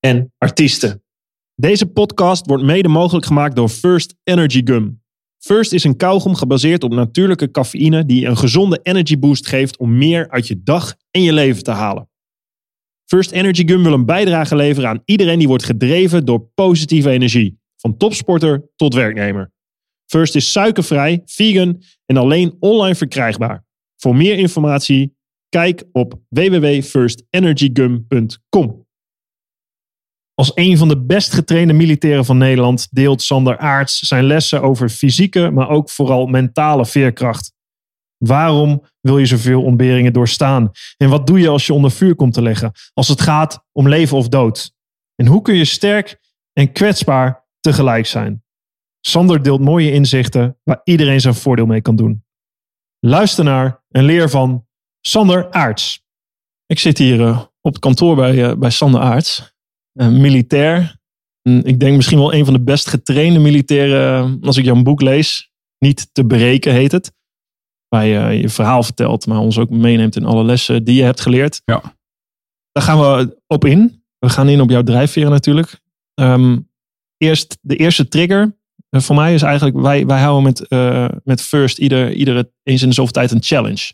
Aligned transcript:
en 0.00 0.32
artiesten. 0.38 1.02
Deze 1.54 1.86
podcast 1.86 2.46
wordt 2.46 2.64
mede 2.64 2.88
mogelijk 2.88 3.26
gemaakt 3.26 3.56
door 3.56 3.68
First 3.68 4.14
Energy 4.24 4.60
Gum. 4.64 5.02
First 5.38 5.72
is 5.72 5.84
een 5.84 5.96
kauwgom 5.96 6.34
gebaseerd 6.34 6.84
op 6.84 6.92
natuurlijke 6.92 7.50
cafeïne 7.50 8.06
die 8.06 8.26
een 8.26 8.36
gezonde 8.36 8.80
energy 8.82 9.18
boost 9.18 9.46
geeft 9.46 9.76
om 9.76 9.98
meer 9.98 10.30
uit 10.30 10.46
je 10.46 10.62
dag 10.62 10.94
en 11.10 11.22
je 11.22 11.32
leven 11.32 11.62
te 11.62 11.70
halen. 11.70 12.10
First 13.04 13.30
Energy 13.30 13.66
Gum 13.66 13.82
wil 13.82 13.92
een 13.92 14.04
bijdrage 14.04 14.56
leveren 14.56 14.88
aan 14.88 15.02
iedereen 15.04 15.38
die 15.38 15.48
wordt 15.48 15.64
gedreven 15.64 16.24
door 16.24 16.48
positieve 16.54 17.10
energie, 17.10 17.58
van 17.76 17.96
topsporter 17.96 18.70
tot 18.76 18.94
werknemer. 18.94 19.52
First 20.06 20.34
is 20.34 20.52
suikervrij, 20.52 21.22
vegan 21.24 21.82
en 22.06 22.16
alleen 22.16 22.56
online 22.58 22.94
verkrijgbaar. 22.94 23.64
Voor 23.96 24.16
meer 24.16 24.38
informatie 24.38 25.16
kijk 25.48 25.84
op 25.92 26.20
www.firstenergygum.com. 26.28 28.87
Als 30.38 30.50
een 30.54 30.76
van 30.78 30.88
de 30.88 31.04
best 31.04 31.32
getrainde 31.32 31.72
militairen 31.72 32.24
van 32.24 32.38
Nederland 32.38 32.88
deelt 32.90 33.22
Sander 33.22 33.58
Aarts 33.58 33.98
zijn 33.98 34.24
lessen 34.24 34.62
over 34.62 34.88
fysieke, 34.88 35.50
maar 35.50 35.68
ook 35.68 35.90
vooral 35.90 36.26
mentale 36.26 36.86
veerkracht. 36.86 37.52
Waarom 38.16 38.82
wil 39.00 39.18
je 39.18 39.26
zoveel 39.26 39.62
ontberingen 39.62 40.12
doorstaan? 40.12 40.70
En 40.96 41.08
wat 41.08 41.26
doe 41.26 41.40
je 41.40 41.48
als 41.48 41.66
je 41.66 41.72
onder 41.72 41.90
vuur 41.90 42.14
komt 42.14 42.34
te 42.34 42.42
liggen? 42.42 42.72
Als 42.92 43.08
het 43.08 43.20
gaat 43.20 43.64
om 43.72 43.88
leven 43.88 44.16
of 44.16 44.28
dood? 44.28 44.72
En 45.14 45.26
hoe 45.26 45.42
kun 45.42 45.54
je 45.54 45.64
sterk 45.64 46.18
en 46.52 46.72
kwetsbaar 46.72 47.46
tegelijk 47.60 48.06
zijn? 48.06 48.44
Sander 49.00 49.42
deelt 49.42 49.60
mooie 49.60 49.92
inzichten 49.92 50.58
waar 50.64 50.80
iedereen 50.84 51.20
zijn 51.20 51.34
voordeel 51.34 51.66
mee 51.66 51.82
kan 51.82 51.96
doen. 51.96 52.24
Luister 52.98 53.44
naar 53.44 53.82
en 53.90 54.04
leer 54.04 54.30
van 54.30 54.66
Sander 55.00 55.50
Aarts. 55.50 56.04
Ik 56.66 56.78
zit 56.78 56.98
hier 56.98 57.20
uh, 57.20 57.38
op 57.60 57.72
het 57.72 57.78
kantoor 57.78 58.16
bij, 58.16 58.34
uh, 58.34 58.54
bij 58.54 58.70
Sander 58.70 59.00
Aarts. 59.00 59.56
Uh, 60.00 60.08
militair. 60.08 60.96
ik 61.42 61.80
denk 61.80 61.96
misschien 61.96 62.18
wel 62.18 62.34
een 62.34 62.44
van 62.44 62.54
de 62.54 62.62
best 62.62 62.88
getrainde 62.88 63.38
militairen 63.38 64.38
als 64.42 64.56
ik 64.56 64.64
jouw 64.64 64.82
boek 64.82 65.00
lees. 65.00 65.50
Niet 65.78 66.08
te 66.12 66.24
bereken 66.24 66.72
heet 66.72 66.92
het. 66.92 67.12
Waar 67.88 68.06
je 68.06 68.40
je 68.40 68.48
verhaal 68.48 68.82
vertelt, 68.82 69.26
maar 69.26 69.38
ons 69.38 69.58
ook 69.58 69.70
meeneemt 69.70 70.16
in 70.16 70.24
alle 70.24 70.44
lessen 70.44 70.84
die 70.84 70.94
je 70.94 71.02
hebt 71.02 71.20
geleerd. 71.20 71.62
Ja. 71.64 71.96
Daar 72.72 72.84
gaan 72.84 72.98
we 72.98 73.40
op 73.46 73.64
in. 73.64 74.02
We 74.18 74.28
gaan 74.28 74.48
in 74.48 74.60
op 74.60 74.70
jouw 74.70 74.82
drijfveren 74.82 75.30
natuurlijk. 75.30 75.80
Um, 76.14 76.70
eerst 77.16 77.58
de 77.60 77.76
eerste 77.76 78.08
trigger 78.08 78.58
voor 78.90 79.16
mij 79.16 79.34
is 79.34 79.42
eigenlijk, 79.42 79.76
wij, 79.76 80.06
wij 80.06 80.20
houden 80.20 80.42
met, 80.42 80.66
uh, 80.68 81.08
met 81.24 81.42
First 81.42 81.78
ieder, 81.78 82.12
iedere 82.12 82.52
eens 82.62 82.82
in 82.82 82.88
de 82.88 82.94
zoveel 82.94 83.12
tijd 83.12 83.30
een 83.30 83.42
challenge. 83.42 83.92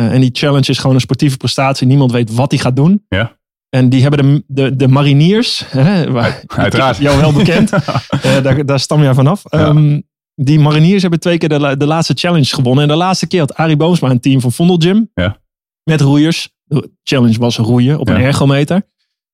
Uh, 0.00 0.12
en 0.12 0.20
die 0.20 0.30
challenge 0.32 0.70
is 0.70 0.78
gewoon 0.78 0.94
een 0.94 1.00
sportieve 1.00 1.36
prestatie. 1.36 1.86
Niemand 1.86 2.12
weet 2.12 2.34
wat 2.34 2.50
hij 2.50 2.60
gaat 2.60 2.76
doen. 2.76 3.04
Ja. 3.08 3.37
En 3.68 3.88
die 3.88 4.02
hebben 4.02 4.24
de, 4.26 4.44
de, 4.46 4.76
de 4.76 4.88
mariniers, 4.88 5.64
hè, 5.68 6.10
waar, 6.10 6.42
Uiteraard. 6.46 6.96
jou 7.06 7.20
wel 7.20 7.32
bekend, 7.32 7.70
daar, 8.42 8.66
daar 8.66 8.80
stam 8.80 9.02
jij 9.02 9.14
vanaf. 9.14 9.42
Ja. 9.44 9.68
Um, 9.68 10.02
die 10.34 10.58
mariniers 10.60 11.02
hebben 11.02 11.20
twee 11.20 11.38
keer 11.38 11.48
de, 11.48 11.74
de 11.78 11.86
laatste 11.86 12.14
challenge 12.16 12.54
gewonnen. 12.54 12.82
En 12.82 12.88
de 12.88 12.96
laatste 12.96 13.26
keer 13.26 13.40
had 13.40 13.54
Arie 13.54 13.76
Boomsma 13.76 14.10
een 14.10 14.20
team 14.20 14.40
van 14.40 14.52
Vondel 14.52 14.76
Gym. 14.76 15.10
Ja. 15.14 15.36
Met 15.82 16.00
roeiers. 16.00 16.48
De 16.64 16.90
challenge 17.02 17.38
was 17.38 17.56
roeien 17.56 17.98
op 17.98 18.08
een 18.08 18.20
Ja. 18.20 18.26
ergometer. 18.26 18.82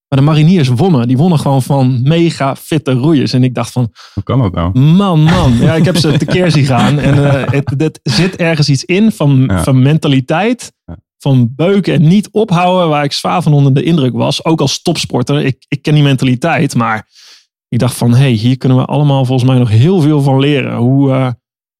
Maar 0.08 0.18
de 0.18 0.24
mariniers 0.24 0.68
wonnen. 0.68 1.08
Die 1.08 1.16
wonnen 1.16 1.38
gewoon 1.38 1.62
van 1.62 2.00
mega 2.02 2.56
fitte 2.56 2.92
roeiers. 2.92 3.32
En 3.32 3.44
ik 3.44 3.54
dacht 3.54 3.72
van, 3.72 3.92
Hoe 4.14 4.22
kan 4.22 4.38
dat 4.38 4.52
nou? 4.52 4.78
Man, 4.78 5.22
man. 5.22 5.56
Ja, 5.56 5.74
ik 5.74 5.84
heb 5.84 5.96
ze 5.96 6.16
tekeer 6.18 6.50
zien 6.50 6.64
gaan. 6.64 6.98
En 6.98 7.16
uh, 7.16 7.32
het, 7.50 7.74
het 7.76 8.00
zit 8.02 8.36
ergens 8.36 8.68
iets 8.68 8.84
in 8.84 9.12
van, 9.12 9.44
Ja. 9.46 9.62
van 9.62 9.82
mentaliteit. 9.82 10.72
Ja. 10.84 10.96
Van 11.24 11.52
beuken 11.54 11.94
en 11.94 12.08
niet 12.08 12.28
ophouden. 12.30 12.88
Waar 12.88 13.04
ik 13.04 13.12
zwaar 13.12 13.42
van 13.42 13.52
onder 13.52 13.74
de 13.74 13.82
indruk 13.82 14.12
was. 14.12 14.44
Ook 14.44 14.60
als 14.60 14.82
topsporter. 14.82 15.44
Ik, 15.44 15.64
ik 15.68 15.82
ken 15.82 15.94
die 15.94 16.02
mentaliteit. 16.02 16.74
Maar 16.74 17.08
ik 17.68 17.78
dacht 17.78 17.96
van, 17.96 18.10
hé, 18.10 18.16
hey, 18.16 18.30
hier 18.30 18.56
kunnen 18.56 18.78
we 18.78 18.84
allemaal 18.84 19.24
volgens 19.24 19.48
mij 19.50 19.58
nog 19.58 19.68
heel 19.68 20.00
veel 20.00 20.22
van 20.22 20.40
leren. 20.40 20.76
Hoe, 20.76 21.10
uh, 21.10 21.30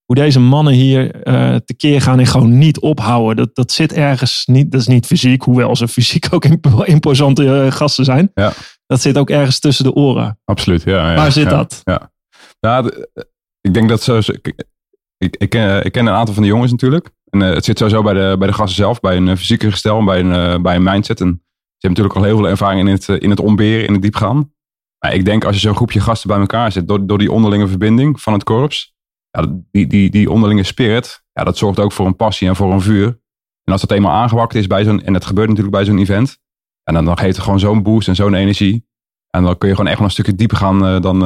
hoe 0.05 0.17
deze 0.17 0.41
mannen 0.41 0.73
hier 0.73 1.29
uh, 1.29 1.57
tekeer 1.57 2.01
gaan 2.01 2.19
en 2.19 2.27
gewoon 2.27 2.59
niet 2.59 2.81
ophouden. 2.81 3.37
Dat, 3.37 3.55
dat 3.55 3.73
zit 3.73 3.93
ergens 3.93 4.43
niet. 4.47 4.73
Dat 4.73 4.81
is 4.81 4.87
niet 4.87 5.07
fysiek. 5.07 5.43
Hoewel 5.43 5.77
ze 5.77 5.89
fysiek 5.89 6.27
ook 6.35 6.45
impo- 6.45 6.83
imposante 6.83 7.43
uh, 7.43 7.73
gasten 7.73 8.05
zijn. 8.05 8.31
Ja. 8.35 8.53
Dat 8.87 9.01
zit 9.01 9.19
ook 9.19 9.31
ergens 9.31 9.59
tussen 9.59 9.85
de 9.85 9.93
oren. 9.93 10.39
Absoluut, 10.45 10.83
ja. 10.83 11.11
ja 11.11 11.17
Waar 11.17 11.33
zit 11.33 11.45
ja, 11.45 11.51
dat? 11.51 11.81
Ja. 11.85 12.13
Ja, 12.61 12.85
ik 13.61 13.75
denk 13.75 13.89
dat 13.89 14.03
zo. 14.03 14.17
Ik, 14.17 14.55
ik, 15.19 15.37
ik, 15.37 15.49
ken, 15.49 15.85
ik 15.85 15.93
ken 15.93 16.07
een 16.07 16.15
aantal 16.15 16.35
van 16.35 16.43
de 16.43 16.49
jongens 16.49 16.71
natuurlijk. 16.71 17.11
En 17.35 17.43
eh, 17.43 17.55
het 17.55 17.65
zit 17.65 17.79
sowieso 17.79 18.03
bij 18.03 18.15
de, 18.15 18.37
bij 18.39 18.49
de 18.49 18.55
gasten 18.55 18.77
zelf, 18.77 19.01
bij 19.01 19.17
een 19.17 19.29
eh, 19.29 19.37
fysieke 19.37 19.71
gestel 19.71 19.99
en 19.99 20.05
bij 20.05 20.21
een, 20.21 20.33
eh, 20.33 20.61
bij 20.61 20.77
een 20.77 20.83
mindset. 20.83 21.21
En 21.21 21.27
ze 21.27 21.87
hebben 21.87 22.03
natuurlijk 22.03 22.17
al 22.17 22.23
heel 22.23 22.37
veel 22.37 22.49
ervaring 22.49 22.81
in 22.81 22.95
het, 22.95 23.09
in 23.09 23.31
het 23.31 23.61
in 23.61 23.93
het 23.93 24.03
diepgaan. 24.03 24.53
Maar 24.99 25.15
ik 25.15 25.25
denk 25.25 25.45
als 25.45 25.55
je 25.55 25.61
zo'n 25.61 25.75
groepje 25.75 26.01
gasten 26.01 26.29
bij 26.29 26.39
elkaar 26.39 26.73
zit, 26.73 26.89
door, 26.89 27.07
door 27.07 27.19
die 27.19 27.33
onderlinge 27.33 27.69
verbinding 27.69 28.21
van 28.21 28.33
het 28.33 28.45
korps, 28.45 28.95
ja, 29.31 29.47
die, 29.71 29.87
die, 29.87 30.11
die 30.11 30.31
onderlinge 30.31 30.63
spirit, 30.63 31.25
ja, 31.33 31.45
dat 31.45 31.59
zorgt 31.59 31.79
ook 31.79 31.93
voor 31.93 32.07
een 32.07 32.17
passie 32.17 32.49
en 32.49 32.57
voor 32.57 32.73
een 32.73 32.81
vuur. 32.81 33.07
En 33.65 33.73
als 33.73 33.81
dat 33.81 33.91
eenmaal 33.91 34.13
aangewakt 34.13 34.55
is 34.55 34.67
bij 34.67 34.85
zo'n, 34.85 35.03
en 35.03 35.13
dat 35.13 35.25
gebeurt 35.25 35.49
natuurlijk 35.49 35.77
bij 35.77 35.85
zo'n 35.85 35.99
event, 35.99 36.39
en 36.83 36.95
dan, 36.95 37.05
dan 37.05 37.19
geeft 37.19 37.35
het 37.35 37.45
gewoon 37.45 37.61
zo'n 37.61 37.83
boost 37.83 38.09
en 38.09 38.15
zo'n 38.15 38.35
energie. 38.35 38.87
En 39.31 39.43
dan 39.43 39.59
kun 39.59 39.69
je 39.69 39.75
gewoon 39.75 39.91
echt 39.91 39.99
wel 39.99 40.07
een 40.07 40.13
stukje 40.13 40.35
dieper 40.35 40.57
gaan 40.57 41.01
dan, 41.01 41.19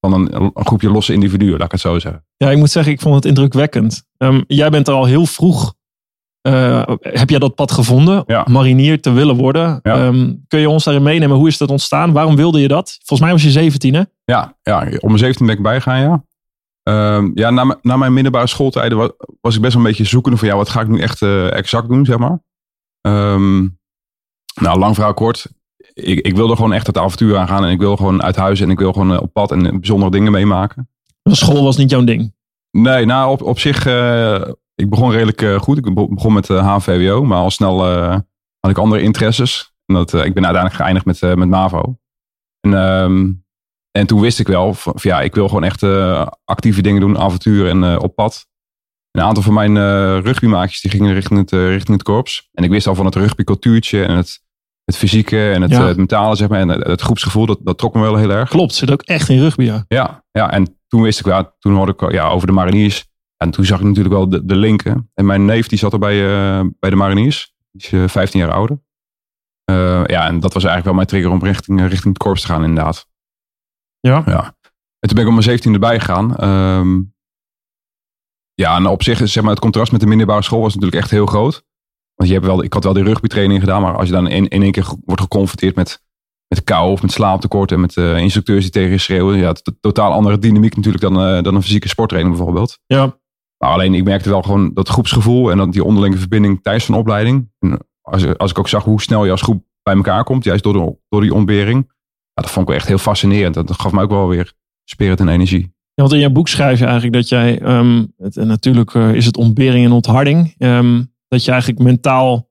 dan 0.00 0.12
een, 0.12 0.34
een 0.34 0.66
groepje 0.66 0.90
losse 0.90 1.12
individuen, 1.12 1.52
laat 1.52 1.64
ik 1.64 1.72
het 1.72 1.80
zo 1.80 1.98
zeggen. 1.98 2.24
Ja, 2.36 2.50
ik 2.50 2.58
moet 2.58 2.70
zeggen, 2.70 2.92
ik 2.92 3.00
vond 3.00 3.14
het 3.14 3.24
indrukwekkend. 3.24 4.04
Um, 4.18 4.44
jij 4.46 4.70
bent 4.70 4.88
er 4.88 4.94
al 4.94 5.04
heel 5.04 5.26
vroeg. 5.26 5.74
Uh, 6.42 6.82
heb 7.00 7.30
jij 7.30 7.38
dat 7.38 7.54
pad 7.54 7.72
gevonden? 7.72 8.22
Ja. 8.26 8.44
Marinier 8.48 9.00
te 9.00 9.10
willen 9.10 9.36
worden. 9.36 9.80
Ja. 9.82 10.06
Um, 10.06 10.44
kun 10.48 10.60
je 10.60 10.68
ons 10.68 10.84
daarin 10.84 11.02
meenemen? 11.02 11.36
Hoe 11.36 11.48
is 11.48 11.58
dat 11.58 11.70
ontstaan? 11.70 12.12
Waarom 12.12 12.36
wilde 12.36 12.60
je 12.60 12.68
dat? 12.68 12.96
Volgens 12.98 13.20
mij 13.20 13.30
was 13.30 13.42
je 13.42 13.50
17, 13.50 13.94
hè? 13.94 14.02
Ja, 14.24 14.56
ja 14.62 14.78
om 14.78 15.08
mijn 15.08 15.18
17 15.18 15.46
ben 15.46 15.56
ik 15.56 15.62
bijgaan, 15.62 16.00
ja. 16.00 16.24
Um, 16.88 17.30
ja, 17.34 17.50
na, 17.50 17.78
na 17.82 17.96
mijn 17.96 18.12
middelbare 18.12 18.46
schooltijden 18.46 18.98
was, 18.98 19.10
was 19.40 19.54
ik 19.54 19.60
best 19.60 19.74
wel 19.74 19.82
een 19.82 19.88
beetje 19.88 20.04
zoekende 20.04 20.38
van 20.38 20.48
ja, 20.48 20.56
wat 20.56 20.68
ga 20.68 20.80
ik 20.80 20.88
nu 20.88 21.00
echt 21.00 21.20
uh, 21.20 21.52
exact 21.52 21.88
doen, 21.88 22.04
zeg 22.04 22.18
maar. 22.18 22.38
Um, 23.00 23.78
nou, 24.60 24.78
lang 24.78 24.94
verhaal 24.94 25.14
kort. 25.14 25.46
Ik, 26.02 26.20
ik 26.20 26.36
wilde 26.36 26.56
gewoon 26.56 26.72
echt 26.72 26.86
het 26.86 26.98
avontuur 26.98 27.36
aangaan 27.36 27.64
en 27.64 27.70
ik 27.70 27.78
wilde 27.78 27.96
gewoon 27.96 28.22
uit 28.22 28.36
huis 28.36 28.60
en 28.60 28.70
ik 28.70 28.78
wil 28.78 28.92
gewoon 28.92 29.12
uh, 29.12 29.20
op 29.20 29.32
pad 29.32 29.52
en 29.52 29.62
bijzondere 29.62 30.10
dingen 30.10 30.32
meemaken. 30.32 30.88
School 31.22 31.64
was 31.64 31.76
niet 31.76 31.90
jouw 31.90 32.04
ding? 32.04 32.34
Nee, 32.70 33.04
nou 33.04 33.30
op, 33.30 33.42
op 33.42 33.58
zich, 33.58 33.86
uh, 33.86 34.48
ik 34.74 34.90
begon 34.90 35.10
redelijk 35.10 35.42
uh, 35.42 35.58
goed. 35.58 35.78
Ik 35.78 35.94
begon 35.94 36.32
met 36.32 36.48
uh, 36.48 36.76
HVWO, 36.76 37.24
maar 37.24 37.38
al 37.38 37.50
snel 37.50 37.84
had 38.60 38.70
ik 38.70 38.78
andere 38.78 39.02
interesses. 39.02 39.72
En 39.86 39.94
dat, 39.94 40.12
ik 40.12 40.34
ben 40.34 40.46
uiteindelijk 40.46 40.74
geëindigd 40.74 41.04
met, 41.04 41.36
met 41.36 41.48
MAVO. 41.48 41.98
En, 42.60 42.72
um, 42.72 43.44
en 43.90 44.06
toen 44.06 44.20
wist 44.20 44.38
ik 44.38 44.46
wel, 44.46 44.74
van, 44.74 44.94
ja, 44.96 45.20
ik 45.20 45.34
wil 45.34 45.48
gewoon 45.48 45.64
echt 45.64 45.82
actieve 46.44 46.82
dingen 46.82 47.00
doen, 47.00 47.18
avonturen 47.18 47.84
en 47.84 48.00
op 48.00 48.14
pad. 48.14 48.46
Een 49.10 49.22
aantal 49.22 49.42
van 49.42 49.54
mijn 49.54 49.76
rugbymaatjes 50.20 50.80
die 50.80 50.90
gingen 50.90 51.14
richting 51.14 51.38
het, 51.38 51.50
richting 51.50 51.96
het 51.96 52.02
korps. 52.02 52.48
En 52.52 52.64
ik 52.64 52.70
wist 52.70 52.86
al 52.86 52.94
van 52.94 53.06
het 53.06 53.14
rugbycultuurtje 53.14 54.04
en 54.04 54.16
het, 54.16 54.45
het 54.86 54.96
fysieke 54.96 55.50
en 55.50 55.62
het, 55.62 55.70
ja. 55.70 55.86
het 55.86 55.96
mentale, 55.96 56.36
zeg 56.36 56.48
maar. 56.48 56.60
En 56.60 56.68
het, 56.68 57.00
groepsgevoel, 57.00 57.46
dat, 57.46 57.58
dat 57.62 57.78
trok 57.78 57.94
me 57.94 58.00
wel 58.00 58.16
heel 58.16 58.30
erg. 58.30 58.48
Klopt, 58.48 58.74
zit 58.74 58.90
ook 58.90 59.02
echt 59.02 59.28
in 59.28 59.38
rugby, 59.38 59.64
ja. 59.64 59.84
Ja, 59.88 60.24
ja 60.30 60.50
en 60.50 60.78
toen 60.88 61.02
wist 61.02 61.18
ik 61.18 61.24
wel, 61.24 61.54
toen 61.58 61.74
hoorde 61.74 61.92
ik 61.92 62.12
ja, 62.12 62.28
over 62.28 62.46
de 62.46 62.52
mariniers. 62.52 63.06
En 63.36 63.50
toen 63.50 63.64
zag 63.64 63.78
ik 63.78 63.84
natuurlijk 63.84 64.14
wel 64.14 64.28
de, 64.28 64.44
de 64.44 64.56
linken. 64.56 65.10
En 65.14 65.26
mijn 65.26 65.44
neef 65.44 65.66
die 65.66 65.78
zat 65.78 65.92
er 65.92 65.98
bij, 65.98 66.16
uh, 66.16 66.66
bij 66.78 66.90
de 66.90 66.96
mariniers. 66.96 67.54
Die 67.70 68.02
is 68.02 68.12
15 68.12 68.40
jaar 68.40 68.52
ouder. 68.52 68.80
Uh, 69.70 70.04
ja, 70.06 70.26
en 70.26 70.40
dat 70.40 70.52
was 70.52 70.64
eigenlijk 70.64 70.84
wel 70.84 70.94
mijn 70.94 71.06
trigger 71.06 71.30
om 71.30 71.42
richting, 71.42 71.80
richting 71.80 72.14
het 72.14 72.18
korps 72.18 72.40
te 72.40 72.46
gaan, 72.46 72.64
inderdaad. 72.64 73.06
Ja. 74.00 74.22
ja. 74.26 74.56
En 74.98 75.08
toen 75.08 75.14
ben 75.14 75.20
ik 75.20 75.26
op 75.26 75.32
mijn 75.32 75.42
17 75.42 75.72
erbij 75.72 76.00
gegaan. 76.00 76.44
Um, 76.78 77.14
ja, 78.54 78.76
en 78.76 78.86
op 78.86 79.02
zich 79.02 79.28
zeg 79.28 79.42
maar, 79.42 79.52
het 79.52 79.60
contrast 79.60 79.92
met 79.92 80.00
de 80.00 80.06
middelbare 80.06 80.42
school 80.42 80.60
was 80.60 80.74
natuurlijk 80.74 81.02
echt 81.02 81.10
heel 81.10 81.26
groot. 81.26 81.64
Want 82.16 82.28
je 82.28 82.34
hebt 82.34 82.46
wel, 82.46 82.64
ik 82.64 82.72
had 82.72 82.84
wel 82.84 82.92
die 82.92 83.04
rugbytraining 83.04 83.60
gedaan, 83.60 83.82
maar 83.82 83.96
als 83.96 84.06
je 84.06 84.12
dan 84.12 84.28
in, 84.28 84.48
in 84.48 84.62
één 84.62 84.72
keer 84.72 84.86
wordt 85.04 85.20
geconfronteerd 85.20 85.74
met, 85.74 86.02
met 86.48 86.64
kou 86.64 86.90
of 86.90 87.02
met 87.02 87.12
slaaptekort 87.12 87.72
en 87.72 87.80
met 87.80 87.96
uh, 87.96 88.18
instructeurs 88.18 88.62
die 88.62 88.70
tegen 88.70 88.90
je 88.90 88.98
schreeuwen. 88.98 89.38
Ja, 89.38 89.48
een 89.48 89.78
totaal 89.80 90.12
andere 90.12 90.38
dynamiek 90.38 90.76
natuurlijk 90.76 91.02
dan, 91.02 91.36
uh, 91.36 91.42
dan 91.42 91.54
een 91.54 91.62
fysieke 91.62 91.88
sporttraining 91.88 92.36
bijvoorbeeld. 92.36 92.78
Ja. 92.86 93.18
Maar 93.56 93.70
alleen 93.70 93.94
ik 93.94 94.04
merkte 94.04 94.28
wel 94.28 94.42
gewoon 94.42 94.70
dat 94.74 94.88
groepsgevoel 94.88 95.50
en 95.50 95.56
dat 95.56 95.72
die 95.72 95.84
onderlinge 95.84 96.16
verbinding 96.16 96.62
tijdens 96.62 96.84
van 96.84 96.94
opleiding. 96.94 97.50
En 97.58 97.78
als, 98.00 98.36
als 98.36 98.50
ik 98.50 98.58
ook 98.58 98.68
zag 98.68 98.84
hoe 98.84 99.00
snel 99.00 99.24
je 99.24 99.30
als 99.30 99.42
groep 99.42 99.64
bij 99.82 99.94
elkaar 99.94 100.24
komt, 100.24 100.44
juist 100.44 100.62
door, 100.62 100.72
de, 100.72 100.96
door 101.08 101.20
die 101.20 101.34
ontbering. 101.34 101.84
ja, 102.32 102.42
dat 102.42 102.50
vond 102.50 102.60
ik 102.60 102.66
wel 102.66 102.76
echt 102.76 102.88
heel 102.88 102.98
fascinerend. 102.98 103.54
Dat 103.54 103.72
gaf 103.72 103.92
mij 103.92 104.02
ook 104.02 104.10
wel 104.10 104.28
weer 104.28 104.52
spirit 104.84 105.20
en 105.20 105.28
energie. 105.28 105.74
Ja, 105.94 106.02
want 106.02 106.12
in 106.12 106.18
jouw 106.20 106.30
boek 106.30 106.48
schrijf 106.48 106.78
je 106.78 106.84
eigenlijk 106.84 107.14
dat 107.14 107.28
jij, 107.28 107.60
ehm, 107.60 108.04
het, 108.16 108.36
en 108.36 108.46
natuurlijk 108.46 108.94
eh, 108.94 109.14
is 109.14 109.26
het 109.26 109.36
ontbering 109.36 109.84
en 109.84 109.92
ontharding, 109.92 110.54
ehm, 110.58 111.02
dat 111.28 111.44
je 111.44 111.50
eigenlijk 111.50 111.80
mentaal 111.80 112.50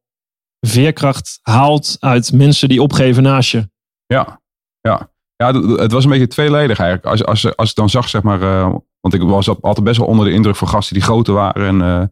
veerkracht 0.60 1.40
haalt 1.42 1.98
uit 2.00 2.34
mensen 2.34 2.70
die 2.70 2.82
opgeven 2.82 3.24
naast 3.24 3.52
je. 3.52 3.70
Ja, 4.06 4.42
ja. 4.82 5.12
ja 5.36 5.54
het 5.76 5.92
was 5.92 6.04
een 6.04 6.10
beetje 6.10 6.28
tweeledig 6.28 6.80
eigenlijk. 6.80 7.10
Als, 7.12 7.26
als, 7.26 7.56
als 7.56 7.70
ik 7.70 7.76
dan 7.76 7.90
zag, 7.90 8.10
zeg 8.10 8.24
maar, 8.24 8.42
eh, 8.42 8.76
want 9.00 9.14
ik 9.14 9.22
was 9.22 9.62
altijd 9.62 9.86
best 9.86 9.98
wel 9.98 10.08
onder 10.08 10.26
de 10.26 10.32
indruk 10.32 10.56
van 10.56 10.68
gasten 10.68 10.94
die 10.94 11.04
groter 11.04 11.34
waren. 11.34 11.68
En 11.68 11.82
eh, 11.82 12.08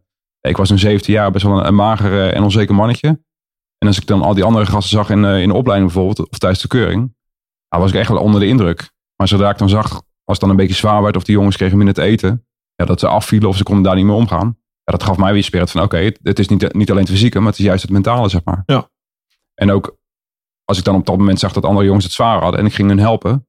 ik 0.50 0.58
was 0.58 0.70
een 0.70 0.80
17 0.80 1.14
jaar 1.14 1.32
best 1.32 1.46
wel 1.46 1.66
een, 1.66 1.76
mager 1.76 2.34
en 2.34 2.44
onzeker 2.44 2.76
mannetje. 2.76 3.08
En 3.78 3.88
als 3.88 4.00
ik 4.00 4.08
dan 4.08 4.22
al 4.22 4.34
die 4.34 4.44
andere 4.44 4.66
gasten 4.66 4.98
zag 4.98 5.10
in, 5.10 5.26
eh, 5.26 5.42
in 5.42 5.48
de 5.48 5.56
opleiding 5.56 5.92
bijvoorbeeld, 5.92 6.30
of 6.30 6.38
tijdens 6.38 6.62
de 6.62 6.68
keuring, 6.68 7.16
was 7.68 7.92
ik 7.92 7.98
echt 7.98 8.10
wel 8.10 8.22
onder 8.22 8.40
de 8.40 8.48
indruk. 8.48 8.92
Maar 9.16 9.28
zodra 9.28 9.50
ik 9.50 9.58
dan 9.58 9.70
zag, 9.70 9.92
als 9.92 10.02
het 10.38 10.40
dan 10.40 10.50
een 10.50 10.56
beetje 10.56 10.74
zwaar 10.74 11.02
werd 11.02 11.16
of 11.16 11.24
die 11.24 11.36
jongens 11.36 11.56
kregen 11.56 11.78
minder 11.78 11.96
te 11.96 12.02
eten, 12.02 12.46
ja, 12.76 12.86
dat 12.86 13.00
ze 13.00 13.08
afvielen 13.08 13.50
of 13.50 13.58
ze 13.58 13.64
konden 13.64 13.84
daar 13.84 13.96
niet 13.96 14.06
meer 14.06 14.16
omgaan. 14.16 14.58
Ja, 14.84 14.92
dat 14.92 15.04
gaf 15.04 15.18
mij 15.18 15.34
weer 15.34 15.44
spirit 15.44 15.72
van 15.72 15.82
oké, 15.82 15.98
het, 15.98 16.20
het 16.24 16.40
is 16.40 16.48
niet, 16.48 16.74
niet 16.74 16.90
alleen 16.90 17.04
het 17.04 17.12
fysieke, 17.12 17.40
maar 17.40 17.50
het 17.50 17.60
is 17.60 17.66
juist 17.66 17.82
het 17.82 17.92
mentale, 17.92 18.30
zeg 18.30 18.42
maar. 18.44 18.64
Ja. 18.66 18.90
En 19.54 19.72
ook 19.72 19.98
als 20.64 20.78
ik 20.78 20.84
dan 20.84 20.96
op 20.96 21.06
dat 21.06 21.18
moment 21.18 21.40
zag 21.40 21.54
dat 21.54 21.66
andere 21.66 21.86
jongens 21.86 22.04
het 22.04 22.14
zwaar 22.14 22.42
hadden 22.42 22.60
en 22.60 22.66
ik 22.66 22.74
ging 22.74 22.88
hun 22.88 23.00
helpen. 23.00 23.48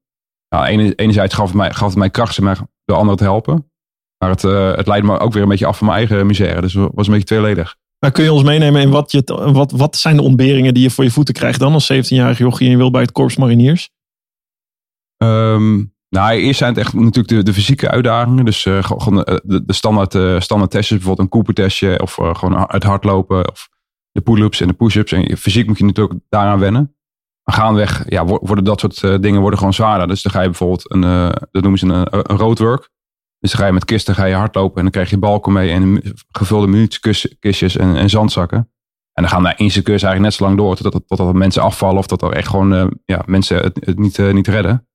Nou, 0.48 0.64
ene- 0.66 0.94
enerzijds 0.94 1.34
gaf 1.34 1.46
het 1.46 1.56
mij, 1.56 1.72
gaf 1.72 1.88
het 1.88 1.98
mij 1.98 2.10
kracht 2.10 2.38
om 2.38 2.54
de 2.84 2.92
anderen 2.92 3.16
te 3.16 3.25
helpen. 3.25 3.70
Maar 4.19 4.31
het, 4.31 4.44
eh, 4.44 4.75
het 4.76 4.86
leidde 4.86 5.08
me 5.08 5.19
ook 5.19 5.32
weer 5.32 5.42
een 5.42 5.48
beetje 5.48 5.66
af 5.66 5.78
van 5.78 5.86
mijn 5.86 5.98
eigen 5.98 6.26
misère. 6.26 6.60
Dus 6.60 6.72
het 6.75 6.90
was 6.94 7.06
een 7.06 7.12
beetje 7.12 7.28
tweeledig. 7.28 7.76
Maar 7.98 8.12
kun 8.12 8.25
je 8.25 8.32
ons 8.32 8.42
meenemen 8.42 8.82
in 8.82 8.90
wat, 8.90 9.12
je, 9.12 9.22
wat, 9.52 9.70
wat 9.70 9.96
zijn 9.96 10.16
de 10.16 10.22
ontberingen 10.22 10.75
die 10.75 10.82
je 10.82 10.90
voor 10.90 11.04
je 11.04 11.10
voeten 11.10 11.34
krijgt 11.34 11.58
dan 11.58 11.72
als 11.72 11.92
17-jarige 11.92 12.42
jochie 12.42 12.66
en 12.66 12.72
je 12.72 12.78
wil 12.78 12.90
bij 12.90 13.02
het 13.02 13.12
Korps 13.12 13.37
Mariniers? 13.37 13.90
Ehm, 15.16 15.84
nou, 16.14 16.32
eerst 16.32 16.58
zijn 16.58 16.70
het 16.75 16.78
echt 16.78 16.93
natuurlijk 16.93 17.28
de, 17.28 17.43
de 17.43 17.52
fysieke 17.52 17.90
uitdagingen. 17.90 18.44
Dus 18.44 18.66
eh, 18.66 18.82
gewoon 18.82 19.25
eh, 19.25 19.37
de, 19.44 19.64
de 19.64 19.72
standaard, 19.72 20.14
eh, 20.14 20.40
standaard 20.40 20.70
testjes, 20.70 20.99
bijvoorbeeld 20.99 21.26
een 21.26 21.32
Cooper-testje. 21.32 22.00
Of 22.02 22.19
eh, 22.19 22.34
gewoon 22.34 22.64
het 22.69 22.82
hardlopen. 22.82 23.50
Of 23.50 23.69
de 24.12 24.20
pull-ups 24.20 24.61
en 24.61 24.69
de 24.69 24.72
push-ups. 24.75 25.12
En 25.12 25.37
fysiek 25.37 25.66
moet 25.66 25.78
je 25.78 25.84
natuurlijk 25.84 26.20
daaraan 26.28 26.58
wennen. 26.58 26.96
Maar 27.44 27.55
gaandeweg 27.55 28.05
ja, 28.08 28.25
wo- 28.25 28.38
worden 28.43 28.64
dat 28.64 28.81
soort 28.81 29.22
dingen 29.22 29.40
worden 29.40 29.58
gewoon 29.58 29.75
zwaarder. 29.75 30.08
Dus 30.08 30.22
dan 30.22 30.32
ga 30.32 30.40
je 30.40 30.46
bijvoorbeeld, 30.46 30.93
een, 30.93 31.00
dat 31.50 31.62
noemen 31.62 31.78
ze 31.78 31.87
een, 31.87 32.06
een 32.11 32.37
roadwork. 32.37 32.90
Dus 33.38 33.50
dan 33.50 33.61
ga 33.61 33.66
je 33.66 33.72
met 33.72 33.84
kisten 33.84 34.14
ga 34.14 34.25
je 34.25 34.34
hardlopen. 34.34 34.76
En 34.76 34.82
dan 34.82 34.90
krijg 34.90 35.11
je 35.11 35.19
balken 35.19 35.52
mee 35.52 35.70
en 35.70 36.02
gevulde 36.31 36.66
munitiekistjes 36.66 37.76
en, 37.76 37.96
en 37.96 38.11
zandzakken. 38.11 38.58
En 39.12 39.22
dan 39.22 39.28
gaan 39.28 39.43
daar 39.43 39.58
instructeurs 39.58 40.02
eigenlijk 40.02 40.32
net 40.32 40.40
zo 40.40 40.44
lang 40.44 40.56
door 40.58 40.76
totdat, 40.76 41.02
totdat 41.06 41.34
mensen 41.34 41.62
afvallen. 41.62 41.99
Of 41.99 42.06
dat 42.06 42.22
er 42.22 42.32
echt 42.32 42.49
gewoon 42.49 42.99
ja, 43.05 43.22
mensen 43.26 43.56
het, 43.56 43.78
het 43.84 43.99
niet, 43.99 44.19
niet 44.19 44.49
redden. 44.49 44.87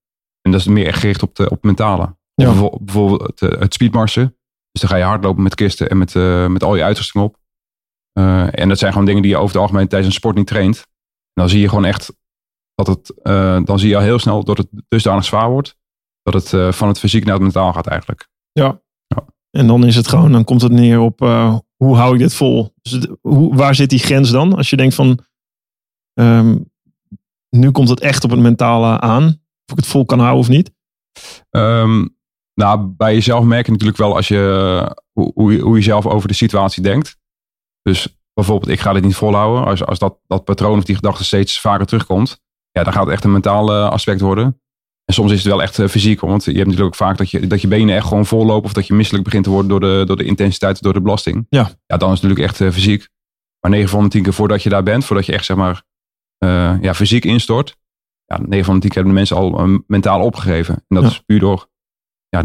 En 0.49 0.55
dat 0.55 0.67
is 0.67 0.73
meer 0.73 0.87
echt 0.87 0.99
gericht 0.99 1.23
op, 1.23 1.35
de, 1.35 1.49
op 1.49 1.63
mentale. 1.63 2.17
Ja. 2.33 2.45
bijvo- 2.45 2.77
bijvoorbeeld 2.81 3.21
het, 3.21 3.41
eh, 3.41 3.59
het 3.59 3.73
speedmarsen. 3.73 4.37
Dus 4.71 4.81
dan 4.81 4.89
ga 4.89 4.95
je 4.95 5.03
hardlopen 5.03 5.43
met 5.43 5.55
kisten 5.55 5.89
en 5.89 5.97
met, 5.97 6.15
eh, 6.15 6.47
met 6.47 6.63
al 6.63 6.75
je 6.75 6.83
uitrusting 6.83 7.23
op. 7.23 7.37
Eh, 8.11 8.59
en 8.59 8.69
dat 8.69 8.77
zijn 8.77 8.91
gewoon 8.91 9.07
dingen 9.07 9.21
die 9.21 9.31
je 9.31 9.37
over 9.37 9.53
het 9.53 9.61
algemeen 9.61 9.87
tijdens 9.87 10.09
een 10.13 10.19
sport 10.19 10.35
niet 10.35 10.47
traint. 10.47 10.77
En 10.77 11.41
dan 11.41 11.49
zie 11.49 11.59
je 11.59 11.69
gewoon 11.69 11.85
echt 11.85 12.13
dat 12.75 12.87
het, 12.87 13.13
dan 13.67 13.79
zie 13.79 13.89
je 13.89 13.95
al 13.95 14.01
heel 14.01 14.19
snel 14.19 14.43
dat 14.43 14.57
het 14.57 14.67
dusdanig 14.87 15.25
zwaar 15.25 15.49
wordt. 15.49 15.77
Dat 16.21 16.33
het 16.33 16.75
van 16.75 16.87
het 16.87 16.99
fysiek 16.99 17.23
naar 17.23 17.33
het 17.33 17.43
mentaal 17.43 17.73
gaat 17.73 17.87
eigenlijk. 17.87 18.27
En 19.51 19.67
dan 19.67 19.85
is 19.85 19.95
het 19.95 20.07
gewoon, 20.07 20.31
dan 20.31 20.43
komt 20.43 20.61
het 20.61 20.71
neer 20.71 20.99
op 20.99 21.19
hoe 21.75 21.95
hou 21.95 22.13
ik 22.13 22.19
dit 22.19 22.33
vol? 22.33 22.73
Dus 22.81 23.07
hoe, 23.21 23.55
waar 23.55 23.75
zit 23.75 23.89
die 23.89 23.99
grens 23.99 24.31
dan? 24.31 24.55
Als 24.55 24.69
je 24.69 24.75
denkt 24.75 24.95
van, 24.95 25.19
ehm, 26.13 26.57
nu 27.49 27.71
komt 27.71 27.89
het 27.89 27.99
echt 27.99 28.23
op 28.23 28.29
het 28.29 28.39
mentale 28.39 28.99
aan. 28.99 29.41
Of 29.71 29.77
ik 29.77 29.83
het 29.83 29.93
vol 29.93 30.05
kan 30.05 30.19
houden 30.19 30.39
of 30.39 30.49
niet. 30.49 30.71
Ehm, 31.49 32.05
nou, 32.53 32.79
bij 32.79 33.13
jezelf 33.13 33.43
merk 33.43 33.65
je 33.65 33.71
natuurlijk 33.71 33.97
wel 33.97 34.15
als 34.15 34.27
je, 34.27 34.95
hoe, 35.11 35.31
hoe, 35.33 35.53
je, 35.53 35.59
hoe 35.59 35.75
je 35.75 35.83
zelf 35.83 36.05
over 36.05 36.27
de 36.27 36.33
situatie 36.33 36.83
denkt. 36.83 37.17
Dus 37.81 38.19
bijvoorbeeld, 38.33 38.71
ik 38.71 38.79
ga 38.79 38.93
dit 38.93 39.03
niet 39.03 39.15
volhouden. 39.15 39.65
Als, 39.65 39.85
als 39.85 39.99
dat, 39.99 40.19
dat 40.27 40.43
patroon 40.43 40.77
of 40.77 40.83
die 40.83 40.95
gedachte 40.95 41.23
steeds 41.23 41.59
vaker 41.59 41.85
terugkomt, 41.85 42.41
ja, 42.71 42.83
dan 42.83 42.93
gaat 42.93 43.03
het 43.03 43.13
echt 43.13 43.23
een 43.23 43.31
mentaal 43.31 43.71
eh, 43.71 43.89
aspect 43.89 44.21
worden. 44.21 44.61
En 45.05 45.13
soms 45.13 45.31
is 45.31 45.37
het 45.37 45.47
wel 45.47 45.61
echt 45.61 45.79
eh, 45.79 45.87
fysiek, 45.87 46.19
want 46.19 46.43
je 46.43 46.51
hebt 46.51 46.65
natuurlijk 46.65 46.87
ook 46.87 47.07
vaak 47.07 47.17
dat 47.17 47.31
je, 47.31 47.47
dat 47.47 47.61
je 47.61 47.67
benen 47.67 47.95
echt 47.95 48.07
gewoon 48.07 48.25
vollopen 48.25 48.65
of 48.65 48.73
dat 48.73 48.87
je 48.87 48.93
misselijk 48.93 49.23
begint 49.23 49.43
te 49.43 49.49
worden 49.49 49.69
door 49.69 49.79
de, 49.79 50.03
door 50.05 50.17
de 50.17 50.23
intensiteit, 50.23 50.81
door 50.81 50.93
de 50.93 51.01
belasting. 51.01 51.45
Ja. 51.49 51.69
ja, 51.85 51.97
dan 51.97 52.11
is 52.11 52.21
het 52.21 52.29
natuurlijk 52.29 52.49
echt 52.49 52.61
eh, 52.61 52.71
fysiek. 52.71 53.09
Maar 53.59 53.71
9 53.71 53.89
van 53.89 54.03
de 54.03 54.09
10 54.09 54.23
keer 54.23 54.33
voordat 54.33 54.63
je 54.63 54.69
daar 54.69 54.83
bent, 54.83 55.05
voordat 55.05 55.25
je 55.25 55.33
echt 55.33 55.45
zeg 55.45 55.57
maar 55.57 55.83
ja, 56.81 56.93
fysiek 56.93 57.25
instort, 57.25 57.75
ja, 58.35 58.39
9 58.45 58.65
van 58.65 58.73
de 58.75 58.79
10 58.81 58.89
keer 58.89 59.03
hebben 59.03 59.11
de 59.13 59.17
mensen 59.19 59.35
al 59.37 59.59
eh, 59.59 59.77
mentaal 59.87 60.21
opgegeven. 60.21 60.75
En 60.75 60.95
dat 60.95 61.03
Ja. 61.03 61.09
is 61.09 61.19
puur 61.25 61.39
door, 61.39 61.67
ja, 62.29 62.43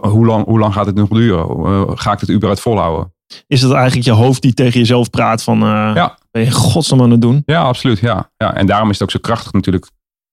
hoe 0.00 0.26
lang, 0.26 0.44
hoe 0.44 0.58
lang 0.58 0.72
gaat 0.72 0.86
het 0.86 0.94
nog 0.94 1.08
duren? 1.08 1.44
Eh, 1.48 1.90
ga 1.94 2.12
ik 2.12 2.20
het 2.20 2.30
überhaupt 2.30 2.60
volhouden? 2.60 3.12
Is 3.46 3.62
het 3.62 3.72
eigenlijk 3.72 4.06
je 4.06 4.12
hoofd 4.12 4.42
die 4.42 4.54
tegen 4.54 4.80
jezelf 4.80 5.10
praat 5.10 5.42
van, 5.42 5.62
eh 5.62 5.68
Ja. 5.94 6.18
ben 6.30 6.42
je 6.44 6.50
godsnaam 6.50 7.02
aan 7.02 7.10
het 7.10 7.20
doen? 7.20 7.42
Ja, 7.46 7.62
absoluut. 7.62 7.98
Ja. 7.98 8.30
Ja, 8.36 8.54
en 8.54 8.66
daarom 8.66 8.88
is 8.90 8.94
het 8.94 9.02
ook 9.02 9.10
zo 9.10 9.18
krachtig 9.20 9.52
natuurlijk 9.52 9.90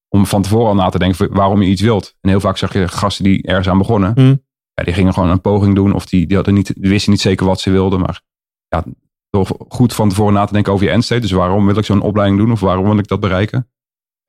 om 0.10 0.25
van 0.25 0.42
tevoren 0.42 0.68
al 0.68 0.75
na 0.75 0.89
te 0.89 1.00
denken 1.00 1.33
waarom 1.33 1.62
je 1.62 1.69
iets 1.69 1.81
wilt. 1.81 2.16
En 2.22 2.30
heel 2.30 2.39
vaak 2.39 2.57
zag 2.57 2.74
je 2.74 2.88
gasten 2.88 3.24
die 3.24 3.44
ergens 3.44 3.69
aan 3.69 3.78
begonnen. 3.78 4.12
Hmm. 4.16 4.44
Ja, 4.74 4.83
die 4.83 4.94
gingen 4.94 5.13
gewoon 5.13 5.30
een 5.30 5.42
poging 5.42 5.75
doen 5.75 5.94
of 5.94 6.06
die, 6.06 6.28
die, 6.28 6.36
hadden 6.36 6.54
niet, 6.54 6.74
die 6.81 6.89
wisten 6.89 7.12
niet 7.12 7.22
zeker 7.22 7.45
wat 7.45 7.60
ze 7.60 7.72
wilden. 7.72 8.00
Maar 8.00 8.22
ja, 8.68 8.83
door 9.30 9.48
goed 9.69 9.94
van 9.94 10.10
tevoren 10.10 10.33
na 10.33 10.45
te 10.45 10.54
denken 10.54 10.74
over 10.74 10.86
je 10.86 10.92
endstate. 10.92 11.22
Dus 11.22 11.31
waarom 11.31 11.66
wil 11.66 11.78
ik 11.78 11.86
zo'n 11.86 12.01
opleiding 12.01 12.39
doen 12.39 12.51
of 12.51 12.60
waarom 12.60 12.86
wil 12.86 12.98
ik 12.98 13.07
dat 13.07 13.19
bereiken? 13.19 13.69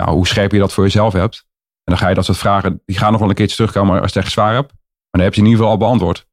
Nou, 0.03 0.15
hoe 0.15 0.27
scherp 0.27 0.53
je 0.53 0.59
dat 0.59 0.73
voor 0.73 0.85
jezelf 0.85 1.13
hebt. 1.13 1.47
En 1.85 1.93
dan 1.93 1.99
ga 1.99 2.09
je 2.09 2.15
dat 2.15 2.25
soort 2.25 2.39
vragen, 2.39 2.83
die 2.85 2.99
gaan 2.99 3.11
nog 3.11 3.21
wel 3.21 3.29
een 3.29 3.35
keertje 3.35 3.57
terugkomen 3.57 4.01
als 4.01 4.13
je 4.13 4.19
het 4.19 4.25
echt 4.25 4.33
zwaar 4.33 4.55
hebt. 4.55 4.73
Maar 4.73 5.11
dan 5.11 5.21
heb 5.21 5.35
je 5.35 5.41
in 5.41 5.47
ieder 5.47 5.61
geval 5.61 5.75
al 5.75 5.79
beantwoord. 5.79 6.27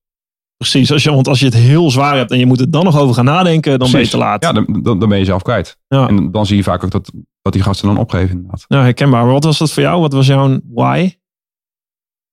Precies, 0.57 0.91
als 0.91 1.03
je, 1.03 1.11
want 1.11 1.27
als 1.27 1.39
je 1.39 1.45
het 1.45 1.53
heel 1.53 1.91
zwaar 1.91 2.15
hebt 2.15 2.31
en 2.31 2.39
je 2.39 2.45
moet 2.45 2.59
er 2.59 2.71
dan 2.71 2.83
nog 2.83 2.99
over 2.99 3.15
gaan 3.15 3.25
nadenken, 3.25 3.79
dan 3.79 3.91
ben 3.91 4.01
je 4.01 4.07
te 4.07 4.17
laat. 4.17 4.43
Ja, 4.43 4.51
dan, 4.51 4.79
dan, 4.83 4.99
dan 4.99 5.09
ben 5.09 5.17
je 5.17 5.25
zelf 5.25 5.41
kwijt. 5.41 5.79
Ja. 5.87 6.07
En 6.07 6.31
dan 6.31 6.45
zie 6.45 6.57
je 6.57 6.63
vaak 6.63 6.83
ook 6.83 6.91
dat, 6.91 7.11
dat 7.41 7.53
die 7.53 7.61
gasten 7.61 7.87
dan 7.87 7.97
opgeven 7.97 8.29
inderdaad. 8.29 8.65
Nou, 8.67 8.83
herkenbaar. 8.83 9.23
Maar 9.23 9.33
wat 9.33 9.43
was 9.43 9.57
dat 9.57 9.71
voor 9.71 9.83
jou? 9.83 10.01
Wat 10.01 10.13
was 10.13 10.27
jouw 10.27 10.59
why? 10.73 11.17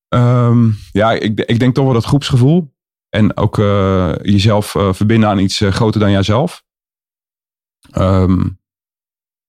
Ehm, 0.08 0.70
ja, 0.92 1.12
ik, 1.12 1.40
ik 1.40 1.58
denk 1.58 1.74
toch 1.74 1.84
wel 1.84 1.94
dat 1.94 2.04
groepsgevoel. 2.04 2.74
En 3.08 3.36
ook 3.36 3.58
eh, 3.58 4.12
jezelf 4.22 4.74
eh, 4.74 4.92
verbinden 4.92 5.28
aan 5.28 5.38
iets 5.38 5.60
eh, 5.60 5.72
groter 5.72 6.00
dan 6.00 6.10
jijzelf. 6.10 6.64
Ehm, 7.90 8.48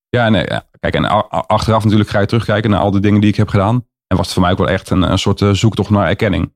ja, 0.10 0.30
nee, 0.30 0.46
ja, 0.46 0.67
kijk, 0.80 0.96
en 0.96 1.06
achteraf 1.48 1.84
natuurlijk 1.84 2.10
ga 2.10 2.20
je 2.20 2.26
terugkijken 2.26 2.70
naar 2.70 2.80
al 2.80 2.92
die 2.92 3.02
dingen 3.02 3.22
die 3.22 3.30
ik 3.30 3.36
heb 3.36 3.48
gedaan. 3.48 3.86
En 4.08 4.18
was 4.18 4.26
het 4.26 4.34
voor 4.34 4.42
mij 4.44 4.52
ook 4.52 4.58
wel 4.58 4.70
echt 4.70 4.90
een, 4.90 5.12
een 5.12 5.20
soort 5.20 5.42
eh, 5.42 5.50
zoektocht 5.52 5.90
naar 5.90 6.08
erkenning. 6.08 6.56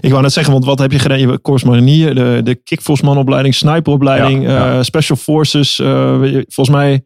Ik 0.00 0.10
wou 0.10 0.22
net 0.22 0.32
zeggen, 0.32 0.52
want 0.52 0.64
wat 0.64 0.78
heb 0.78 0.92
je 0.92 0.98
gedaan? 0.98 1.18
Je 1.18 1.40
Corps 1.40 1.64
Marinier, 1.64 2.14
de, 2.14 2.40
de 2.44 2.54
kickforcemanopleiding, 2.54 3.54
sniperopleiding, 3.54 4.42
Ja, 4.42 4.50
ja. 4.50 4.76
eh, 4.76 4.82
special 4.82 5.16
forces. 5.16 5.78
eh, 5.78 6.18
volgens 6.48 6.68
mij 6.76 7.04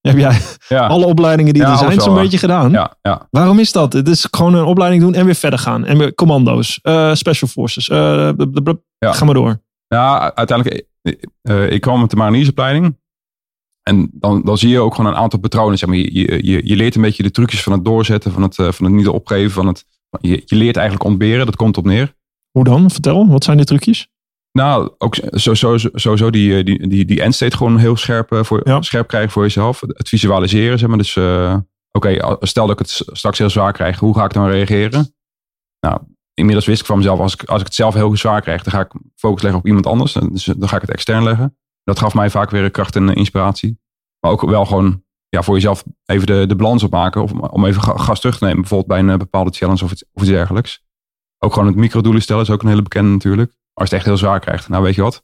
heb 0.00 0.16
jij 0.16 0.38
Ja, 0.68 0.86
alle 0.86 1.06
opleidingen 1.06 1.52
die 1.54 1.62
er 1.62 1.76
zijn 1.76 2.00
zo'n 2.00 2.14
beetje 2.14 2.38
gedaan. 2.38 2.70
Waarom 3.30 3.58
is 3.58 3.72
dat? 3.72 3.92
Het 3.92 4.08
is 4.08 4.28
gewoon 4.30 4.54
een 4.54 4.64
opleiding 4.64 5.02
doen 5.02 5.14
en 5.14 5.24
weer 5.24 5.34
verder 5.34 5.58
gaan. 5.58 5.84
En 5.84 5.98
weer 5.98 6.14
commando's, 6.14 6.80
special 7.12 7.48
forces. 7.48 7.86
Ga 8.98 9.24
maar 9.24 9.34
door. 9.34 9.62
Ja, 9.88 10.34
uiteindelijk, 10.34 10.86
ik 11.72 11.80
kwam 11.80 12.00
met 12.00 12.10
de 12.10 12.16
mariniersopleiding. 12.16 12.96
En 13.88 14.08
dan, 14.12 14.42
dan 14.44 14.58
zie 14.58 14.68
je 14.68 14.80
ook 14.80 14.94
gewoon 14.94 15.10
een 15.10 15.18
aantal 15.18 15.38
patronen. 15.38 15.78
Zeg 15.78 15.88
maar. 15.88 15.98
je, 15.98 16.14
je, 16.14 16.38
je, 16.46 16.60
je 16.64 16.76
leert 16.76 16.94
een 16.94 17.02
beetje 17.02 17.22
de 17.22 17.30
trucjes 17.30 17.62
van 17.62 17.72
het 17.72 17.84
doorzetten, 17.84 18.32
van 18.32 18.42
het, 18.42 18.58
eh, 18.58 18.72
van 18.72 18.84
het 18.84 18.94
niet 18.94 19.08
opgeven. 19.08 19.50
Van 19.50 19.66
het, 19.66 19.84
je, 20.20 20.42
je 20.44 20.56
leert 20.56 20.76
eigenlijk 20.76 21.08
ontberen, 21.08 21.46
dat 21.46 21.56
komt 21.56 21.76
op 21.76 21.84
neer. 21.84 22.14
Hoe 22.50 22.64
dan? 22.64 22.90
Vertel, 22.90 23.28
wat 23.28 23.44
zijn 23.44 23.56
de 23.56 23.64
trucjes? 23.64 24.08
Nou, 24.52 24.90
ook 24.98 25.16
sowieso, 25.30 25.76
sowieso 25.92 26.30
die, 26.30 26.56
eh, 26.58 26.64
die, 26.64 26.88
die, 26.88 27.04
die 27.04 27.22
endstate 27.22 27.56
gewoon 27.56 27.78
heel 27.78 27.96
scherp, 27.96 28.32
eh, 28.32 28.42
voor, 28.42 28.60
Ja. 28.68 28.82
scherp 28.82 29.08
krijgen 29.08 29.30
voor 29.30 29.42
jezelf. 29.42 29.80
Het 29.80 30.08
visualiseren, 30.08 30.78
zeg 30.78 30.88
maar. 30.88 30.98
Dus, 30.98 31.16
oké, 31.90 32.36
stel 32.40 32.66
dat 32.66 32.80
ik 32.80 32.86
het 32.86 33.02
straks 33.12 33.38
heel 33.38 33.50
zwaar 33.50 33.72
krijg, 33.72 33.98
hoe 33.98 34.14
ga 34.14 34.24
ik 34.24 34.32
dan 34.32 34.48
reageren? 34.48 35.14
Nou, 35.80 36.00
inmiddels 36.34 36.66
wist 36.66 36.80
ik 36.80 36.86
van 36.86 36.96
mezelf, 36.96 37.18
als 37.18 37.34
ik, 37.34 37.44
als 37.44 37.60
ik 37.60 37.66
het 37.66 37.74
zelf 37.74 37.94
heel 37.94 38.16
zwaar 38.16 38.40
krijg, 38.40 38.62
dan 38.62 38.72
ga 38.72 38.80
ik 38.80 38.92
focus 39.14 39.42
leggen 39.42 39.60
op 39.60 39.66
iemand 39.66 39.86
anders. 39.86 40.12
Dus 40.12 40.44
dan 40.44 40.68
ga 40.68 40.76
ik 40.76 40.82
het 40.82 40.90
extern 40.90 41.22
leggen. 41.24 41.56
Dat 41.88 41.98
gaf 41.98 42.14
mij 42.14 42.30
vaak 42.30 42.50
weer 42.50 42.70
kracht 42.70 42.96
en 42.96 43.08
inspiratie. 43.14 43.78
Maar 44.20 44.30
ook 44.30 44.40
wel 44.40 44.64
gewoon 44.64 45.02
ja, 45.28 45.42
voor 45.42 45.54
jezelf 45.54 45.84
even 46.04 46.26
de, 46.26 46.46
de 46.46 46.56
balans 46.56 46.82
opmaken. 46.82 47.22
Of 47.22 47.32
om 47.32 47.64
even 47.64 47.82
ga- 47.82 47.96
gas 47.96 48.20
terug 48.20 48.38
te 48.38 48.44
nemen. 48.44 48.60
Bijvoorbeeld 48.60 48.88
bij 48.88 48.98
een 48.98 49.10
eh, 49.10 49.16
bepaalde 49.16 49.50
challenge 49.50 49.84
of 49.84 49.92
iets, 49.92 50.04
of 50.12 50.22
iets 50.22 50.30
dergelijks. 50.30 50.82
Ook 51.38 51.52
gewoon 51.52 51.68
het 51.68 51.76
microdoelen 51.76 52.22
stellen 52.22 52.42
is 52.42 52.50
ook 52.50 52.62
een 52.62 52.68
hele 52.68 52.82
bekende 52.82 53.10
natuurlijk. 53.10 53.50
Als 53.50 53.58
je 53.72 53.82
het 53.82 53.92
echt 53.92 54.04
heel 54.04 54.16
zwaar 54.16 54.40
krijgt. 54.40 54.68
Nou 54.68 54.82
weet 54.82 54.94
je 54.94 55.02
wat. 55.02 55.22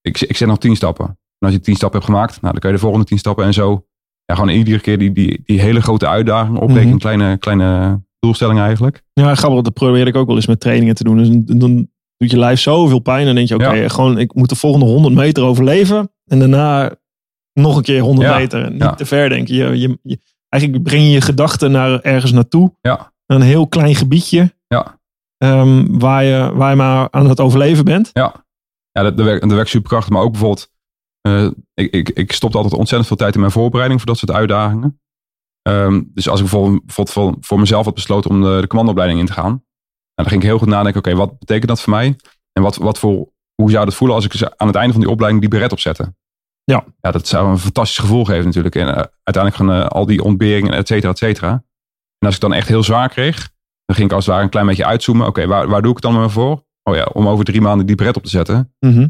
Ik, 0.00 0.20
ik 0.20 0.36
zet 0.36 0.48
nog 0.48 0.58
tien 0.58 0.76
stappen. 0.76 1.06
En 1.06 1.16
als 1.38 1.52
je 1.52 1.60
tien 1.60 1.74
stappen 1.76 2.00
hebt 2.00 2.10
gemaakt. 2.12 2.40
Nou 2.40 2.52
dan 2.52 2.60
kun 2.60 2.70
je 2.70 2.74
de 2.76 2.82
volgende 2.82 3.06
tien 3.06 3.18
stappen. 3.18 3.44
En 3.44 3.52
zo. 3.52 3.86
Ja, 4.24 4.34
gewoon 4.34 4.50
iedere 4.50 4.80
keer 4.80 4.98
die, 4.98 5.12
die, 5.12 5.42
die 5.44 5.60
hele 5.60 5.80
grote 5.82 6.08
uitdaging 6.08 6.56
opbreken. 6.58 6.82
Mhm. 6.82 6.92
in 6.92 6.98
Kleine, 6.98 7.36
kleine 7.38 8.00
doelstellingen 8.18 8.64
eigenlijk. 8.64 9.02
Ja, 9.12 9.34
grappig. 9.34 9.62
Dat 9.62 9.72
probeer 9.72 10.06
ik 10.06 10.16
ook 10.16 10.26
wel 10.26 10.36
eens 10.36 10.46
met 10.46 10.60
trainingen 10.60 10.94
te 10.94 11.04
doen. 11.04 11.16
Dus 11.16 11.58
dan 11.58 11.88
doet 12.16 12.30
je 12.30 12.38
lijf 12.38 12.60
zoveel 12.60 12.98
pijn. 12.98 13.18
En 13.20 13.24
dan 13.26 13.34
denk 13.34 13.48
je, 13.48 13.54
oké, 13.54 13.72
Ja. 13.72 13.88
gewoon, 13.88 14.18
ik 14.18 14.34
moet 14.34 14.48
de 14.48 14.54
volgende 14.56 14.86
100 14.86 15.14
meter 15.14 15.42
overleven. 15.44 16.12
En 16.24 16.38
daarna 16.38 16.94
nog 17.52 17.76
een 17.76 17.82
keer 17.82 18.00
100 18.00 18.28
Ja, 18.28 18.36
meter. 18.36 18.64
En 18.64 18.72
niet 18.72 18.82
ja. 18.82 18.94
te 18.94 19.06
ver, 19.06 19.28
denk 19.28 19.48
je. 19.48 19.54
Je, 19.54 19.78
je, 19.80 19.98
je- 20.02 20.18
eigenlijk 20.48 20.84
breng 20.84 21.02
je 21.02 21.10
je 21.10 21.20
gedachten 21.20 21.70
naar 21.70 22.00
ergens 22.00 22.32
naartoe. 22.32 22.72
Ja. 22.80 23.12
Een 23.26 23.40
heel 23.42 23.66
klein 23.68 23.94
gebiedje. 23.94 24.54
Ja. 24.66 25.00
ehm, 25.36 25.98
waar, 25.98 26.24
je, 26.24 26.50
waar 26.54 26.70
je 26.70 26.76
maar 26.76 27.08
aan 27.10 27.28
het 27.28 27.40
overleven 27.40 27.84
bent. 27.84 28.10
Ja, 28.12 28.44
ja 28.92 29.02
dat, 29.02 29.16
dat, 29.16 29.26
werkt, 29.26 29.42
dat 29.42 29.52
werkt 29.52 29.70
superkrachtig. 29.70 30.10
Maar 30.12 30.22
ook 30.22 30.30
bijvoorbeeld, 30.30 30.70
eh, 31.20 31.50
ik, 31.74 31.92
ik, 31.92 32.08
ik 32.08 32.32
stopte 32.32 32.56
altijd 32.56 32.74
ontzettend 32.74 33.08
veel 33.08 33.16
tijd 33.16 33.34
in 33.34 33.40
mijn 33.40 33.52
voorbereiding 33.52 34.00
voor 34.00 34.08
dat 34.08 34.18
soort 34.18 34.30
uitdagingen. 34.32 35.00
Ehm, 35.62 36.02
dus 36.06 36.28
als 36.28 36.40
ik 36.40 36.46
bijvoorbeeld, 36.50 36.84
bijvoorbeeld 36.86 37.16
voor, 37.16 37.36
voor 37.40 37.58
mezelf 37.60 37.84
had 37.84 37.94
besloten 37.94 38.30
om 38.30 38.42
de, 38.42 38.58
de 38.60 38.66
commandoopleiding 38.66 39.20
in 39.20 39.26
te 39.26 39.32
gaan. 39.32 39.64
Nou, 40.14 40.28
dan 40.28 40.28
ging 40.28 40.42
ik 40.42 40.48
heel 40.48 40.58
goed 40.58 40.68
nadenken, 40.68 41.00
oké, 41.00 41.14
wat 41.14 41.38
betekent 41.38 41.68
dat 41.68 41.80
voor 41.80 41.92
mij? 41.92 42.16
En 42.52 42.62
wat, 42.62 42.76
wat 42.76 42.98
voor, 42.98 43.32
hoe 43.54 43.70
zou 43.70 43.84
dat 43.84 43.94
voelen 43.94 44.16
als 44.16 44.24
ik 44.24 44.52
aan 44.56 44.66
het 44.66 44.76
einde 44.76 44.92
van 44.92 45.00
die 45.00 45.10
opleiding 45.10 45.42
die 45.42 45.50
beret 45.50 45.72
opzette? 45.72 46.14
Ja. 46.64 46.84
Ja, 47.00 47.10
dat 47.10 47.26
zou 47.26 47.48
een 47.48 47.58
fantastisch 47.58 47.98
gevoel 47.98 48.24
geven 48.24 48.44
natuurlijk. 48.44 48.74
En 48.74 48.88
eh, 48.88 49.04
uiteindelijk 49.22 49.56
gaan 49.56 49.72
eh, 49.72 49.86
al 49.86 50.06
die 50.06 50.22
ontberingen, 50.22 50.72
et 50.72 50.86
cetera, 50.86 51.10
et 51.10 51.18
cetera. 51.18 51.50
En 52.18 52.26
als 52.26 52.34
ik 52.34 52.40
dan 52.40 52.52
echt 52.52 52.68
heel 52.68 52.82
zwaar 52.82 53.08
kreeg, 53.08 53.50
dan 53.84 53.96
ging 53.96 54.08
ik 54.08 54.14
als 54.14 54.24
het 54.24 54.34
ware 54.34 54.44
een 54.44 54.50
klein 54.50 54.66
beetje 54.66 54.84
uitzoomen. 54.84 55.26
Oké, 55.26 55.46
waar, 55.46 55.68
waar 55.68 55.82
doe 55.82 55.90
ik 55.90 55.96
het 55.96 56.12
dan 56.12 56.20
maar 56.20 56.30
voor? 56.30 56.64
Oh 56.82 56.94
ja, 56.94 57.04
om 57.04 57.28
over 57.28 57.44
drie 57.44 57.60
maanden 57.60 57.86
die 57.86 57.96
beret 57.96 58.16
op 58.16 58.22
te 58.22 58.30
zetten. 58.30 58.74
Mhm. 58.80 59.08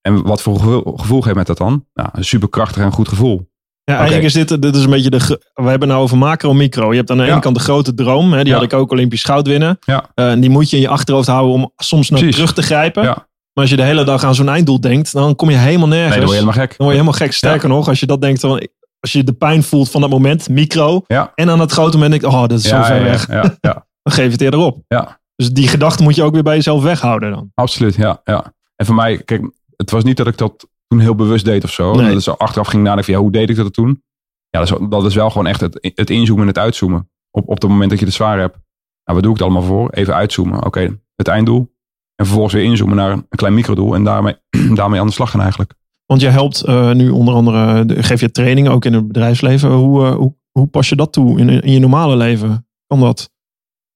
En 0.00 0.22
wat 0.22 0.42
voor 0.42 0.56
gevoel, 0.56 0.82
gevoel 0.96 1.20
geeft 1.20 1.36
met 1.36 1.46
dat 1.46 1.58
dan? 1.58 1.86
Nou, 1.94 2.08
een 2.12 2.24
superkrachtig 2.24 2.82
en 2.82 2.92
goed 2.92 3.08
gevoel. 3.08 3.50
Ja, 3.88 3.94
eigenlijk 3.96 4.24
is 4.24 4.32
dit, 4.32 4.62
dit 4.62 4.76
is 4.76 4.84
een 4.84 4.90
beetje 4.90 5.10
de. 5.10 5.18
We 5.18 5.38
hebben 5.54 5.72
het 5.72 5.88
nou 5.88 6.00
over 6.02 6.18
macro 6.18 6.50
en 6.50 6.56
micro. 6.56 6.90
Je 6.90 6.96
hebt 6.96 7.10
aan 7.10 7.16
de 7.16 7.24
Ja. 7.24 7.30
ene 7.30 7.40
kant 7.40 7.56
de 7.56 7.62
grote 7.62 7.94
droom. 7.94 8.32
Hè, 8.32 8.38
die 8.38 8.46
Ja. 8.52 8.54
had 8.54 8.62
ik 8.62 8.72
ook 8.72 8.90
Olympisch 8.92 9.24
goud 9.24 9.46
winnen. 9.46 9.78
Ja. 9.80 10.04
Eh, 10.14 10.30
en 10.30 10.40
die 10.40 10.50
moet 10.50 10.70
je 10.70 10.76
in 10.76 10.82
je 10.82 10.88
achterhoofd 10.88 11.28
houden 11.28 11.52
om 11.54 11.72
soms 11.76 12.10
naar 12.10 12.20
terug 12.30 12.52
te 12.52 12.62
grijpen. 12.62 13.04
Maar 13.04 13.26
als 13.52 13.70
je 13.70 13.76
de 13.76 13.82
hele 13.82 14.04
dag 14.04 14.24
aan 14.24 14.34
zo'n 14.34 14.48
einddoel 14.48 14.80
denkt, 14.80 15.12
dan 15.12 15.36
kom 15.36 15.50
je 15.50 15.56
helemaal 15.56 15.88
nergens. 15.88 16.08
Nee, 16.16 16.18
dan 16.18 16.24
word 16.28 16.38
je 16.38 16.44
helemaal 16.44 16.66
gek. 16.66 16.68
Dan 16.76 16.86
word 16.86 16.98
je 16.98 17.02
helemaal 17.02 17.26
gek. 17.28 17.32
Sterker 17.32 17.68
nog, 17.68 17.88
als 17.88 18.00
je 18.00 18.06
dat 18.06 18.20
denkt, 18.20 18.40
dan, 18.40 18.68
als 19.00 19.12
je 19.12 19.24
de 19.24 19.32
pijn 19.32 19.62
voelt 19.62 19.90
van 19.90 20.00
dat 20.00 20.10
moment, 20.10 20.48
micro. 20.48 21.04
En 21.34 21.50
aan 21.50 21.60
het 21.60 21.72
grote 21.72 21.92
moment 21.98 22.20
denkt, 22.20 22.36
oh, 22.36 22.40
dat 22.40 22.52
is 22.58 22.68
zo 22.68 22.82
ver 22.82 23.02
weg. 23.02 23.28
Ja, 23.28 23.56
ja, 23.60 23.86
Dan 24.02 24.12
geef 24.12 24.24
je 24.26 24.32
het 24.32 24.40
eerder 24.40 24.60
op. 24.60 24.78
ja, 24.88 25.20
Dus 25.36 25.50
die 25.50 25.68
gedachte 25.68 26.02
moet 26.02 26.14
je 26.14 26.22
ook 26.22 26.32
weer 26.34 26.42
bij 26.42 26.54
jezelf 26.54 26.82
weghouden 26.82 27.30
dan. 27.30 27.50
absoluut. 27.54 27.94
Ja, 27.94 28.20
ja. 28.24 28.52
En 28.76 28.86
voor 28.86 28.94
mij, 28.94 29.22
kijk, 29.24 29.50
het 29.76 29.90
was 29.90 30.04
niet 30.04 30.16
dat 30.16 30.26
ik 30.26 30.36
dat 30.38 30.66
toen 30.88 31.00
heel 31.00 31.14
bewust 31.14 31.44
deed 31.44 31.64
of 31.64 31.72
zo. 31.72 31.92
Nee. 31.94 32.08
Dat 32.08 32.16
is 32.16 32.28
achteraf 32.28 32.66
ging 32.66 32.82
nadenken 32.82 33.04
van, 33.04 33.14
ja, 33.14 33.20
hoe 33.20 33.30
deed 33.32 33.50
ik 33.50 33.56
dat 33.56 33.72
toen? 33.74 34.02
Ja, 34.48 34.58
dat 34.64 34.80
is, 34.80 34.88
dat 34.88 35.04
is 35.04 35.14
wel 35.14 35.30
gewoon 35.30 35.46
echt 35.46 35.60
het, 35.60 35.92
het 35.94 36.10
inzoomen 36.10 36.42
en 36.42 36.48
het 36.48 36.58
uitzoomen. 36.58 37.10
Op, 37.30 37.48
op 37.48 37.60
het 37.62 37.70
moment 37.70 37.90
dat 37.90 37.98
je 37.98 38.04
het 38.04 38.14
zwaar 38.14 38.38
hebt. 38.38 38.54
Nou, 38.54 38.62
waar 39.04 39.22
doe 39.22 39.30
ik 39.32 39.36
het 39.38 39.42
allemaal 39.46 39.62
voor? 39.68 39.90
Even 39.90 40.14
uitzoomen. 40.14 40.64
Oké, 40.64 41.00
het 41.16 41.28
einddoel. 41.28 41.76
En 42.14 42.24
vervolgens 42.24 42.54
weer 42.54 42.64
inzoomen 42.64 42.96
naar 42.96 43.12
een 43.12 43.26
klein 43.28 43.54
microdoel. 43.54 43.94
En 43.94 44.04
daarmee, 44.04 44.36
daarmee 44.74 45.00
aan 45.00 45.06
de 45.06 45.12
slag 45.12 45.30
gaan 45.30 45.40
eigenlijk. 45.40 45.74
Want 46.06 46.20
je 46.20 46.28
helpt 46.28 46.62
eh, 46.64 46.92
nu 46.92 47.10
onder 47.10 47.34
andere, 47.34 47.84
de- 47.84 48.02
geef 48.02 48.20
je 48.20 48.30
trainingen 48.30 48.72
ook 48.72 48.84
in 48.84 48.92
het 48.92 49.06
bedrijfsleven. 49.06 49.70
Hoe, 49.70 50.06
eh, 50.06 50.14
hoe, 50.14 50.34
hoe 50.50 50.66
pas 50.66 50.88
je 50.88 50.96
dat 50.96 51.12
toe 51.12 51.38
in, 51.38 51.48
in 51.48 51.72
je 51.72 51.78
normale 51.78 52.16
leven? 52.16 52.66
Kan 52.86 53.00
dat? 53.00 53.30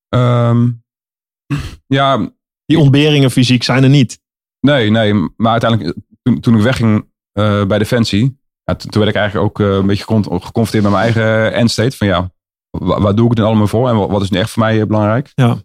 Ehm, 0.08 0.70
ja, 1.86 2.30
Die 2.64 2.78
ontberingen 2.78 3.30
fysiek 3.30 3.62
zijn 3.62 3.82
er 3.82 3.88
niet. 3.88 4.20
Nee, 4.60 4.90
nee. 4.90 5.12
Maar 5.36 5.52
uiteindelijk, 5.52 5.98
toen, 6.22 6.40
toen 6.40 6.56
ik 6.56 6.62
wegging 6.62 7.08
eh, 7.32 7.64
bij 7.64 7.78
Defensie, 7.78 8.40
ja, 8.64 8.74
toen, 8.74 8.90
toen 8.90 9.02
werd 9.02 9.14
ik 9.14 9.20
eigenlijk 9.20 9.50
ook 9.50 9.60
eh, 9.60 9.74
een 9.76 9.86
beetje 9.86 10.04
gecon- 10.04 10.24
geconfronteerd 10.24 10.82
met 10.82 10.92
mijn 10.92 11.04
eigen 11.04 11.52
endstate. 11.52 11.96
Van 11.96 12.06
ja, 12.06 12.30
wa- 12.70 13.00
waar 13.00 13.14
doe 13.14 13.24
ik 13.24 13.30
het 13.30 13.38
nu 13.38 13.44
allemaal 13.44 13.66
voor 13.66 13.88
en 13.88 13.96
wat, 13.96 14.10
wat 14.10 14.22
is 14.22 14.30
nu 14.30 14.38
echt 14.38 14.50
voor 14.50 14.62
mij 14.62 14.80
eh, 14.80 14.86
belangrijk? 14.86 15.32
Ja. 15.34 15.56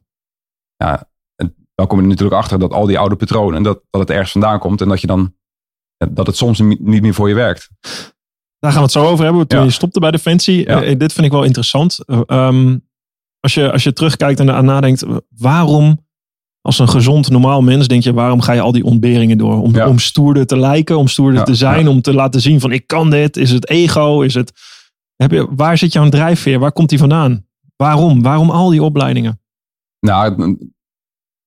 Ja, 0.75 1.09
en 1.35 1.55
dan 1.75 1.87
kom 1.87 1.97
je 1.97 2.03
er 2.03 2.09
natuurlijk 2.09 2.37
achter 2.37 2.59
dat 2.59 2.71
al 2.73 2.85
die 2.85 2.99
oude 2.99 3.15
patronen, 3.15 3.63
dat, 3.63 3.81
dat 3.89 4.01
het 4.01 4.09
ergens 4.09 4.31
vandaan 4.31 4.59
komt 4.59 4.81
en 4.81 4.87
dat 4.87 5.01
je 5.01 5.07
dan, 5.07 5.35
dat 6.09 6.27
het 6.27 6.37
soms 6.37 6.59
niet 6.59 6.81
meer 7.01 7.13
voor 7.13 7.29
je 7.29 7.35
werkt. 7.35 7.69
Daar 8.59 8.71
gaan 8.71 8.79
we 8.79 8.85
het 8.87 8.91
zo 8.97 9.05
over 9.07 9.23
hebben. 9.25 9.47
Toen 9.47 9.59
Ja. 9.59 9.65
je 9.65 9.71
stopte 9.71 9.99
bij 9.99 10.11
Defensie. 10.11 10.65
Ja. 10.67 10.95
Dit 10.95 11.13
vind 11.13 11.25
ik 11.25 11.31
wel 11.31 11.43
interessant. 11.43 12.05
Eh, 12.05 12.21
ehm, 12.25 12.77
als, 13.39 13.53
je, 13.53 13.71
als 13.71 13.83
je 13.83 13.93
terugkijkt 13.93 14.39
en 14.39 14.51
aan 14.53 14.65
nadenkt. 14.65 15.05
Waarom, 15.29 16.06
als 16.67 16.79
een 16.79 16.89
gezond 16.89 17.29
normaal 17.29 17.61
mens, 17.61 17.87
denk 17.87 18.03
je. 18.03 18.13
Waarom 18.13 18.41
ga 18.41 18.53
je 18.53 18.61
al 18.61 18.71
die 18.71 18.83
ontberingen 18.83 19.37
door? 19.37 19.61
Om, 19.61 19.75
Ja. 19.75 19.87
om 19.87 19.99
stoerder 19.99 20.45
te 20.45 20.57
lijken. 20.57 20.97
Om 20.97 21.07
stoerder 21.07 21.39
Ja, 21.39 21.43
te 21.45 21.55
zijn. 21.55 21.83
ja. 21.83 21.89
Om 21.89 22.01
te 22.01 22.13
laten 22.13 22.41
zien 22.41 22.59
van 22.59 22.71
ik 22.71 22.87
kan 22.87 23.09
dit. 23.09 23.37
Is 23.37 23.51
het 23.51 23.69
ego? 23.69 24.21
Is 24.21 24.33
het... 24.33 24.51
Heb 25.15 25.31
je, 25.31 25.47
waar 25.55 25.77
zit 25.77 25.93
jouw 25.93 26.09
drijfveer? 26.09 26.59
Waar 26.59 26.71
komt 26.71 26.89
die 26.89 26.97
vandaan? 26.97 27.45
Waarom? 27.75 28.21
Waarom 28.21 28.49
al 28.49 28.69
die 28.69 28.83
opleidingen? 28.83 29.41
Nou, 29.99 30.35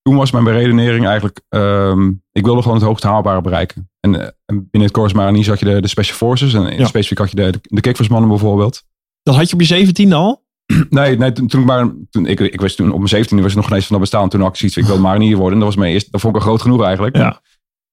toen 0.03 0.17
was 0.17 0.31
mijn 0.31 0.45
beredenering 0.45 1.07
eigenlijk, 1.07 1.41
ehm, 1.49 2.09
ik 2.33 2.45
wilde 2.45 2.62
gewoon 2.62 2.77
het 2.77 2.87
hoogst 2.87 3.05
haalbare 3.05 3.41
bereiken. 3.41 3.91
En, 4.00 4.15
eh, 4.21 4.23
en 4.47 4.69
binnen 4.71 4.83
het 4.83 4.91
Corps 4.91 5.12
Mariniers 5.12 5.49
had 5.49 5.59
je 5.59 5.65
de, 5.65 5.81
de 5.81 5.89
Special 5.89 6.17
Forces 6.17 6.55
en 6.55 6.77
Ja. 6.79 6.87
specifiek 6.87 7.19
had 7.19 7.31
je 7.31 7.37
de, 7.37 7.59
de 7.62 7.81
kickforce 7.81 8.27
bijvoorbeeld. 8.27 8.83
Dat 9.23 9.35
had 9.35 9.49
je 9.49 9.55
op 9.55 9.61
je 9.61 9.67
zeventiende 9.67 10.15
al? 10.15 10.45
Nee, 10.91 11.17
nee 11.17 11.33
toen, 11.33 11.47
toen 11.47 11.61
ik 11.61 11.67
maar, 11.67 11.93
toen, 12.11 12.27
ik, 12.27 12.41
ik 12.41 12.61
was 12.61 12.75
toen 12.75 12.91
op 12.91 12.97
mijn 12.97 13.09
17 13.09 13.43
was 13.43 13.50
ik 13.50 13.57
nog 13.57 13.67
geen 13.67 13.77
eens 13.77 13.87
van 13.87 14.00
dat 14.00 14.11
bestaan. 14.11 14.29
Toen 14.29 14.41
had 14.41 14.50
ik 14.50 14.57
zoiets, 14.57 14.77
ik 14.77 14.85
wil 14.85 14.99
marinier 14.99 15.37
worden. 15.37 15.53
En 15.53 15.59
dat 15.59 15.69
was 15.69 15.77
mijn 15.77 15.93
eerste, 15.93 16.11
dat 16.11 16.21
vond 16.21 16.35
ik 16.35 16.41
al 16.41 16.47
groot 16.47 16.62
genoeg 16.62 16.85
eigenlijk. 16.85 17.17
Ja. 17.17 17.43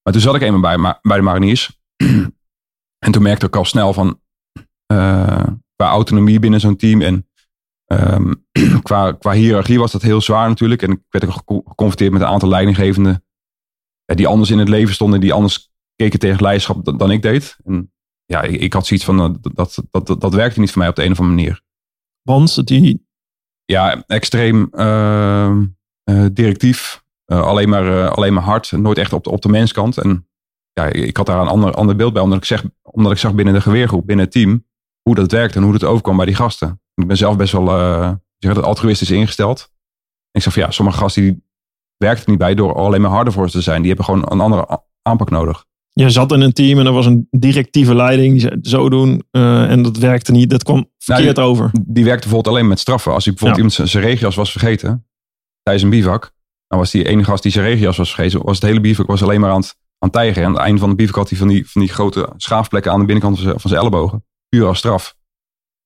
Maar 0.04 0.14
toen 0.14 0.22
zat 0.22 0.36
ik 0.36 0.42
eenmaal 0.42 0.62
bij, 0.62 0.78
ma- 0.78 1.00
bij 1.02 1.18
de 1.18 1.24
mariniers. 1.24 1.80
en 3.06 3.12
toen 3.12 3.22
merkte 3.22 3.46
ik 3.46 3.56
al 3.56 3.66
snel 3.66 3.94
van, 3.94 4.22
eh, 4.86 5.48
qua 5.76 5.90
autonomie 5.90 6.40
binnen 6.40 6.60
zo'n 6.60 6.76
team 6.76 7.02
en 7.02 7.28
ehm, 7.86 8.34
qua, 8.84 9.12
qua 9.12 9.32
hiërarchie 9.32 9.80
was 9.80 9.92
dat 9.92 10.02
heel 10.02 10.22
zwaar 10.22 10.48
natuurlijk. 10.48 10.82
En 10.82 10.92
ik 10.92 11.00
werd 11.10 11.26
ook 11.26 11.34
geconfronteerd 11.46 12.12
met 12.12 12.22
een 12.22 12.28
aantal 12.28 12.50
leidinggevenden 12.50 13.26
eh, 14.06 14.16
die 14.16 14.28
anders 14.28 14.50
in 14.50 14.60
het 14.60 14.70
leven 14.70 14.94
stonden, 14.94 15.20
die 15.20 15.34
anders 15.34 15.72
keken 15.96 16.20
tegen 16.20 16.42
leiderschap 16.42 16.86
dan, 16.86 16.98
dan 16.98 17.12
ik 17.12 17.22
deed. 17.22 17.58
En 17.64 17.92
ja, 18.26 18.42
ik, 18.42 18.62
ik 18.62 18.74
had 18.74 18.86
zoiets 18.86 19.06
van, 19.06 19.20
eh, 19.20 19.52
dat, 19.54 19.82
dat, 19.92 20.08
dat, 20.08 20.22
dat 20.22 20.34
werkte 20.34 20.60
niet 20.60 20.72
voor 20.72 20.80
mij 20.80 20.90
op 20.90 20.96
de 20.96 21.04
een 21.04 21.12
of 21.12 21.20
andere 21.20 21.36
manier 21.36 21.66
Want 22.28 22.68
die, 22.68 23.08
ja, 23.66 24.04
extreem 24.08 24.68
ehm, 24.72 25.66
eh, 26.04 26.26
directief. 26.32 27.04
Eh, 27.26 27.42
alleen, 27.42 27.70
maar, 27.70 28.00
eh, 28.00 28.12
alleen 28.12 28.34
maar 28.34 28.44
hard. 28.44 28.72
Nooit 28.72 28.98
echt 28.98 29.14
op 29.14 29.24
de, 29.24 29.30
op 29.30 29.42
de 29.42 29.50
menskant. 29.50 29.98
En 29.98 30.28
ja, 30.74 30.86
ik 30.86 31.18
had 31.18 31.26
daar 31.26 31.40
een 31.40 31.48
ander, 31.48 31.74
ander 31.74 31.96
beeld 31.96 32.14
bij. 32.14 32.22
Omdat 32.22 32.38
ik, 32.38 32.46
zeg, 32.46 32.64
omdat 32.82 33.12
ik 33.12 33.18
zag 33.18 33.34
binnen 33.34 33.54
de 33.54 33.62
geweergroep, 33.62 34.06
binnen 34.06 34.26
het 34.26 34.34
team. 34.34 34.66
Hoe 35.02 35.16
dat 35.16 35.32
werkt 35.32 35.56
en 35.56 35.64
hoe 35.64 35.74
het 35.74 35.84
overkwam 35.84 36.16
bij 36.16 36.26
die 36.26 36.36
gasten. 36.36 36.82
Ik 36.94 37.08
ben 37.08 37.18
zelf 37.18 37.36
best 37.36 37.52
wel 37.52 37.68
zeg 38.38 38.56
het, 38.56 38.64
altruïstisch 38.64 39.12
ingesteld. 39.12 39.72
Ik 40.32 40.42
zeg 40.42 40.54
van 40.54 40.62
ja, 40.62 40.72
sommige 40.72 40.98
gasten 40.98 41.22
die 41.22 41.44
werkt 41.98 42.20
het 42.20 42.28
niet 42.28 42.38
bij 42.38 42.56
door 42.56 42.74
alleen 42.74 43.02
maar 43.02 43.12
harder 43.12 43.34
voor 43.34 43.50
ze 43.50 43.58
te 43.58 43.64
zijn. 43.64 43.80
Die 43.80 43.88
hebben 43.88 44.06
gewoon 44.06 44.32
een 44.32 44.40
andere 44.40 44.82
aanpak 45.02 45.30
nodig. 45.30 45.66
Je 46.00 46.10
zat 46.10 46.32
in 46.32 46.42
een 46.42 46.54
team 46.54 46.80
en 46.80 46.86
er 46.86 46.92
was 46.92 47.06
een 47.06 47.28
directieve 47.32 47.96
leiding. 47.96 48.32
Die 48.32 48.42
zei 48.42 48.58
zo 48.62 48.90
doen. 48.90 49.24
eh, 49.32 49.72
en 49.72 49.82
dat 49.82 49.98
werkte 49.98 50.32
niet. 50.32 50.50
Dat 50.50 50.64
kwam 50.64 50.90
verkeerd 50.98 51.40
over. 51.40 51.72
Die 51.88 52.04
werkte 52.04 52.28
bijvoorbeeld 52.28 52.56
alleen 52.56 52.68
met 52.68 52.80
straffen. 52.80 53.14
Als 53.14 53.26
hij 53.26 53.34
bijvoorbeeld 53.34 53.68
Ja. 53.70 53.74
iemand 53.78 53.90
zijn- 53.92 54.04
regenjas 54.04 54.36
was 54.36 54.52
vergeten. 54.52 55.06
Tijdens 55.64 55.86
een 55.86 55.92
bivak. 55.92 56.32
Dan 56.68 56.80
was 56.80 56.92
die 56.92 57.08
ene 57.08 57.24
gast 57.24 57.44
die 57.44 57.52
zijn 57.52 57.66
regenjas 57.66 57.98
was 57.98 58.14
vergeten. 58.14 58.44
Was 58.44 58.56
het 58.56 58.66
hele 58.66 58.80
bivak 58.82 59.08
was 59.08 59.24
alleen 59.24 59.40
maar 59.40 59.50
aan 59.52 59.60
het, 59.60 59.76
aan 59.78 60.10
het 60.10 60.12
tijgeren. 60.12 60.42
En 60.44 60.48
aan 60.50 60.54
het 60.56 60.64
einde 60.64 60.80
van 60.80 60.90
de 60.90 60.96
bivak 60.96 61.16
had 61.16 61.30
hij 61.30 61.38
van 61.38 61.48
die, 61.48 61.70
van 61.70 61.82
die 61.82 61.92
grote 61.92 62.30
schaafplekken 62.38 62.92
aan 62.92 63.00
de 63.00 63.06
binnenkant 63.06 63.36
van 63.36 63.44
zijn, 63.46 63.60
van 63.60 63.70
zijn 63.70 63.82
ellebogen. 63.82 64.26
Puur 64.50 64.66
als 64.68 64.78
straf. 64.78 65.16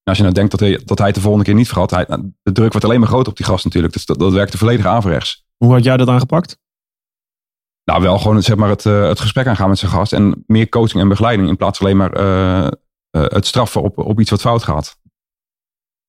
En 0.03 0.07
als 0.09 0.17
je 0.17 0.23
nou 0.23 0.35
denkt 0.35 0.51
dat 0.51 0.59
hij, 0.59 0.79
dat 0.85 0.97
hij 0.97 1.07
het 1.07 1.15
de 1.15 1.21
volgende 1.21 1.45
keer 1.45 1.55
niet 1.55 1.67
vergat. 1.67 1.91
Hij, 1.91 2.05
nou, 2.07 2.31
de 2.43 2.51
druk 2.51 2.71
wordt 2.71 2.85
alleen 2.85 2.99
maar 2.99 3.07
groter 3.09 3.31
op 3.31 3.37
die 3.37 3.45
gast 3.45 3.63
natuurlijk. 3.65 3.93
Dus 3.93 4.05
dat, 4.05 4.19
dat 4.19 4.31
werkte 4.33 4.57
volledig 4.57 4.85
averechts. 4.85 5.45
Hoe 5.57 5.71
had 5.73 5.83
jij 5.83 5.97
dat 5.97 6.07
aangepakt? 6.07 6.57
Nou, 7.83 8.01
wel 8.01 8.17
gewoon 8.17 8.43
zeg 8.43 8.55
maar, 8.55 8.69
het, 8.69 8.85
eh, 8.85 9.07
het 9.07 9.19
gesprek 9.19 9.47
aangaan 9.47 9.69
met 9.69 9.79
zijn 9.79 9.91
gast. 9.91 10.13
En 10.13 10.43
meer 10.47 10.69
coaching 10.69 11.01
en 11.01 11.07
begeleiding. 11.07 11.49
In 11.49 11.57
plaats 11.57 11.77
van 11.77 11.87
alleen 11.87 11.97
maar 11.97 12.13
eh, 12.13 12.65
eh, 12.65 12.71
het 13.09 13.45
straffen 13.45 13.81
op, 13.81 13.97
op 13.97 14.19
iets 14.19 14.29
wat 14.29 14.41
fout 14.41 14.63
gaat. 14.63 14.99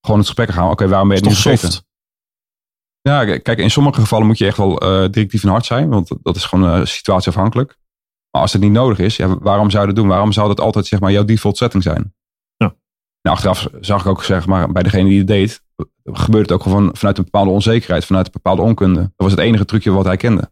Gewoon 0.01 0.19
het 0.19 0.27
gesprek 0.27 0.49
aangaan. 0.49 0.69
Oké, 0.69 0.87
waarom 0.87 1.07
ben 1.07 1.17
je 1.17 1.23
het 1.23 1.31
niet 1.31 1.59
soft. 1.59 1.83
Ja, 3.01 3.37
kijk, 3.37 3.57
in 3.59 3.71
sommige 3.71 4.01
gevallen 4.01 4.27
moet 4.27 4.37
je 4.37 4.45
echt 4.45 4.57
wel 4.57 4.79
directief 5.11 5.43
en 5.43 5.49
hard 5.49 5.65
zijn. 5.65 5.89
Want 5.89 6.09
dat 6.21 6.35
is 6.35 6.45
gewoon 6.45 6.87
situatieafhankelijk. 6.87 7.77
Maar 8.31 8.41
als 8.41 8.53
het 8.53 8.61
niet 8.61 8.71
nodig 8.71 8.99
is, 8.99 9.15
ja, 9.15 9.37
waarom 9.37 9.69
zou 9.69 9.81
je 9.81 9.93
dat 9.93 9.97
doen? 9.97 10.07
Waarom 10.07 10.31
zou 10.31 10.47
dat 10.47 10.59
altijd 10.59 10.85
zeg 10.85 10.99
maar, 10.99 11.11
jouw 11.11 11.25
default 11.25 11.57
setting 11.57 11.83
zijn? 11.83 12.13
Ja. 12.55 12.75
Nou, 13.21 13.35
achteraf 13.35 13.67
zag 13.79 14.01
ik 14.01 14.07
ook 14.07 14.23
zeg 14.23 14.45
maar, 14.45 14.71
bij 14.71 14.83
degene 14.83 15.09
die 15.09 15.17
het 15.17 15.27
deed, 15.27 15.63
gebeurde 16.03 16.41
het 16.41 16.51
ook 16.51 16.63
gewoon 16.63 16.95
vanuit 16.95 17.17
een 17.17 17.23
bepaalde 17.23 17.51
onzekerheid, 17.51 18.05
vanuit 18.05 18.25
een 18.25 18.31
bepaalde 18.31 18.61
onkunde. 18.61 19.01
Dat 19.01 19.11
was 19.15 19.31
het 19.31 19.39
enige 19.39 19.65
trucje 19.65 19.91
wat 19.91 20.05
hij 20.05 20.17
kende. 20.17 20.51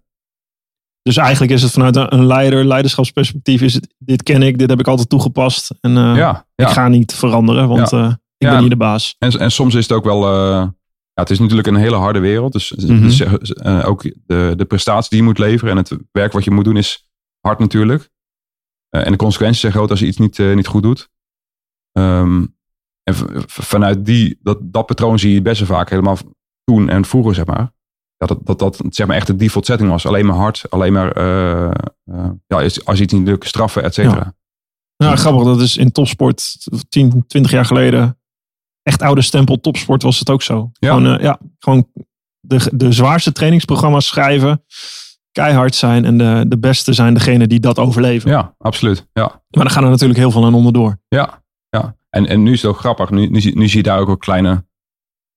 Dus 1.01 1.17
eigenlijk 1.17 1.51
is 1.51 1.61
het 1.61 1.71
vanuit 1.71 1.95
een 1.95 2.25
leider, 2.25 2.65
leiderschapsperspectief. 2.65 3.61
Is 3.61 3.73
het, 3.73 3.93
dit 3.97 4.23
ken 4.23 4.41
ik, 4.41 4.57
dit 4.57 4.69
heb 4.69 4.79
ik 4.79 4.87
altijd 4.87 5.09
toegepast. 5.09 5.71
En 5.81 5.97
eh, 5.97 6.03
ja, 6.15 6.45
ja. 6.55 6.67
ik 6.67 6.67
ga 6.67 6.87
niet 6.87 7.13
veranderen, 7.13 7.67
want 7.67 7.93
eh, 7.93 8.13
ik 8.37 8.47
ben 8.47 8.59
hier 8.59 8.69
de 8.69 8.75
baas. 8.77 9.15
En, 9.19 9.31
en 9.31 9.51
soms 9.51 9.75
is 9.75 9.83
het 9.87 9.97
ook 9.97 10.03
wel. 10.03 10.25
eh, 10.25 10.67
ja, 11.13 11.21
het 11.21 11.29
is 11.29 11.39
natuurlijk 11.39 11.67
een 11.67 11.75
hele 11.75 11.95
harde 11.95 12.19
wereld. 12.19 12.51
Dus, 12.53 12.71
Mhm. 12.71 13.01
dus 13.01 13.23
ook 13.63 14.03
de, 14.25 14.53
de 14.57 14.65
prestatie 14.65 15.09
die 15.09 15.19
je 15.19 15.25
moet 15.25 15.37
leveren 15.37 15.71
en 15.71 15.77
het 15.77 15.97
werk 16.11 16.31
wat 16.31 16.43
je 16.43 16.51
moet 16.51 16.63
doen 16.65 16.77
is 16.77 17.07
hard 17.39 17.59
natuurlijk. 17.59 18.09
En 18.89 19.11
de 19.11 19.17
consequenties 19.17 19.61
zijn 19.61 19.73
groot 19.73 19.89
als 19.89 19.99
je 19.99 20.05
iets 20.05 20.17
niet, 20.17 20.37
niet 20.37 20.67
goed 20.67 20.83
doet. 20.83 21.09
Ehm, 21.91 22.45
en 23.03 23.13
vanuit 23.47 24.05
die, 24.05 24.39
dat, 24.41 24.57
dat 24.61 24.85
patroon 24.85 25.19
zie 25.19 25.33
je 25.33 25.41
best 25.41 25.59
wel 25.59 25.77
vaak 25.77 25.89
helemaal 25.89 26.17
toen 26.63 26.89
en 26.89 27.05
vroeger, 27.05 27.35
zeg 27.35 27.45
maar. 27.45 27.71
Ja, 28.21 28.27
dat, 28.27 28.39
dat 28.43 28.59
dat 28.59 28.81
zeg 28.89 29.07
maar 29.07 29.15
echt 29.15 29.27
de 29.27 29.35
default 29.35 29.65
setting 29.65 29.89
was. 29.89 30.05
Alleen 30.05 30.25
maar 30.25 30.35
hard, 30.35 30.65
alleen 30.69 30.93
maar. 30.93 31.11
eh, 31.11 31.71
ja, 32.47 32.69
als 32.83 32.97
je 32.97 33.03
iets 33.03 33.13
niet 33.13 33.27
lukt, 33.27 33.47
straffen, 33.47 33.83
et 33.83 33.93
cetera. 33.93 34.33
Nou, 34.97 35.15
grappig, 35.17 35.43
dat 35.43 35.61
is 35.61 35.77
in 35.77 35.91
topsport 35.91 36.57
10, 36.89 37.23
20 37.27 37.51
jaar 37.51 37.65
geleden 37.65 38.19
echt 38.83 39.01
oude 39.01 39.21
stempel 39.21 39.59
topsport 39.59 40.01
was 40.03 40.19
het 40.19 40.29
ook 40.29 40.41
zo. 40.41 40.71
Ja. 40.73 40.87
Gewoon, 40.93 41.17
eh, 41.17 41.23
ja, 41.23 41.39
gewoon 41.59 41.87
de, 42.39 42.69
de 42.73 42.91
zwaarste 42.91 43.31
trainingsprogramma's 43.31 44.07
schrijven. 44.07 44.63
Keihard 45.31 45.75
zijn. 45.75 46.05
En 46.05 46.17
de, 46.17 46.45
de 46.47 46.57
beste 46.59 46.93
zijn 46.93 47.13
degene 47.13 47.47
die 47.47 47.59
dat 47.59 47.79
overleven. 47.79 48.29
Ja, 48.29 48.55
absoluut. 48.57 49.07
Ja, 49.13 49.23
Maar 49.23 49.63
dan 49.63 49.69
gaan 49.69 49.83
er 49.83 49.89
natuurlijk 49.89 50.19
heel 50.19 50.31
veel 50.31 50.45
aan 50.45 50.53
onderdoor. 50.53 50.99
ja, 51.07 51.43
ja. 51.69 51.95
En, 52.09 52.27
en 52.27 52.43
nu 52.43 52.51
is 52.51 52.61
het 52.61 52.71
ook 52.71 52.79
grappig. 52.79 53.09
Nu, 53.09 53.27
nu, 53.27 53.39
nu 53.39 53.67
zie 53.67 53.77
je 53.77 53.83
daar 53.83 53.99
ook 53.99 54.07
een 54.07 54.17
kleine 54.17 54.65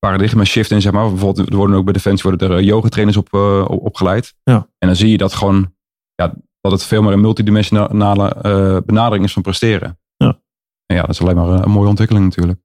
paradigma 0.05 0.43
shift 0.43 0.71
in, 0.71 0.81
zeg 0.81 0.91
maar. 0.91 1.09
Bijvoorbeeld, 1.09 1.49
er 1.49 1.55
worden 1.55 1.75
ook 1.75 1.83
bij 1.83 1.93
Defensie 1.93 2.29
worden 2.29 2.49
er 2.49 2.57
eh, 2.57 2.65
yogatrainers 2.65 3.17
op, 3.17 3.27
eh, 3.33 3.65
op- 3.67 3.85
opgeleid. 3.85 4.33
Ja. 4.43 4.55
En 4.77 4.87
dan 4.87 4.95
zie 4.95 5.09
je 5.09 5.17
dat 5.17 5.33
gewoon, 5.33 5.73
ja, 6.15 6.33
dat 6.61 6.71
het 6.71 6.83
veel 6.83 7.01
meer 7.01 7.13
een 7.13 7.21
multidimensionale 7.21 8.29
eh, 8.41 8.77
benadering 8.85 9.25
is 9.25 9.33
van 9.33 9.41
presteren. 9.41 9.99
Ja. 10.17 10.39
En 10.85 10.95
ja, 10.95 11.01
dat 11.01 11.09
is 11.09 11.21
alleen 11.21 11.35
maar 11.35 11.47
een 11.47 11.71
mooie 11.71 11.87
ontwikkeling 11.89 12.25
natuurlijk. 12.25 12.59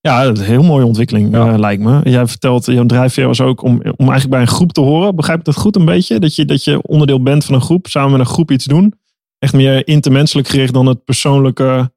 Ja, 0.00 0.22
dat 0.24 0.32
is 0.36 0.40
een 0.40 0.46
heel 0.48 0.62
mooie 0.62 0.84
ontwikkeling, 0.84 1.32
Ja. 1.34 1.58
lijkt 1.58 1.82
me. 1.82 2.00
Jij 2.10 2.26
vertelt, 2.26 2.66
jouw 2.66 2.86
drijfveer 2.86 3.26
was 3.26 3.40
ook 3.40 3.62
om, 3.62 3.72
om 3.72 3.82
eigenlijk 4.08 4.30
bij 4.30 4.40
een 4.40 4.46
groep 4.46 4.72
te 4.72 4.80
horen. 4.80 5.16
Begrijp 5.16 5.38
ik 5.38 5.44
dat 5.44 5.56
goed 5.56 5.76
een 5.76 5.84
beetje? 5.84 6.18
Dat 6.18 6.34
je, 6.34 6.44
dat 6.44 6.64
je 6.64 6.82
onderdeel 6.82 7.22
bent 7.22 7.44
van 7.44 7.54
een 7.54 7.60
groep, 7.60 7.86
samen 7.86 8.10
met 8.10 8.20
een 8.20 8.26
groep 8.26 8.50
iets 8.50 8.64
doen. 8.64 8.94
Echt 9.38 9.52
meer 9.52 9.86
intermenselijk 9.86 10.48
gericht 10.48 10.72
dan 10.72 10.86
het 10.86 11.04
persoonlijke 11.04 11.92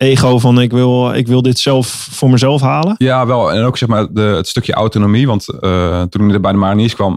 ego 0.00 0.38
van 0.38 0.60
ik 0.60 0.70
wil, 0.70 1.12
ik 1.14 1.26
wil 1.26 1.42
dit 1.42 1.58
zelf 1.58 1.86
voor 2.10 2.30
mezelf 2.30 2.60
halen. 2.60 2.94
Ja, 2.98 3.26
wel. 3.26 3.52
En 3.52 3.64
ook 3.64 3.76
zeg 3.78 3.88
maar 3.88 4.12
de, 4.12 4.20
het 4.20 4.48
stukje 4.48 4.72
autonomie. 4.72 5.26
Want 5.26 5.48
eh, 5.48 6.02
toen 6.02 6.28
ik 6.28 6.34
er 6.34 6.40
bij 6.40 6.52
de 6.52 6.58
Mariniers 6.58 6.94
kwam, 6.94 7.12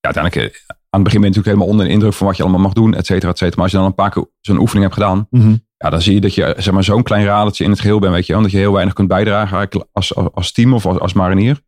ja, 0.00 0.12
uiteindelijk 0.12 0.52
eh, 0.52 0.58
aan 0.68 1.00
het 1.00 1.02
begin 1.02 1.20
ben 1.20 1.30
je 1.30 1.36
natuurlijk 1.36 1.46
helemaal 1.46 1.66
onder 1.68 1.86
de 1.86 1.92
indruk 1.92 2.12
van 2.12 2.26
wat 2.26 2.36
je 2.36 2.42
allemaal 2.42 2.60
mag 2.60 2.72
doen, 2.72 2.94
et 2.94 3.06
cetera, 3.06 3.30
et 3.30 3.38
cetera. 3.38 3.54
Maar 3.54 3.64
als 3.64 3.72
je 3.72 3.78
dan 3.78 3.86
een 3.86 3.94
paar 3.94 4.10
keer 4.10 4.26
zo'n 4.40 4.58
oefening 4.60 4.84
hebt 4.84 4.94
gedaan, 4.98 5.26
Mhm. 5.30 5.56
ja, 5.76 5.90
dan 5.90 6.02
zie 6.02 6.14
je 6.14 6.20
dat 6.20 6.34
je 6.34 6.54
zeg 6.58 6.74
maar, 6.74 6.84
zo'n 6.84 7.02
klein 7.02 7.24
radertje 7.24 7.64
in 7.64 7.70
het 7.70 7.80
geheel 7.80 7.98
bent, 7.98 8.12
weet 8.12 8.26
je 8.26 8.32
wel. 8.32 8.36
En 8.36 8.42
dat 8.42 8.52
je 8.52 8.58
heel 8.62 8.72
weinig 8.72 8.94
kunt 8.94 9.08
bijdragen 9.08 9.68
als, 9.92 10.14
als, 10.14 10.32
als 10.32 10.52
team 10.52 10.74
of 10.74 10.86
als, 10.86 10.98
als 10.98 11.12
marinier. 11.12 11.60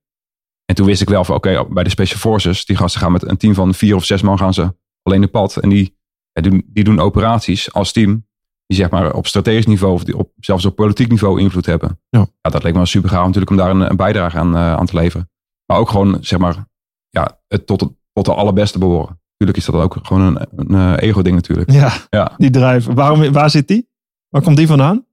En 0.65 0.75
toen 0.75 0.87
wist 0.87 1.03
ik 1.03 1.09
wel 1.09 1.25
van, 1.25 1.35
oké, 1.37 1.65
bij 1.69 1.85
de 1.85 1.91
Special 1.91 2.19
Forces, 2.19 2.65
die 2.65 2.77
gasten 2.77 3.01
gaan 3.01 3.13
met 3.13 3.29
een 3.29 3.37
team 3.37 3.55
van 3.55 3.75
vier 3.75 3.95
of 3.97 4.05
zes 4.05 4.23
man 4.23 4.39
gaan 4.39 4.55
ze 4.55 4.75
alleen 5.03 5.21
de 5.21 5.27
pad. 5.27 5.57
En 5.57 5.69
die, 5.69 5.97
doen, 6.33 6.65
die 6.67 6.85
doen 6.85 7.01
operaties 7.01 7.73
als 7.73 7.93
team, 7.93 8.27
die 8.75 8.83
zeg 8.83 8.93
maar 8.93 9.13
op 9.15 9.27
strategisch 9.27 9.67
niveau, 9.67 9.95
of 9.95 10.05
die 10.05 10.17
op, 10.17 10.33
zelfs 10.41 10.65
op 10.65 10.77
politiek 10.77 11.09
niveau 11.09 11.41
invloed 11.41 11.67
hebben. 11.67 12.01
Ja. 12.09 12.27
dat 12.41 12.63
leek 12.63 12.73
me 12.73 12.79
wel 12.79 12.87
super 12.87 13.11
gaaf 13.11 13.25
natuurlijk 13.25 13.51
om 13.51 13.57
daar 13.57 13.71
een, 13.71 13.91
een 13.91 13.97
bijdrage 13.97 14.39
aan, 14.39 14.57
eh, 14.57 14.73
aan 14.75 14.87
te 14.87 14.97
leveren. 14.97 15.31
Maar 15.67 15.79
ook 15.79 15.89
gewoon, 15.91 16.19
zeg 16.21 16.39
maar, 16.39 16.67
ja, 17.09 17.41
het 17.49 17.67
tot, 17.67 17.81
het, 17.81 17.91
tot 18.13 18.25
de 18.25 18.35
allerbeste 18.35 18.79
behoren. 18.79 19.21
Natuurlijk 19.31 19.59
is 19.59 19.65
dat 19.65 19.75
ook 19.83 19.99
gewoon 20.03 20.23
een, 20.23 20.49
een 20.57 20.97
eh, 20.99 21.09
ego-ding 21.09 21.35
natuurlijk. 21.35 21.71
Ja, 21.71 21.93
Ja. 22.11 22.33
die 22.37 22.51
drijf. 22.51 22.85
Waarom, 22.87 23.33
waar 23.33 23.51
zit 23.51 23.69
die? 23.69 23.89
Waar 24.29 24.43
komt 24.43 24.57
die 24.57 24.67
vandaan? 24.67 25.07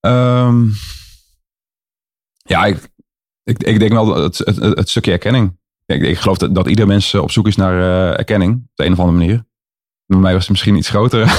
Ehm, 0.00 0.64
ja, 2.42 2.64
ik, 2.64 2.88
ik, 3.42 3.62
ik 3.62 3.78
denk 3.78 3.92
wel 3.92 4.14
het, 4.22 4.38
het, 4.38 4.56
het 4.56 4.88
stukje 4.88 5.12
erkenning. 5.12 5.58
Ik, 5.86 6.02
ik 6.02 6.18
geloof 6.18 6.38
dat, 6.38 6.54
dat 6.54 6.66
ieder 6.68 6.86
mens 6.86 7.14
op 7.14 7.30
zoek 7.30 7.46
is 7.46 7.56
naar 7.56 7.80
eh, 7.80 8.18
erkenning. 8.18 8.54
Op 8.54 8.70
de 8.74 8.84
een 8.84 8.92
of 8.92 8.98
andere 8.98 9.18
manier. 9.18 9.44
Bij 10.06 10.18
mij 10.18 10.32
was 10.32 10.42
het 10.42 10.50
misschien 10.50 10.76
iets 10.76 10.88
groter. 10.88 11.38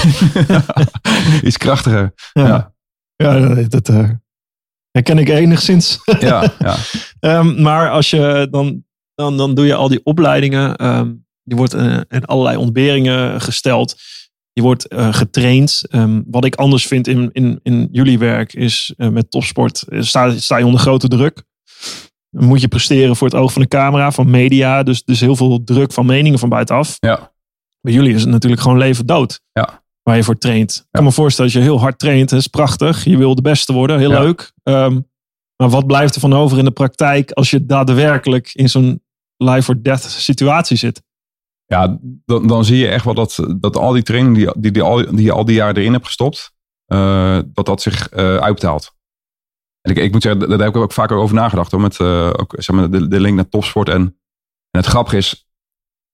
iets 1.47 1.57
krachtiger. 1.57 2.13
Ja, 2.33 2.73
ja. 3.15 3.39
dat, 3.39 3.71
dat 3.71 3.89
eh, 3.89 4.09
herken 4.91 5.17
ik 5.17 5.29
enigszins. 5.29 5.99
Ja, 6.19 6.53
ja. 6.59 6.75
Ehm, 7.19 7.61
maar 7.61 7.89
als 7.89 8.09
je 8.09 8.47
dan, 8.51 8.83
dan, 9.15 9.37
dan 9.37 9.53
doe 9.55 9.65
je 9.65 9.75
al 9.75 9.87
die 9.87 10.03
opleidingen. 10.03 10.75
ehm 10.75 11.11
je 11.47 11.55
wordt 11.55 11.73
eh, 11.73 11.99
in 12.09 12.25
allerlei 12.25 12.57
ontberingen 12.57 13.41
gesteld. 13.41 13.95
Je 14.53 14.61
wordt 14.61 14.87
eh, 14.87 15.13
getraind. 15.13 15.81
Ehm, 15.89 16.21
wat 16.27 16.45
ik 16.45 16.55
anders 16.55 16.87
vind 16.87 17.07
in, 17.07 17.29
in, 17.31 17.59
in 17.63 17.87
jullie 17.91 18.19
werk 18.19 18.53
is 18.53 18.93
met 18.97 19.31
topsport. 19.31 19.83
sta, 19.89 20.37
sta 20.37 20.57
je 20.57 20.65
onder 20.65 20.79
grote 20.79 21.07
druk. 21.07 21.43
Dan 22.29 22.45
moet 22.45 22.61
je 22.61 22.67
presteren 22.67 23.15
voor 23.15 23.27
het 23.27 23.37
oog 23.37 23.53
van 23.53 23.61
de 23.61 23.67
camera, 23.67 24.11
van 24.11 24.29
media. 24.29 24.83
Dus, 24.83 25.03
dus 25.03 25.19
heel 25.19 25.35
veel 25.35 25.63
druk 25.63 25.93
van 25.93 26.05
meningen 26.05 26.39
van 26.39 26.49
buitenaf. 26.49 26.97
ja. 26.99 27.33
Bij 27.85 27.93
jullie 27.93 28.13
is 28.13 28.21
het 28.21 28.29
natuurlijk 28.29 28.61
gewoon 28.61 28.77
leven 28.77 29.05
dood. 29.05 29.41
Ja. 29.51 29.83
Waar 30.03 30.15
je 30.15 30.23
voor 30.23 30.37
traint. 30.37 30.75
Ik 30.75 30.87
kan 30.91 31.03
me 31.03 31.11
voorstellen 31.11 31.51
als 31.51 31.61
je 31.61 31.65
heel 31.67 31.79
hard 31.79 31.99
traint. 31.99 32.29
Dat 32.29 32.39
is 32.39 32.47
prachtig. 32.47 33.03
Je 33.03 33.17
wil 33.17 33.35
de 33.35 33.41
beste 33.41 33.73
worden. 33.73 33.99
Heel 33.99 34.11
Ja. 34.11 34.19
leuk. 34.19 34.51
Ehm, 34.63 34.99
maar 35.55 35.69
wat 35.69 35.87
blijft 35.87 36.15
er 36.15 36.21
van 36.21 36.33
over 36.33 36.57
in 36.57 36.65
de 36.65 36.71
praktijk 36.71 37.31
als 37.31 37.49
je 37.49 37.65
daadwerkelijk 37.65 38.53
in 38.53 38.69
zo'n 38.69 39.03
life 39.37 39.71
or 39.71 39.83
death 39.83 40.01
situatie 40.01 40.77
zit? 40.77 41.03
ja 41.65 41.97
dan, 42.25 42.47
dan 42.47 42.65
zie 42.65 42.77
je 42.77 42.87
echt 42.87 43.05
wel 43.05 43.13
dat, 43.13 43.39
dat 43.59 43.77
al 43.77 43.91
die 43.91 44.03
training 44.03 44.35
die, 44.35 44.51
die, 44.57 44.71
die, 44.71 44.81
al, 44.81 45.15
die 45.15 45.23
je 45.23 45.31
al 45.31 45.45
die 45.45 45.55
jaren 45.55 45.75
erin 45.75 45.93
hebt 45.93 46.05
gestopt, 46.05 46.51
eh, 46.85 47.39
dat 47.45 47.65
dat 47.65 47.81
zich 47.81 48.09
eh, 48.09 48.37
uitbetaalt. 48.37 48.93
En 49.81 49.91
ik, 49.91 49.97
ik 49.97 50.11
moet 50.11 50.21
zeggen, 50.21 50.49
daar 50.49 50.59
heb 50.59 50.67
ik 50.67 50.75
ook 50.75 50.91
vaker 50.91 51.17
over 51.17 51.35
nagedacht. 51.35 51.71
Hoor, 51.71 51.81
met 51.81 51.99
eh, 51.99 52.27
ook, 52.27 52.53
zeg 52.57 52.75
maar, 52.75 52.91
de, 52.91 53.07
de 53.07 53.19
link 53.19 53.35
naar 53.35 53.49
topsport. 53.49 53.89
En, 53.89 54.01
en 54.71 54.79
het 54.79 54.85
grappige 54.85 55.17
is, 55.17 55.44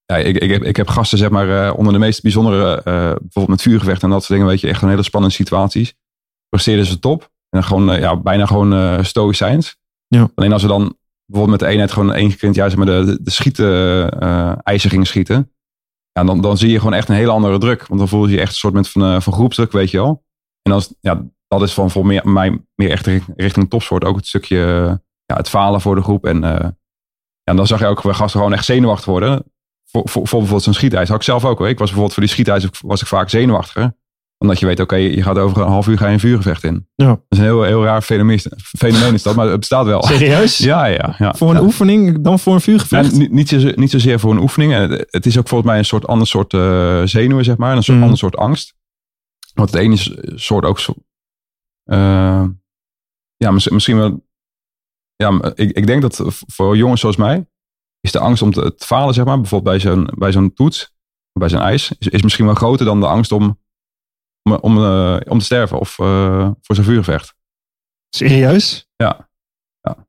ja, 0.06 0.18
ik, 0.18 0.38
ik, 0.38 0.50
heb, 0.50 0.64
ik 0.64 0.76
heb 0.76 0.88
gasten 0.88 1.18
zeg 1.18 1.30
maar, 1.30 1.68
eh, 1.68 1.78
onder 1.78 1.94
de 1.94 2.00
meest 2.00 2.22
bijzondere, 2.22 2.76
eh, 2.76 2.84
bijvoorbeeld 2.94 3.48
met 3.48 3.62
vuurgevechten 3.62 4.04
en 4.04 4.10
dat 4.10 4.24
soort 4.24 4.34
dingen, 4.34 4.48
weet 4.48 4.62
je, 4.62 4.68
echt 4.68 4.82
een 4.82 4.90
hele 4.90 5.04
spannende 5.04 5.36
situaties. 5.36 5.94
Presteerden 6.50 6.86
ze 6.86 7.00
top. 7.00 7.22
En 7.22 7.60
dan 7.60 7.64
gewoon, 7.64 7.92
eh, 7.92 8.00
ja, 8.00 8.16
bijna 8.16 8.46
gewoon 8.46 8.74
uh, 8.74 9.04
stoïcijns. 9.04 9.78
Ja. 10.08 10.30
Alleen 10.36 10.54
als 10.54 10.62
we 10.62 10.68
dan 10.68 10.98
bijvoorbeeld 11.26 11.60
met 11.60 11.70
de 11.70 11.74
eenheid 11.74 11.92
gewoon 11.92 12.14
één 12.14 12.30
keer 12.30 12.54
in 12.54 12.62
het 12.62 12.76
maar, 12.76 12.86
de, 12.86 13.20
de, 13.22 13.32
schieten, 13.32 14.10
eisen 14.64 14.90
gingen 14.90 15.06
schieten. 15.06 15.52
Ja, 16.12 16.24
dan, 16.24 16.42
dan 16.42 16.58
zie 16.58 16.70
je 16.70 16.78
gewoon 16.78 16.94
echt 16.94 17.10
een 17.10 17.16
hele 17.16 17.32
andere 17.32 17.58
druk. 17.58 17.88
Want 17.88 18.00
dan 18.00 18.10
voel 18.10 18.28
je 18.28 18.34
je 18.34 18.42
echt 18.42 18.50
een 18.50 18.56
soort 18.56 18.88
van, 18.88 19.04
uh, 19.04 19.22
van 19.22 19.34
groepsdruk, 19.34 19.72
weet 19.72 19.92
je 19.92 19.98
wel. 19.98 20.24
En 20.62 20.72
dan, 20.72 20.84
ja, 21.00 21.24
dat 21.48 21.62
is 21.62 21.74
van 21.74 21.92
voor 21.92 22.06
meer, 22.06 22.30
mij 22.30 22.62
meer 22.76 22.92
echt 22.92 23.08
richting 23.36 23.70
topsport. 23.70 24.04
Ook 24.04 24.16
het 24.16 24.28
stukje, 24.28 24.58
ja, 25.26 25.36
het 25.36 25.50
falen 25.50 25.82
voor 25.82 25.96
de 25.96 26.02
groep. 26.02 26.26
En 26.26 26.44
uh, 26.44 26.70
ja, 27.44 27.54
dan 27.54 27.68
zag 27.68 27.80
je 27.80 27.86
ook 27.86 28.04
bij 28.04 28.14
gasten 28.14 28.40
gewoon 28.40 28.56
echt 28.56 28.66
zenuwachtig 28.66 29.06
worden. 29.06 29.44
Voor, 29.92 30.02
voor, 30.10 30.28
voor 30.28 30.40
bijvoorbeeld 30.40 30.64
zo'n 30.64 30.74
schietijs. 30.74 31.08
Had 31.08 31.18
ik 31.18 31.24
zelf 31.24 31.46
ook 31.46 31.58
hoor. 31.58 31.70
Ik 31.70 31.78
was 31.78 31.88
bijvoorbeeld 31.88 32.14
voor 32.14 32.24
die 32.24 32.32
schietijs 32.32 32.68
was 32.82 33.02
ik 33.02 33.08
vaak 33.08 33.30
zenuwachtiger. 33.30 34.00
Omdat 34.38 34.60
je 34.60 34.66
weet, 34.66 34.80
oké, 34.80 34.96
okay, 34.96 35.16
je 35.16 35.24
gaat 35.24 35.38
over 35.38 35.62
een 35.62 35.68
half 35.68 35.88
uur 35.88 35.98
ga 35.98 36.08
je 36.08 36.14
een 36.14 36.20
vuurgevecht 36.20 36.64
in. 36.64 36.88
Ja. 36.96 37.06
Dat 37.06 37.24
is 37.30 37.38
een 37.38 37.44
heel, 37.44 37.64
heel 37.64 37.84
raar 37.84 38.02
fenomeen, 38.02 38.40
fenomeen 38.58 39.14
is 39.14 39.24
dat, 39.24 39.36
maar 39.36 39.48
het 39.48 39.60
bestaat 39.60 39.86
wel. 39.86 40.04
Serieus? 40.04 40.58
ja, 40.58 40.86
ja, 40.86 41.16
ja. 41.18 41.34
Voor 41.34 41.50
een 41.50 41.56
ja. 41.56 41.62
oefening 41.62 42.24
dan 42.24 42.40
voor 42.40 42.54
een 42.54 42.62
vuurgevecht? 42.62 43.12
Ja, 43.12 43.18
niet, 43.18 43.32
niet, 43.32 43.50
zozeer, 43.50 43.74
niet 43.76 43.92
zozeer 43.92 44.20
voor 44.20 44.32
een 44.32 44.40
oefening. 44.40 44.74
Het 45.10 45.26
is 45.26 45.38
ook 45.38 45.48
volgens 45.48 45.70
mij 45.70 45.80
een 45.80 45.86
soort 45.86 46.08
ander 46.08 46.28
soort 46.28 46.54
uh, 46.54 47.02
zenuwen, 47.04 47.44
zeg 47.44 47.58
maar. 47.58 47.76
Een 47.76 47.84
soort 47.84 47.98
Mm. 47.98 48.04
ander 48.04 48.18
soort 48.18 48.38
angst. 48.38 48.74
Want 49.54 49.72
het 49.72 49.82
ene 49.82 49.94
is 49.94 50.18
soort 50.36 50.66
ook 50.66 50.80
zo, 50.80 50.94
uh, 51.86 52.46
ja, 53.38 53.52
misschien 53.52 53.98
wel. 53.98 54.26
Ja, 55.16 55.54
ik, 55.56 55.72
ik 55.72 55.88
denk 55.88 56.02
dat 56.02 56.22
voor 56.48 56.78
jongens 56.78 57.02
zoals 57.02 57.16
mij 57.16 57.46
is 58.02 58.12
de 58.12 58.20
angst 58.20 58.42
om 58.42 58.52
te, 58.52 58.76
te 58.76 58.86
falen, 58.86 59.14
zeg 59.14 59.26
maar, 59.26 59.40
bijvoorbeeld 59.40 59.72
bij 59.78 59.92
zo'n, 59.92 60.10
bij 60.18 60.32
zo'n 60.32 60.54
toets, 60.54 60.94
bij 61.40 61.50
zo'n 61.50 61.62
ijs, 61.62 61.92
is, 62.00 62.08
is 62.08 62.22
misschien 62.22 62.46
wel 62.46 62.56
groter 62.56 62.86
dan 62.86 63.00
de 63.00 63.08
angst 63.08 63.32
om, 63.32 63.60
om, 64.44 64.54
om, 64.54 64.78
uh, 64.78 65.18
om 65.28 65.40
te 65.40 65.46
sterven 65.46 65.80
of 65.80 65.98
uh, 66.00 66.50
voor 66.62 66.76
zo'n 66.76 66.86
vuurgevecht. 66.86 67.36
Serieus? 68.16 68.88
Ja. 68.96 69.30
ja. 69.82 70.08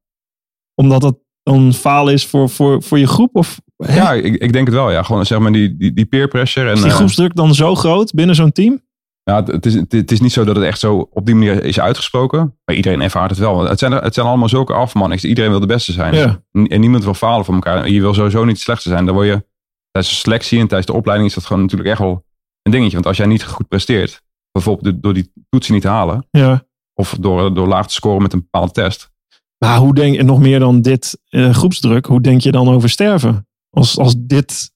Omdat 0.75 1.03
het 1.03 1.17
dan 1.43 1.73
falen 1.73 2.13
is 2.13 2.27
voor, 2.27 2.49
voor, 2.49 2.83
voor 2.83 2.99
je 2.99 3.07
groep? 3.07 3.37
Of, 3.37 3.61
hè? 3.77 3.95
ja, 3.95 4.13
ik, 4.13 4.35
ik 4.35 4.53
denk 4.53 4.67
het 4.67 4.75
wel. 4.75 4.91
Ja. 4.91 5.03
Gewoon 5.03 5.27
zeg 5.27 5.39
maar 5.39 5.53
die, 5.53 5.77
die, 5.77 5.93
die 5.93 6.07
peer 6.07 6.29
pressure. 6.29 6.69
En, 6.69 6.75
is 6.75 6.83
die 6.83 6.91
groepsdruk 6.91 7.35
dan 7.35 7.55
zo 7.55 7.75
groot 7.75 8.13
binnen 8.13 8.35
zo'n 8.35 8.53
team? 8.53 8.81
Ja, 9.25 9.45
het 9.45 9.67
is, 9.67 9.75
het 9.75 10.13
is 10.13 10.21
niet 10.21 10.33
zo 10.33 10.45
dat 10.45 10.57
het 10.57 10.65
echt 10.65 10.79
zo 10.79 11.09
op 11.13 11.27
die 11.27 11.35
manier 11.35 11.65
is 11.65 11.81
uitgesproken. 11.81 12.59
Maar 12.65 12.77
iedereen 12.77 13.01
ervaart 13.01 13.31
het 13.31 13.39
wel. 13.39 13.65
Het 13.65 13.79
zijn, 13.79 13.93
het 13.93 14.15
zijn 14.15 14.27
allemaal 14.27 14.49
zulke 14.49 14.73
afmannings. 14.73 15.25
Iedereen 15.25 15.51
wil 15.51 15.61
de 15.61 15.67
beste 15.67 15.93
zijn. 15.93 16.15
Ja. 16.15 16.43
En 16.53 16.81
niemand 16.81 17.05
wil 17.05 17.15
falen 17.15 17.45
voor 17.45 17.55
elkaar. 17.55 17.89
Je 17.89 18.01
wil 18.01 18.15
sowieso 18.15 18.45
niet 18.45 18.55
het 18.55 18.63
slechtste 18.63 18.89
zijn. 18.89 19.07
Dan 19.07 19.15
word 19.15 19.27
je 19.27 19.45
tijdens 19.91 20.15
de 20.15 20.21
selectie 20.21 20.61
en 20.61 20.67
tijdens 20.67 20.91
de 20.91 20.97
opleiding 20.97 21.29
is 21.29 21.35
dat 21.35 21.45
gewoon 21.45 21.63
natuurlijk 21.63 21.91
echt 21.91 21.99
wel 21.99 22.25
een 22.63 22.73
dingetje. 22.73 22.95
Want 22.95 23.07
als 23.07 23.17
jij 23.17 23.27
niet 23.27 23.45
goed 23.45 23.69
presteert, 23.69 24.23
bijvoorbeeld 24.53 25.03
door 25.03 25.15
die 25.15 25.33
toetsen 25.49 25.75
niet 25.75 25.83
te 25.83 25.89
halen. 25.89 26.27
Ja. 26.31 26.67
Of 26.95 27.17
door, 27.21 27.55
door 27.55 27.69
laag 27.69 27.87
te 27.87 27.95
scoren 27.95 28.23
met 28.23 28.33
een 28.33 28.41
bepaalde 28.51 28.73
test. 28.73 29.11
Maar 29.59 29.79
hoe 29.79 29.95
denk 29.95 30.15
je, 30.15 30.23
nog 30.23 30.39
meer 30.39 30.59
dan 30.59 30.81
dit 30.81 31.21
uh, 31.31 31.55
groepsdruk, 31.55 32.07
hoe 32.07 32.21
denk 32.21 32.41
je 32.41 32.53
dan 32.53 32.69
over 32.69 32.91
sterven? 32.91 33.47
Als, 33.71 33.99
als 33.99 34.15
dit 34.19 34.73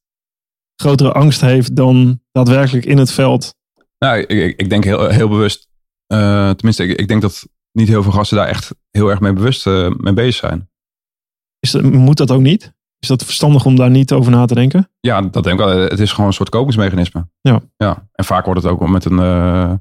grotere 0.77 1.13
angst 1.13 1.41
heeft 1.41 1.77
dan 1.77 2.21
daadwerkelijk 2.33 2.85
in 2.85 2.99
het 2.99 3.13
veld 3.13 3.55
nou, 3.99 4.19
ik, 4.19 4.61
ik 4.61 4.71
denk 4.71 4.85
heel, 4.85 5.09
heel 5.09 5.29
bewust. 5.29 5.69
Uh, 6.13 6.51
tenminste, 6.51 6.85
ik, 6.85 6.99
ik, 6.99 7.09
denk 7.09 7.23
dat 7.23 7.49
niet 7.73 7.89
heel 7.89 8.03
veel 8.03 8.13
gasten 8.13 8.37
daar 8.37 8.47
echt 8.47 8.75
heel 8.91 9.09
erg 9.09 9.21
mee 9.21 9.33
bewust 9.33 9.67
uh, 9.67 9.91
mee 9.97 10.13
bezig 10.13 10.35
zijn. 10.35 10.71
Is 11.59 11.71
dat, 11.71 11.83
moet 11.83 12.17
dat 12.17 12.31
ook 12.31 12.41
niet? 12.41 12.75
Is 12.99 13.09
dat 13.09 13.25
verstandig 13.25 13.65
om 13.65 13.77
daar 13.77 13.91
niet 13.91 14.13
over 14.13 14.31
na 14.31 14.45
te 14.45 14.55
denken? 14.55 14.91
Ja, 15.01 15.23
dat 15.23 15.45
denk 15.45 15.61
ik 15.61 15.67
wel. 15.67 15.79
Het 15.79 16.01
is 16.01 16.11
gewoon 16.11 16.27
een 16.27 16.33
soort 16.33 16.49
kopingsmechanisme. 16.49 17.29
Ja. 17.41 17.63
ja. 17.77 18.09
En 18.13 18.25
vaak 18.25 18.45
wordt 18.45 18.63
het 18.63 18.73
ook 18.73 18.89
met 18.89 19.05
een, 19.05 19.19
uh, 19.19 19.73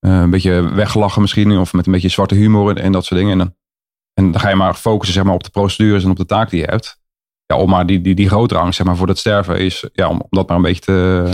een 0.00 0.30
beetje 0.30 0.74
weggelachen 0.74 1.20
misschien. 1.20 1.58
Of 1.58 1.72
met 1.72 1.86
een 1.86 1.92
beetje 1.92 2.08
zwarte 2.08 2.34
humor 2.34 2.70
en, 2.70 2.82
en 2.82 2.92
dat 2.92 3.04
soort 3.04 3.20
dingen. 3.20 3.32
En 3.32 3.38
dan, 3.38 3.56
en 4.12 4.32
dan 4.32 4.40
ga 4.40 4.48
je 4.48 4.54
maar 4.54 4.74
focussen 4.74 5.14
zeg 5.14 5.24
maar, 5.24 5.34
op 5.34 5.44
de 5.44 5.50
procedures 5.50 6.04
en 6.04 6.10
op 6.10 6.16
de 6.16 6.26
taak 6.26 6.50
die 6.50 6.60
je 6.60 6.66
hebt. 6.66 7.00
Ja, 7.46 7.56
om 7.56 7.70
maar 7.70 7.86
die, 7.86 8.00
die, 8.00 8.14
die 8.14 8.28
grotere 8.28 8.60
angst 8.60 8.76
zeg 8.76 8.86
maar, 8.86 8.96
voor 8.96 9.06
dat 9.06 9.18
sterven 9.18 9.58
is. 9.58 9.88
Ja, 9.92 10.08
om, 10.08 10.20
om 10.20 10.28
dat 10.30 10.48
maar 10.48 10.56
een 10.56 10.62
beetje 10.62 10.80
te 10.80 11.28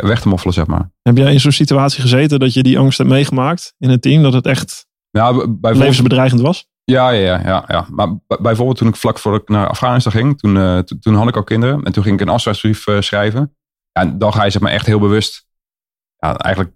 weg 0.00 0.20
te 0.20 0.28
moffelen, 0.28 0.54
zeg 0.54 0.66
maar. 0.66 0.90
Heb 1.02 1.16
jij 1.16 1.32
in 1.32 1.40
zo'n 1.40 1.52
situatie 1.52 2.00
gezeten 2.00 2.38
dat 2.38 2.52
je 2.54 2.62
die 2.62 2.78
angst 2.78 2.98
hebt 2.98 3.10
meegemaakt 3.10 3.74
in 3.78 3.90
het 3.90 4.02
team? 4.02 4.22
Dat 4.22 4.32
het 4.32 4.46
echt 4.46 4.86
Ja, 5.10 5.30
b- 5.32 5.34
bijvoorbeeld, 5.36 5.76
levensbedreigend 5.76 6.40
was? 6.40 6.66
ja, 6.84 7.10
ja, 7.10 7.20
ja, 7.38 7.42
ja, 7.44 7.64
ja. 7.68 7.86
Maar 7.90 8.18
bijvoorbeeld 8.40 8.76
toen 8.78 8.88
ik 8.88 8.96
vlak 8.96 9.18
voor 9.18 9.34
ik 9.34 9.48
naar 9.48 9.68
Afghanistan 9.68 10.12
ging, 10.12 10.38
toen, 10.38 10.56
eh, 10.56 10.78
to- 10.78 10.96
toen 11.00 11.14
had 11.14 11.28
ik 11.28 11.36
al 11.36 11.44
kinderen. 11.44 11.82
En 11.82 11.92
toen 11.92 12.02
ging 12.02 12.20
ik 12.20 12.26
een 12.26 12.32
afscheidsbrief 12.32 12.86
eh, 12.86 13.00
schrijven. 13.00 13.56
Ja, 13.92 14.02
en 14.02 14.18
dan 14.18 14.32
ga 14.32 14.44
je 14.44 14.50
zeg 14.50 14.62
maar 14.62 14.72
echt 14.72 14.86
heel 14.86 14.98
bewust, 14.98 15.46
ja, 16.16 16.36
eigenlijk 16.36 16.74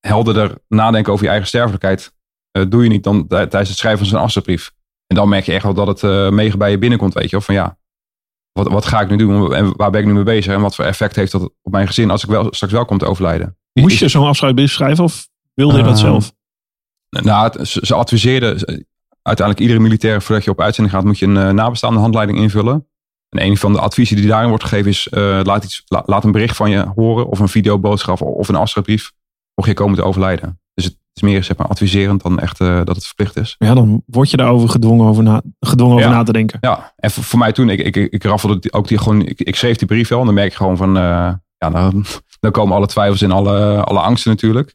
helderder 0.00 0.58
nadenken 0.68 1.12
over 1.12 1.24
je 1.24 1.30
eigen 1.30 1.48
sterfelijkheid. 1.48 2.14
eh, 2.50 2.64
doe 2.68 2.82
je 2.82 2.88
niet 2.88 3.04
dan 3.04 3.26
tijdens 3.26 3.68
het 3.68 3.78
schrijven 3.78 3.98
van 4.00 4.08
zo'n 4.08 4.20
afscheidsbrief. 4.20 4.72
En 5.06 5.16
dan 5.16 5.28
merk 5.28 5.44
je 5.44 5.52
echt 5.52 5.62
wel 5.62 5.74
dat 5.74 6.00
het 6.00 6.30
mega 6.32 6.56
bij 6.56 6.70
je 6.70 6.78
binnenkomt, 6.78 7.14
weet 7.14 7.24
je 7.24 7.30
wel. 7.30 7.40
Van 7.40 7.54
ja, 7.54 7.78
wat, 8.56 8.68
wat 8.68 8.84
ga 8.84 9.00
ik 9.00 9.08
nu 9.08 9.16
doen 9.16 9.54
en 9.54 9.76
waar 9.76 9.90
ben 9.90 10.00
ik 10.00 10.06
nu 10.06 10.12
mee 10.12 10.22
bezig? 10.22 10.54
En 10.54 10.60
wat 10.60 10.74
voor 10.74 10.84
effect 10.84 11.16
heeft 11.16 11.32
dat 11.32 11.42
op 11.62 11.72
mijn 11.72 11.86
gezin 11.86 12.10
als 12.10 12.22
ik 12.24 12.30
wel, 12.30 12.46
straks 12.50 12.72
wel 12.72 12.84
kom 12.84 12.98
te 12.98 13.04
overlijden? 13.06 13.56
Moest 13.72 13.98
je 13.98 14.08
zo'n 14.08 14.26
afscheidsbrief 14.26 14.72
schrijven 14.72 15.04
of 15.04 15.28
wilde 15.54 15.76
je 15.76 15.82
dat 15.82 15.92
Eh, 15.92 15.98
zelf? 16.00 16.32
Nou, 17.10 17.64
ze, 17.64 17.80
ze 17.86 17.94
adviseerden 17.94 18.84
uiteindelijk 19.22 19.66
iedere 19.66 19.80
militair 19.86 20.22
voordat 20.22 20.44
je 20.44 20.50
op 20.50 20.60
uitzending 20.60 20.94
gaat, 20.96 21.04
moet 21.04 21.18
je 21.18 21.26
een 21.26 21.36
eh, 21.36 21.50
nabestaande 21.50 22.00
handleiding 22.00 22.38
invullen. 22.38 22.86
En 23.28 23.42
een 23.42 23.56
van 23.56 23.72
de 23.72 23.80
adviezen 23.80 24.16
die 24.16 24.26
daarin 24.26 24.48
wordt 24.48 24.64
gegeven 24.64 24.90
is, 24.90 25.08
eh, 25.08 25.40
laat, 25.42 25.64
iets, 25.64 25.82
la- 25.86 26.02
laat 26.06 26.24
een 26.24 26.32
bericht 26.32 26.56
van 26.56 26.70
je 26.70 26.92
horen 26.94 27.26
of 27.28 27.38
een 27.38 27.48
videoboodschap 27.48 28.20
of 28.20 28.48
een 28.48 28.54
afscheidsbrief 28.54 29.12
mocht 29.54 29.68
je 29.68 29.74
komen 29.74 29.96
te 29.96 30.02
overlijden. 30.02 30.60
Is 31.16 31.22
meer 31.22 31.44
zeg 31.44 31.56
maar, 31.56 31.66
adviserend 31.66 32.22
dan 32.22 32.38
echt 32.38 32.60
eh, 32.60 32.80
dat 32.84 32.96
het 32.96 33.06
verplicht 33.06 33.36
is. 33.36 33.54
Ja, 33.58 33.74
dan 33.74 34.02
word 34.06 34.30
je 34.30 34.36
daarover 34.36 34.68
gedwongen, 34.68 35.06
over 35.06 35.22
na, 35.22 35.42
gedwongen 35.60 35.96
over 35.96 36.10
na 36.10 36.22
te 36.22 36.32
denken. 36.32 36.58
Ja, 36.60 36.92
en 36.96 37.10
voor, 37.10 37.24
voor 37.24 37.38
mij 37.38 37.52
toen, 37.52 37.68
ik, 37.68 37.80
ik, 37.80 37.96
ik 37.96 38.24
raffelde 38.24 38.72
ook 38.72 38.88
die 38.88 38.98
gewoon, 38.98 39.22
ik, 39.22 39.40
ik 39.40 39.56
schreef 39.56 39.76
die 39.76 39.88
brief 39.88 40.08
wel 40.08 40.18
en 40.18 40.24
dan 40.24 40.34
merk 40.34 40.50
je 40.50 40.56
gewoon 40.56 40.76
van, 40.76 40.96
eh, 40.96 41.32
ja, 41.58 41.70
dan, 41.70 42.04
dan 42.40 42.50
komen 42.50 42.76
alle 42.76 42.86
twijfels 42.86 43.22
en 43.22 43.30
alle, 43.30 43.84
alle 43.84 44.00
angsten 44.00 44.30
natuurlijk. 44.30 44.74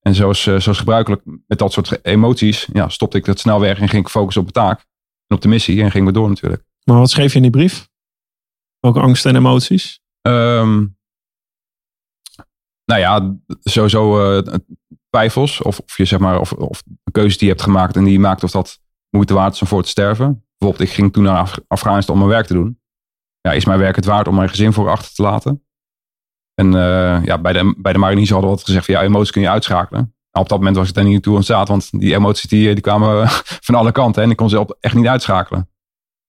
En 0.00 0.14
zoals, 0.14 0.46
eh, 0.46 0.58
zoals 0.58 0.78
gebruikelijk 0.78 1.22
met 1.46 1.58
dat 1.58 1.72
soort 1.72 2.04
emoties, 2.04 2.68
ja, 2.72 2.88
stopte 2.88 3.16
ik 3.16 3.24
dat 3.24 3.38
snel 3.38 3.60
weg 3.60 3.80
en 3.80 3.88
ging 3.88 4.02
ik 4.04 4.10
focussen 4.10 4.42
op 4.42 4.48
de 4.48 4.54
taak 4.54 4.78
en 5.26 5.36
op 5.36 5.42
de 5.42 5.48
missie 5.48 5.82
en 5.82 5.90
gingen 5.90 6.06
we 6.06 6.12
door 6.12 6.28
natuurlijk. 6.28 6.62
Maar 6.84 6.98
wat 6.98 7.10
schreef 7.10 7.30
je 7.30 7.36
in 7.36 7.42
die 7.42 7.50
brief? 7.50 7.88
Welke 8.80 9.00
angsten 9.00 9.30
en 9.30 9.36
emoties? 9.36 10.00
Ehm, 10.20 10.86
nou 12.84 13.00
ja, 13.00 13.36
sowieso 13.60 14.42
twijfels. 15.10 15.62
Of, 15.62 15.78
of 15.78 15.96
je 15.96 16.04
zeg 16.04 16.18
maar, 16.18 16.40
of, 16.40 16.52
of 16.52 16.82
de 16.82 17.10
keuzes 17.10 17.38
die 17.38 17.46
je 17.46 17.52
hebt 17.52 17.64
gemaakt 17.64 17.96
en 17.96 18.04
die 18.04 18.12
je 18.12 18.20
maakt, 18.20 18.44
of 18.44 18.50
dat 18.50 18.80
moeite 19.10 19.34
waard 19.34 19.54
is 19.54 19.60
om 19.60 19.66
voor 19.66 19.82
te 19.82 19.88
sterven. 19.88 20.46
Bijvoorbeeld, 20.58 20.88
ik 20.88 20.94
ging 20.94 21.12
toen 21.12 21.22
naar 21.22 21.36
Af- 21.36 21.58
Afghanistan 21.66 22.14
om 22.14 22.20
mijn 22.20 22.32
werk 22.32 22.46
te 22.46 22.54
doen. 22.54 22.80
Ja, 23.40 23.52
is 23.52 23.64
mijn 23.64 23.78
werk 23.78 23.96
het 23.96 24.04
waard 24.04 24.28
om 24.28 24.34
mijn 24.34 24.48
gezin 24.48 24.72
voor 24.72 24.88
achter 24.88 25.14
te 25.14 25.22
laten? 25.22 25.62
En 26.54 26.74
eh, 26.74 27.24
ja, 27.24 27.38
bij 27.38 27.52
de, 27.52 27.74
bij 27.78 27.92
de 27.92 27.98
mariniers 27.98 28.30
hadden 28.30 28.50
we 28.50 28.56
altijd 28.56 28.66
gezegd 28.66 28.84
van 28.84 28.94
ja, 28.94 29.02
emoties 29.02 29.30
kun 29.30 29.42
je 29.42 29.50
uitschakelen. 29.50 30.00
Nou, 30.30 30.44
op 30.44 30.48
dat 30.48 30.58
moment 30.58 30.76
was 30.76 30.88
ik 30.88 30.94
daar 30.94 31.04
niet 31.04 31.22
toe 31.22 31.36
in 31.36 31.42
staat, 31.42 31.68
want 31.68 31.90
die 31.90 32.14
emoties 32.14 32.50
die, 32.50 32.72
die 32.72 32.80
kwamen 32.80 33.28
van 33.66 33.74
alle 33.74 33.92
kanten. 33.92 34.22
En 34.22 34.30
ik 34.30 34.36
kon 34.36 34.48
ze 34.48 34.76
echt 34.80 34.94
niet 34.94 35.06
uitschakelen. 35.06 35.68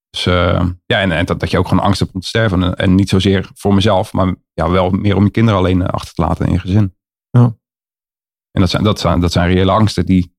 Dus 0.10 0.26
eh, 0.26 0.66
ja, 0.86 1.00
en, 1.00 1.12
en 1.12 1.26
dat, 1.26 1.40
dat 1.40 1.52
je 1.52 1.58
ook 1.58 1.68
gewoon 1.68 1.84
angst 1.84 2.00
hebt 2.00 2.14
om 2.14 2.20
te 2.20 2.28
sterven. 2.28 2.64
En, 2.64 2.76
en 2.76 2.96
niet 2.96 3.10
zozeer 3.10 3.50
voor 3.54 3.74
mezelf, 3.74 4.14
maar 4.14 4.36
ja, 4.54 4.70
wel 4.70 4.90
meer 4.90 5.16
om 5.16 5.24
je 5.24 5.32
kinderen 5.32 5.60
alleen 5.60 5.82
eh, 5.82 5.88
achter 5.88 6.14
te 6.14 6.22
laten 6.22 6.46
in 6.46 6.52
je 6.52 6.60
gezin. 6.60 6.96
En 8.60 8.66
dat 8.66 8.70
zijn, 8.70 8.84
dat, 8.84 9.00
zijn, 9.00 9.20
dat 9.20 9.32
zijn 9.32 9.54
reële 9.54 9.72
angsten 9.72 10.06
die, 10.06 10.34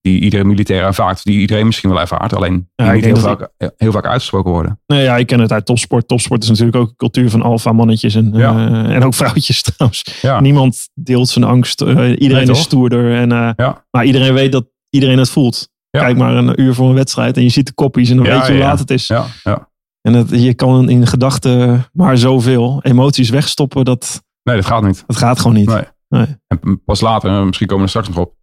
die 0.00 0.20
iedere 0.20 0.44
militair 0.44 0.82
ervaart. 0.84 1.24
Die 1.24 1.38
iedereen 1.40 1.66
misschien 1.66 1.90
wel 1.90 2.00
ervaart. 2.00 2.34
Alleen 2.34 2.54
die 2.74 2.86
Ja, 2.86 2.92
ik 2.92 2.94
niet 2.94 3.04
heel 3.04 3.14
dat 3.14 3.22
vaak, 3.58 3.72
heel 3.76 3.92
vaak 3.92 4.06
uitgesproken 4.06 4.50
worden. 4.50 4.80
Nee, 4.86 5.02
ja, 5.02 5.16
ik 5.16 5.26
ken 5.26 5.40
het 5.40 5.52
uit 5.52 5.66
topsport. 5.66 6.08
Topsport 6.08 6.42
is 6.42 6.48
natuurlijk 6.48 6.76
ook 6.76 6.88
een 6.88 6.96
cultuur 6.96 7.30
van 7.30 7.42
alfa 7.42 7.72
mannetjes 7.72 8.14
en, 8.14 8.30
Ja. 8.34 8.68
eh, 8.68 8.94
en 8.94 9.04
ook 9.04 9.14
vrouwtjes 9.14 9.62
trouwens. 9.72 10.18
Ja, 10.22 10.40
Niemand 10.40 10.88
deelt 10.94 11.28
zijn 11.28 11.44
angst. 11.44 11.80
Eh, 11.80 11.88
iedereen 12.10 12.46
Nee, 12.46 12.56
is 12.56 12.60
stoerder. 12.60 13.14
En, 13.14 13.32
eh. 13.56 13.72
Maar 13.90 14.04
iedereen 14.04 14.34
weet 14.34 14.52
dat 14.52 14.66
iedereen 14.90 15.18
het 15.18 15.30
voelt. 15.30 15.68
Kijk 15.90 16.16
maar 16.16 16.34
een 16.36 16.60
uur 16.60 16.74
voor 16.74 16.88
een 16.88 16.94
wedstrijd 16.94 17.36
en 17.36 17.42
je 17.42 17.48
ziet 17.48 17.66
de 17.66 17.72
koppies 17.74 18.10
en 18.10 18.16
dan 18.16 18.24
weet 18.26 18.46
je 18.46 18.52
hoe 18.52 18.60
laat 18.60 18.78
het 18.78 18.90
is. 18.90 19.06
ja, 19.06 19.26
ja. 19.42 19.68
En 20.00 20.12
het, 20.12 20.30
je 20.30 20.54
kan 20.54 20.88
in 20.88 21.06
gedachten 21.06 21.84
maar 21.92 22.18
zoveel 22.18 22.80
emoties 22.82 23.30
wegstoppen. 23.30 23.84
Dat, 23.84 24.22
Nee, 24.42 24.56
dat 24.56 24.66
gaat 24.66 24.82
niet. 24.82 25.04
dat 25.06 25.16
gaat 25.16 25.38
gewoon 25.40 25.56
niet. 25.56 25.68
Nee. 25.68 25.82
Nee. 26.14 26.26
En 26.46 26.82
pas 26.84 27.00
later, 27.00 27.30
eh, 27.30 27.44
misschien 27.44 27.66
komen 27.66 27.86
we 27.86 27.92
er 27.92 28.00
straks 28.00 28.16
nog 28.16 28.26
op. 28.26 28.34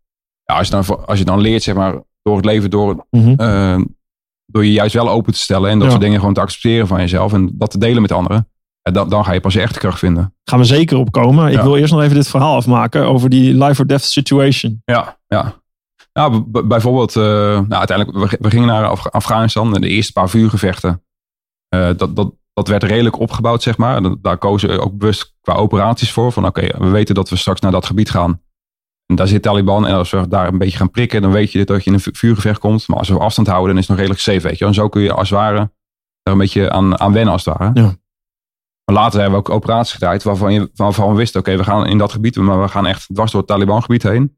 Ja, 0.43 0.55
als, 0.57 0.67
je 0.67 0.73
dan, 0.73 1.05
als 1.07 1.19
je 1.19 1.25
dan 1.25 1.39
leert, 1.41 1.63
zeg 1.63 1.75
maar, 1.75 2.01
door 2.21 2.35
het 2.35 2.45
leven, 2.45 2.69
door, 2.69 3.05
Mhm. 3.09 3.33
eh, 3.39 3.79
door 4.45 4.65
je 4.65 4.71
juist 4.71 4.93
wel 4.93 5.09
open 5.09 5.33
te 5.33 5.39
stellen. 5.39 5.69
En 5.69 5.75
dat 5.77 5.83
Ja. 5.85 5.89
soort 5.89 6.03
dingen 6.03 6.19
gewoon 6.19 6.33
te 6.33 6.41
accepteren 6.41 6.87
van 6.87 6.99
jezelf. 6.99 7.33
En 7.33 7.49
dat 7.53 7.71
te 7.71 7.77
delen 7.77 8.01
met 8.01 8.11
anderen. 8.11 8.49
Ja, 8.81 8.91
dan, 8.91 9.09
dan 9.09 9.25
ga 9.25 9.31
je 9.31 9.39
pas 9.39 9.53
je 9.53 9.61
echte 9.61 9.79
kracht 9.79 9.99
vinden. 9.99 10.35
Gaan 10.43 10.59
we 10.59 10.65
zeker 10.65 10.97
opkomen. 10.97 11.47
Ik 11.47 11.53
Ja. 11.53 11.63
wil 11.63 11.77
eerst 11.77 11.93
nog 11.93 12.01
even 12.01 12.15
dit 12.15 12.27
verhaal 12.27 12.55
afmaken 12.55 13.05
over 13.05 13.29
die 13.29 13.53
life 13.63 13.81
or 13.81 13.87
death 13.87 14.03
situation. 14.03 14.81
Ja, 14.85 15.19
ja. 15.27 15.53
Nou, 16.13 16.43
bijvoorbeeld, 16.67 17.15
eh, 17.15 17.23
nou, 17.23 17.73
uiteindelijk, 17.73 18.17
we, 18.31 18.37
we 18.41 18.49
gingen 18.49 18.67
naar 18.67 18.85
Af- 18.87 19.09
Afghanistan 19.09 19.75
en 19.75 19.81
de 19.81 19.87
eerste 19.87 20.11
paar 20.11 20.29
vuurgevechten. 20.29 21.01
eh, 21.67 21.89
dat, 21.97 22.15
dat, 22.15 22.33
dat 22.57 22.67
werd 22.67 22.83
redelijk 22.83 23.19
opgebouwd, 23.19 23.61
zeg 23.63 23.77
maar. 23.77 24.21
Daar 24.21 24.37
kozen 24.37 24.69
we 24.69 24.79
ook 24.79 24.97
bewust 24.97 25.35
qua 25.41 25.53
operaties 25.53 26.11
voor. 26.11 26.31
Van 26.31 26.45
oké, 26.45 26.77
we 26.77 26.89
weten 26.89 27.15
dat 27.15 27.29
we 27.29 27.35
straks 27.35 27.59
naar 27.61 27.71
dat 27.71 27.85
gebied 27.85 28.09
gaan. 28.09 28.41
En 29.05 29.15
daar 29.15 29.27
zit 29.27 29.41
Taliban. 29.41 29.87
En 29.87 29.95
als 29.95 30.11
we 30.11 30.27
daar 30.27 30.47
een 30.47 30.57
beetje 30.57 30.77
gaan 30.77 30.91
prikken, 30.91 31.21
dan 31.21 31.31
weet 31.31 31.51
je 31.51 31.65
dat 31.65 31.83
je 31.83 31.89
in 31.89 31.93
een 31.93 31.99
vu- 32.01 32.11
vuurgevecht 32.15 32.59
komt. 32.59 32.87
Maar 32.87 32.97
als 32.97 33.09
we 33.09 33.17
afstand 33.19 33.47
houden, 33.47 33.69
dan 33.69 33.77
is 33.77 33.87
het 33.87 33.89
nog 33.89 33.97
redelijk 33.97 34.21
safe, 34.21 34.47
weet 34.47 34.57
je. 34.57 34.65
En 34.65 34.73
zo 34.73 34.89
kun 34.89 35.01
je 35.01 35.13
als 35.13 35.29
het 35.29 35.39
ware 35.39 35.55
daar 36.23 36.33
een 36.33 36.37
beetje 36.37 36.71
aan, 36.71 36.99
aan 36.99 37.13
wennen, 37.13 37.33
als 37.33 37.45
het 37.45 37.57
ware. 37.57 37.71
Ja. 37.73 37.95
Maar 38.85 38.95
later 38.95 39.19
hebben 39.21 39.39
we 39.39 39.45
ook 39.45 39.55
operaties 39.55 39.93
gedraaid 39.93 40.23
waarvan, 40.23 40.53
je, 40.53 40.71
waarvan 40.75 41.09
we 41.11 41.15
wisten, 41.17 41.39
oké, 41.39 41.57
we 41.57 41.63
gaan 41.63 41.87
in 41.87 41.97
dat 41.97 42.11
gebied, 42.11 42.35
maar 42.35 42.61
we 42.61 42.67
gaan 42.67 42.85
echt 42.85 43.07
dwars 43.13 43.31
door 43.31 43.39
het 43.41 43.49
Taliban-gebied 43.49 44.03
heen. 44.03 44.37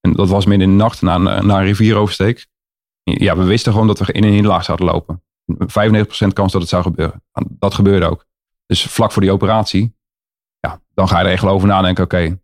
En 0.00 0.12
dat 0.12 0.28
was 0.28 0.44
midden 0.46 0.70
in 0.70 0.76
de 0.76 0.82
nacht, 0.82 1.02
na, 1.02 1.14
een- 1.14 1.46
na 1.46 1.58
een 1.58 1.64
rivieroversteek. 1.64 2.46
Ja, 3.02 3.36
we 3.36 3.44
wisten 3.44 3.72
gewoon 3.72 3.86
dat 3.86 3.98
we 3.98 4.12
in 4.12 4.24
een 4.24 4.32
hinderlaag 4.32 4.64
zouden 4.64 4.86
lopen. 4.86 5.22
95% 5.58 6.32
kans 6.32 6.52
dat 6.52 6.60
het 6.60 6.70
zou 6.70 6.82
gebeuren. 6.82 7.22
Dat 7.48 7.74
gebeurde 7.74 8.06
ook. 8.06 8.26
Dus 8.66 8.82
vlak 8.82 9.12
voor 9.12 9.22
die 9.22 9.32
operatie, 9.32 9.96
ja, 10.60 10.80
dan 10.94 11.08
ga 11.08 11.18
je 11.20 11.24
er 11.24 11.32
echt 11.32 11.44
over 11.44 11.68
nadenken, 11.68 12.04
oké, 12.04 12.38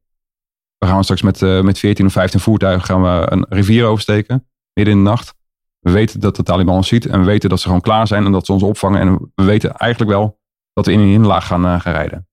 we 0.79 0.87
gaan 0.87 1.03
straks 1.03 1.23
met, 1.23 1.43
eh, 1.43 1.61
met 1.61 1.79
14 1.79 2.07
of 2.07 2.13
15 2.13 2.41
voertuigen 2.41 2.85
gaan 2.85 3.03
we 3.03 3.27
een 3.31 3.47
rivier 3.49 3.87
oversteken, 3.87 4.49
midden 4.73 4.95
in 4.95 5.05
de 5.05 5.11
nacht. 5.11 5.35
We 5.79 5.91
weten 5.91 6.21
dat 6.21 6.37
de 6.37 6.43
Taliban 6.43 6.75
ons 6.75 6.89
ziet 6.89 7.07
en 7.07 7.21
we 7.21 7.27
weten 7.27 7.49
dat 7.49 7.61
ze 7.61 7.67
gewoon 7.67 7.81
klaar 7.81 8.07
zijn 8.07 8.25
en 8.25 8.33
dat 8.33 8.47
ze 8.47 8.53
ons 8.53 8.63
opvangen. 8.63 9.01
En 9.01 9.33
we 9.35 9.45
weten 9.45 9.75
eigenlijk 9.75 10.13
wel 10.13 10.41
dat 10.73 10.87
we 10.87 10.93
in 10.93 11.01
een 11.01 11.07
hinderlaag 11.07 11.47
gaan, 11.47 11.65
eh, 11.65 11.81
gaan 11.81 11.93
rijden. 11.93 12.29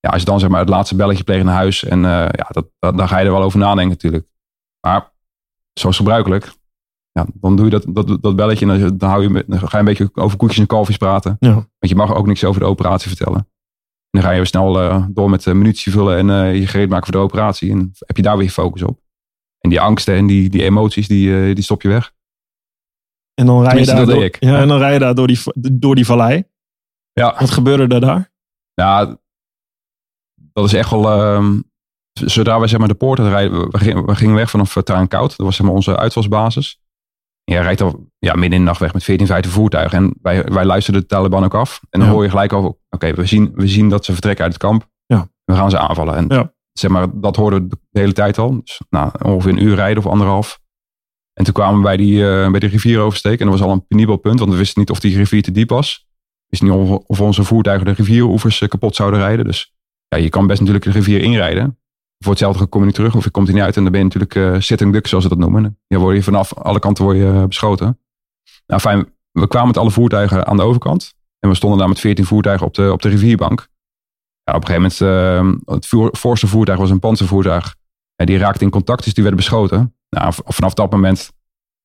Ja, 0.00 0.10
als 0.10 0.20
je 0.20 0.26
dan 0.26 0.40
zeg 0.40 0.48
maar 0.48 0.60
het 0.60 0.68
laatste 0.68 0.96
belletje 0.96 1.24
pleegt 1.24 1.44
naar 1.44 1.54
huis 1.54 1.84
en 1.84 2.04
eh, 2.04 2.10
ja, 2.10 2.46
dat, 2.48 2.66
dat, 2.78 2.96
dan 2.96 3.08
ga 3.08 3.18
je 3.18 3.26
er 3.26 3.32
wel 3.32 3.42
over 3.42 3.58
nadenken 3.58 3.88
natuurlijk. 3.88 4.26
Maar 4.80 5.12
zoals 5.72 5.96
gebruikelijk, 5.96 6.52
ja, 7.16 7.26
dan 7.34 7.56
doe 7.56 7.64
je 7.64 7.70
dat, 7.70 7.84
dat, 7.88 8.22
dat 8.22 8.36
belletje 8.36 8.66
en 8.66 8.80
dan, 8.80 8.98
dan, 8.98 9.08
hou 9.08 9.22
je, 9.22 9.44
dan 9.46 9.58
ga 9.58 9.68
je 9.70 9.78
een 9.78 9.84
beetje 9.84 10.10
over 10.14 10.36
koekjes 10.36 10.58
en 10.60 10.66
kalfjes 10.66 10.96
praten. 10.96 11.36
Ja. 11.40 11.52
Want 11.52 11.68
je 11.78 11.94
mag 11.94 12.14
ook 12.14 12.26
niks 12.26 12.44
over 12.44 12.60
de 12.60 12.66
operatie 12.66 13.08
vertellen. 13.08 13.38
En 13.38 14.10
dan 14.10 14.22
ga 14.22 14.30
je 14.30 14.36
weer 14.36 14.46
snel 14.46 14.80
eh, 14.80 15.04
door 15.10 15.30
met 15.30 15.46
uh, 15.46 15.54
munitie 15.54 15.92
vullen 15.92 16.16
en 16.16 16.30
eh, 16.30 16.58
je 16.60 16.66
gereed 16.66 16.88
maken 16.88 17.04
voor 17.04 17.14
de 17.14 17.26
operatie. 17.26 17.70
En 17.70 17.92
heb 17.98 18.16
je 18.16 18.22
daar 18.22 18.36
weer 18.36 18.46
je 18.46 18.50
focus 18.50 18.82
op. 18.82 19.00
En 19.58 19.70
die 19.70 19.80
angsten 19.80 20.14
en 20.14 20.26
die, 20.26 20.48
die 20.48 20.62
emoties, 20.62 21.08
die, 21.08 21.48
eh, 21.48 21.54
die 21.54 21.64
stop 21.64 21.82
je 21.82 21.88
weg. 21.88 22.12
En 23.34 23.46
dan 23.46 23.62
rij 23.62 23.78
je 23.78 23.86
daar, 23.86 24.06
door, 24.06 24.24
ik. 24.24 24.36
ja, 24.40 24.60
en 24.60 24.68
dan 24.68 24.78
rij 24.78 24.92
je 24.92 24.98
daar 24.98 25.14
door 25.14 25.26
die, 25.26 25.40
door 25.72 25.94
die 25.94 26.06
vallei. 26.06 26.44
Ja, 27.12 27.36
Wat 27.38 27.50
gebeurde 27.50 27.94
er 27.94 28.00
daar? 28.00 28.32
ja 28.74 29.18
dat 30.36 30.64
is 30.64 30.72
echt 30.72 30.90
wel... 30.90 31.10
ehm, 31.10 31.60
zodra 32.12 32.60
we 32.60 32.66
zeg 32.66 32.78
maar, 32.78 32.88
de 32.88 32.94
poort 32.94 33.18
rijden, 33.18 33.70
we 33.70 33.78
gingen, 33.78 34.06
we 34.06 34.14
gingen 34.14 34.34
weg 34.34 34.50
vanaf 34.50 34.76
uh, 34.76 34.82
Traan 34.82 35.08
Koud. 35.08 35.36
Dat 35.36 35.46
was 35.46 35.56
zeg 35.56 35.66
maar, 35.66 35.74
onze 35.74 35.96
uitvalsbasis. 35.96 36.80
Jij 37.52 37.62
rijdt 37.62 37.80
al 37.80 38.10
ja, 38.18 38.32
midden 38.32 38.52
in 38.52 38.58
de 38.58 38.64
nacht 38.70 38.80
weg 38.80 38.92
met 38.92 39.04
14, 39.04 39.26
15 39.26 39.50
voertuigen. 39.52 39.98
En 39.98 40.14
wij, 40.22 40.44
wij 40.44 40.64
luisterden 40.64 41.02
de 41.02 41.06
Taliban 41.08 41.44
ook 41.44 41.54
af. 41.54 41.80
En 41.90 41.98
dan 42.00 42.08
Ja. 42.08 42.14
hoor 42.14 42.22
je 42.24 42.30
gelijk 42.30 42.52
over, 42.52 42.74
oké, 42.90 43.12
we, 43.14 43.26
zien, 43.26 43.50
we 43.54 43.68
zien 43.68 43.88
dat 43.88 44.04
ze 44.04 44.12
vertrekken 44.12 44.44
uit 44.44 44.52
het 44.52 44.62
kamp. 44.62 44.88
Ja. 45.06 45.28
We 45.44 45.54
gaan 45.54 45.70
ze 45.70 45.78
aanvallen. 45.78 46.16
En 46.16 46.24
Ja. 46.28 46.52
zeg 46.72 46.90
maar, 46.90 47.06
dat 47.20 47.36
hoorden 47.36 47.68
we 47.68 47.76
de 47.90 48.00
hele 48.00 48.12
tijd 48.12 48.38
al. 48.38 48.60
Dus, 48.60 48.80
nou, 48.90 49.10
ongeveer 49.22 49.52
een 49.52 49.62
uur 49.62 49.74
rijden 49.74 50.04
of 50.04 50.10
anderhalf. 50.10 50.60
En 51.32 51.44
toen 51.44 51.54
kwamen 51.54 51.76
we 51.76 51.82
bij 51.82 51.96
die, 51.96 52.30
eh, 52.30 52.50
bij 52.50 52.60
die 52.60 52.68
rivier 52.68 53.00
oversteken. 53.00 53.38
En 53.38 53.50
dat 53.50 53.58
was 53.58 53.68
al 53.68 53.72
een 53.74 53.86
penibel 53.86 54.16
punt, 54.16 54.38
want 54.38 54.50
we 54.50 54.56
wisten 54.56 54.80
niet 54.80 54.90
of 54.90 55.00
die 55.00 55.16
rivier 55.16 55.42
te 55.42 55.50
diep 55.52 55.68
was. 55.68 56.06
We 56.08 56.44
wisten 56.58 56.68
niet 56.68 56.90
of, 56.90 57.04
of 57.06 57.20
onze 57.20 57.44
voertuigen 57.44 57.86
de 57.86 57.92
rivieroevers 57.92 58.60
eh, 58.60 58.68
kapot 58.68 58.96
zouden 58.96 59.20
rijden. 59.20 59.44
Dus 59.44 59.74
ja, 60.08 60.18
je 60.18 60.28
kan 60.28 60.46
best 60.46 60.58
natuurlijk 60.60 60.84
de 60.86 60.90
rivier 60.92 61.20
inrijden. 61.20 61.78
Voor 62.18 62.32
hetzelfde 62.32 62.66
kom 62.66 62.80
je 62.80 62.86
niet 62.86 62.94
terug 62.94 63.14
of 63.14 63.24
je 63.24 63.30
komt 63.30 63.48
er 63.48 63.54
niet 63.54 63.62
uit. 63.62 63.76
En 63.76 63.82
dan 63.82 63.92
ben 63.92 64.00
je 64.00 64.06
natuurlijk 64.06 64.34
eh, 64.34 64.60
sitting 64.60 64.92
duck, 64.92 65.06
zoals 65.06 65.24
ze 65.24 65.30
dat 65.30 65.38
noemen. 65.38 65.78
Dan 65.88 66.00
word 66.00 66.16
je 66.16 66.22
vanaf 66.22 66.54
alle 66.54 66.78
kanten 66.78 67.04
word 67.04 67.16
je, 67.16 67.26
eh, 67.26 67.44
beschoten. 67.44 68.00
Nou 68.66 68.80
fijn, 68.80 69.12
we 69.30 69.48
kwamen 69.48 69.68
met 69.68 69.76
alle 69.76 69.90
voertuigen 69.90 70.46
aan 70.46 70.56
de 70.56 70.62
overkant. 70.62 71.14
En 71.38 71.48
we 71.48 71.54
stonden 71.54 71.78
daar 71.78 71.88
met 71.88 72.00
14 72.00 72.24
voertuigen 72.24 72.66
op 72.66 72.74
de, 72.74 72.92
op 72.92 73.02
de 73.02 73.08
rivierbank. 73.08 73.68
Ja, 74.42 74.54
op 74.54 74.68
een 74.68 74.74
gegeven 74.74 75.08
moment, 75.36 75.60
uh, 75.66 75.74
het 75.74 75.86
voorste 76.18 76.46
voertuig 76.46 76.78
was 76.78 76.90
een 76.90 76.98
panzervoertuig. 76.98 77.74
Ja, 78.14 78.24
die 78.24 78.38
raakte 78.38 78.64
in 78.64 78.70
contact, 78.70 79.04
dus 79.04 79.14
die 79.14 79.22
werden 79.22 79.40
beschoten. 79.40 79.94
Nou, 80.10 80.32
vanaf 80.44 80.74
dat 80.74 80.90
moment, 80.90 81.32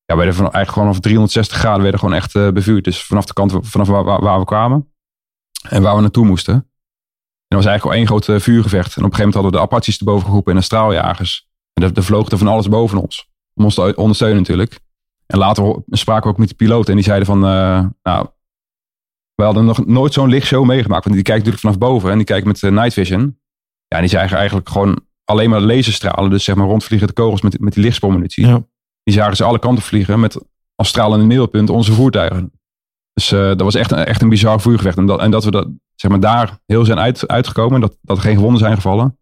ja, 0.04 0.16
werden 0.16 0.34
van, 0.34 0.44
eigenlijk 0.44 0.72
gewoon 0.72 0.88
vanaf 0.88 1.00
360 1.00 1.58
graden 1.58 1.82
werden 1.82 2.00
gewoon 2.00 2.14
echt 2.14 2.34
uh, 2.34 2.48
bevuurd. 2.48 2.84
Dus 2.84 3.04
vanaf 3.04 3.24
de 3.24 3.32
kant 3.32 3.54
vanaf 3.60 3.88
waar, 3.88 4.38
we 4.38 4.44
kwamen 4.44 4.92
en 5.68 5.82
waar 5.82 5.94
we 5.94 6.00
naartoe 6.00 6.26
moesten. 6.26 6.71
En 7.52 7.58
dat 7.58 7.66
was 7.66 7.72
eigenlijk 7.72 7.84
al 7.84 7.92
één 7.92 8.06
groot 8.06 8.28
uh, 8.28 8.44
vuurgevecht. 8.44 8.96
En 8.96 9.04
op 9.04 9.10
een 9.10 9.16
gegeven 9.16 9.18
moment 9.18 9.34
hadden 9.34 9.52
we 9.52 9.56
de 9.56 9.62
Apaches 9.62 9.98
erboven 9.98 10.26
geroepen 10.26 10.52
en 10.52 10.58
de 10.58 10.64
straaljagers. 10.64 11.48
En 11.72 11.82
er, 11.82 11.90
er 11.94 12.04
vloog 12.04 12.30
er 12.30 12.38
van 12.38 12.46
alles 12.46 12.68
boven 12.68 12.98
ons. 12.98 13.28
om 13.54 13.64
ons 13.64 13.74
te 13.74 13.92
ondersteunen 13.96 14.38
natuurlijk. 14.38 14.80
En 15.26 15.38
later 15.38 15.82
spraken 15.88 16.22
we 16.22 16.28
ook 16.28 16.38
met 16.38 16.48
de 16.48 16.54
piloot 16.54 16.88
en 16.88 16.94
die 16.94 17.04
zeiden 17.04 17.26
van, 17.26 17.44
uh, 17.44 17.84
nou, 18.02 18.26
we 19.34 19.44
hadden 19.44 19.64
nog 19.64 19.86
nooit 19.86 20.12
zo'n 20.12 20.28
lichtshow 20.28 20.64
meegemaakt. 20.64 21.04
Want 21.04 21.16
die 21.16 21.24
kijkt 21.24 21.44
natuurlijk 21.44 21.74
vanaf 21.74 21.90
boven 21.90 22.10
en 22.10 22.16
die 22.16 22.26
kijkt 22.26 22.46
met 22.46 22.62
uh, 22.62 22.70
night 22.70 22.92
vision. 22.92 23.38
Ja, 23.86 23.96
en 23.96 24.00
die 24.00 24.10
zagen 24.10 24.36
eigenlijk 24.36 24.68
gewoon 24.68 25.00
alleen 25.24 25.50
maar 25.50 25.60
laserstralen. 25.60 26.30
Dus 26.30 26.44
zeg 26.44 26.54
maar 26.54 26.66
rondvliegende 26.66 27.12
kogels 27.12 27.42
met, 27.42 27.60
met 27.60 27.72
die 27.72 27.82
lichtspoormunitie. 27.82 28.46
Ja. 28.46 28.64
Die 29.02 29.14
zagen 29.14 29.36
ze 29.36 29.44
alle 29.44 29.58
kanten 29.58 29.84
vliegen 29.84 30.20
met 30.20 30.40
als 30.74 30.88
stralende 30.88 31.24
middelpunt 31.24 31.70
onze 31.70 31.92
voertuigen. 31.92 32.52
Dus 33.12 33.32
uh, 33.32 33.40
dat 33.40 33.60
was 33.60 33.74
echt, 33.74 33.90
een, 33.90 34.04
echt 34.04 34.22
een 34.22 34.28
bizar 34.28 34.60
vuurgevecht. 34.60 34.96
En 34.96 35.06
dat, 35.06 35.20
en 35.20 35.30
dat 35.30 35.44
we 35.44 35.50
dat, 35.50 35.68
zeg 36.02 36.10
maar, 36.10 36.20
daar 36.20 36.58
heel 36.66 36.84
zijn 36.84 36.98
uit, 36.98 37.28
uitgekomen. 37.28 37.80
Dat, 37.80 37.96
dat 38.00 38.16
er 38.16 38.22
geen 38.22 38.36
gewonden 38.36 38.58
zijn 38.58 38.74
gevallen. 38.74 39.18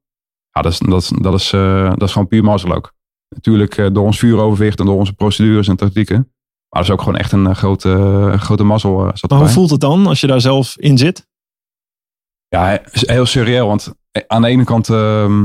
Ja, 0.50 0.62
dat 0.62 0.72
is, 0.72 0.78
dat 0.78 1.02
is, 1.02 1.08
dat 1.08 1.34
is, 1.34 1.52
uh, 1.52 1.90
dat 1.90 2.02
is 2.02 2.12
gewoon 2.12 2.28
puur 2.28 2.44
mazzel 2.44 2.74
ook. 2.74 2.92
Natuurlijk 3.28 3.76
uh, 3.76 3.88
door 3.92 4.04
ons 4.04 4.18
vuuroverwicht 4.18 4.78
en 4.78 4.86
door 4.86 4.96
onze 4.96 5.12
procedures 5.12 5.68
en 5.68 5.76
tactieken. 5.76 6.16
Maar 6.68 6.82
dat 6.82 6.82
is 6.82 6.90
ook 6.90 6.98
gewoon 6.98 7.16
echt 7.16 7.32
een 7.32 7.56
grote, 7.56 8.34
grote 8.36 8.64
mazzel. 8.64 9.10
Zat 9.14 9.30
maar 9.30 9.38
hoe 9.38 9.48
voelt 9.48 9.70
het 9.70 9.80
dan 9.80 10.06
als 10.06 10.20
je 10.20 10.26
daar 10.26 10.40
zelf 10.40 10.76
in 10.78 10.98
zit? 10.98 11.26
Ja, 12.48 12.80
heel 12.90 13.26
surreëel. 13.26 13.66
Want 13.66 13.92
aan 14.26 14.42
de 14.42 14.48
ene 14.48 14.64
kant... 14.64 14.88
Uh, 14.88 15.42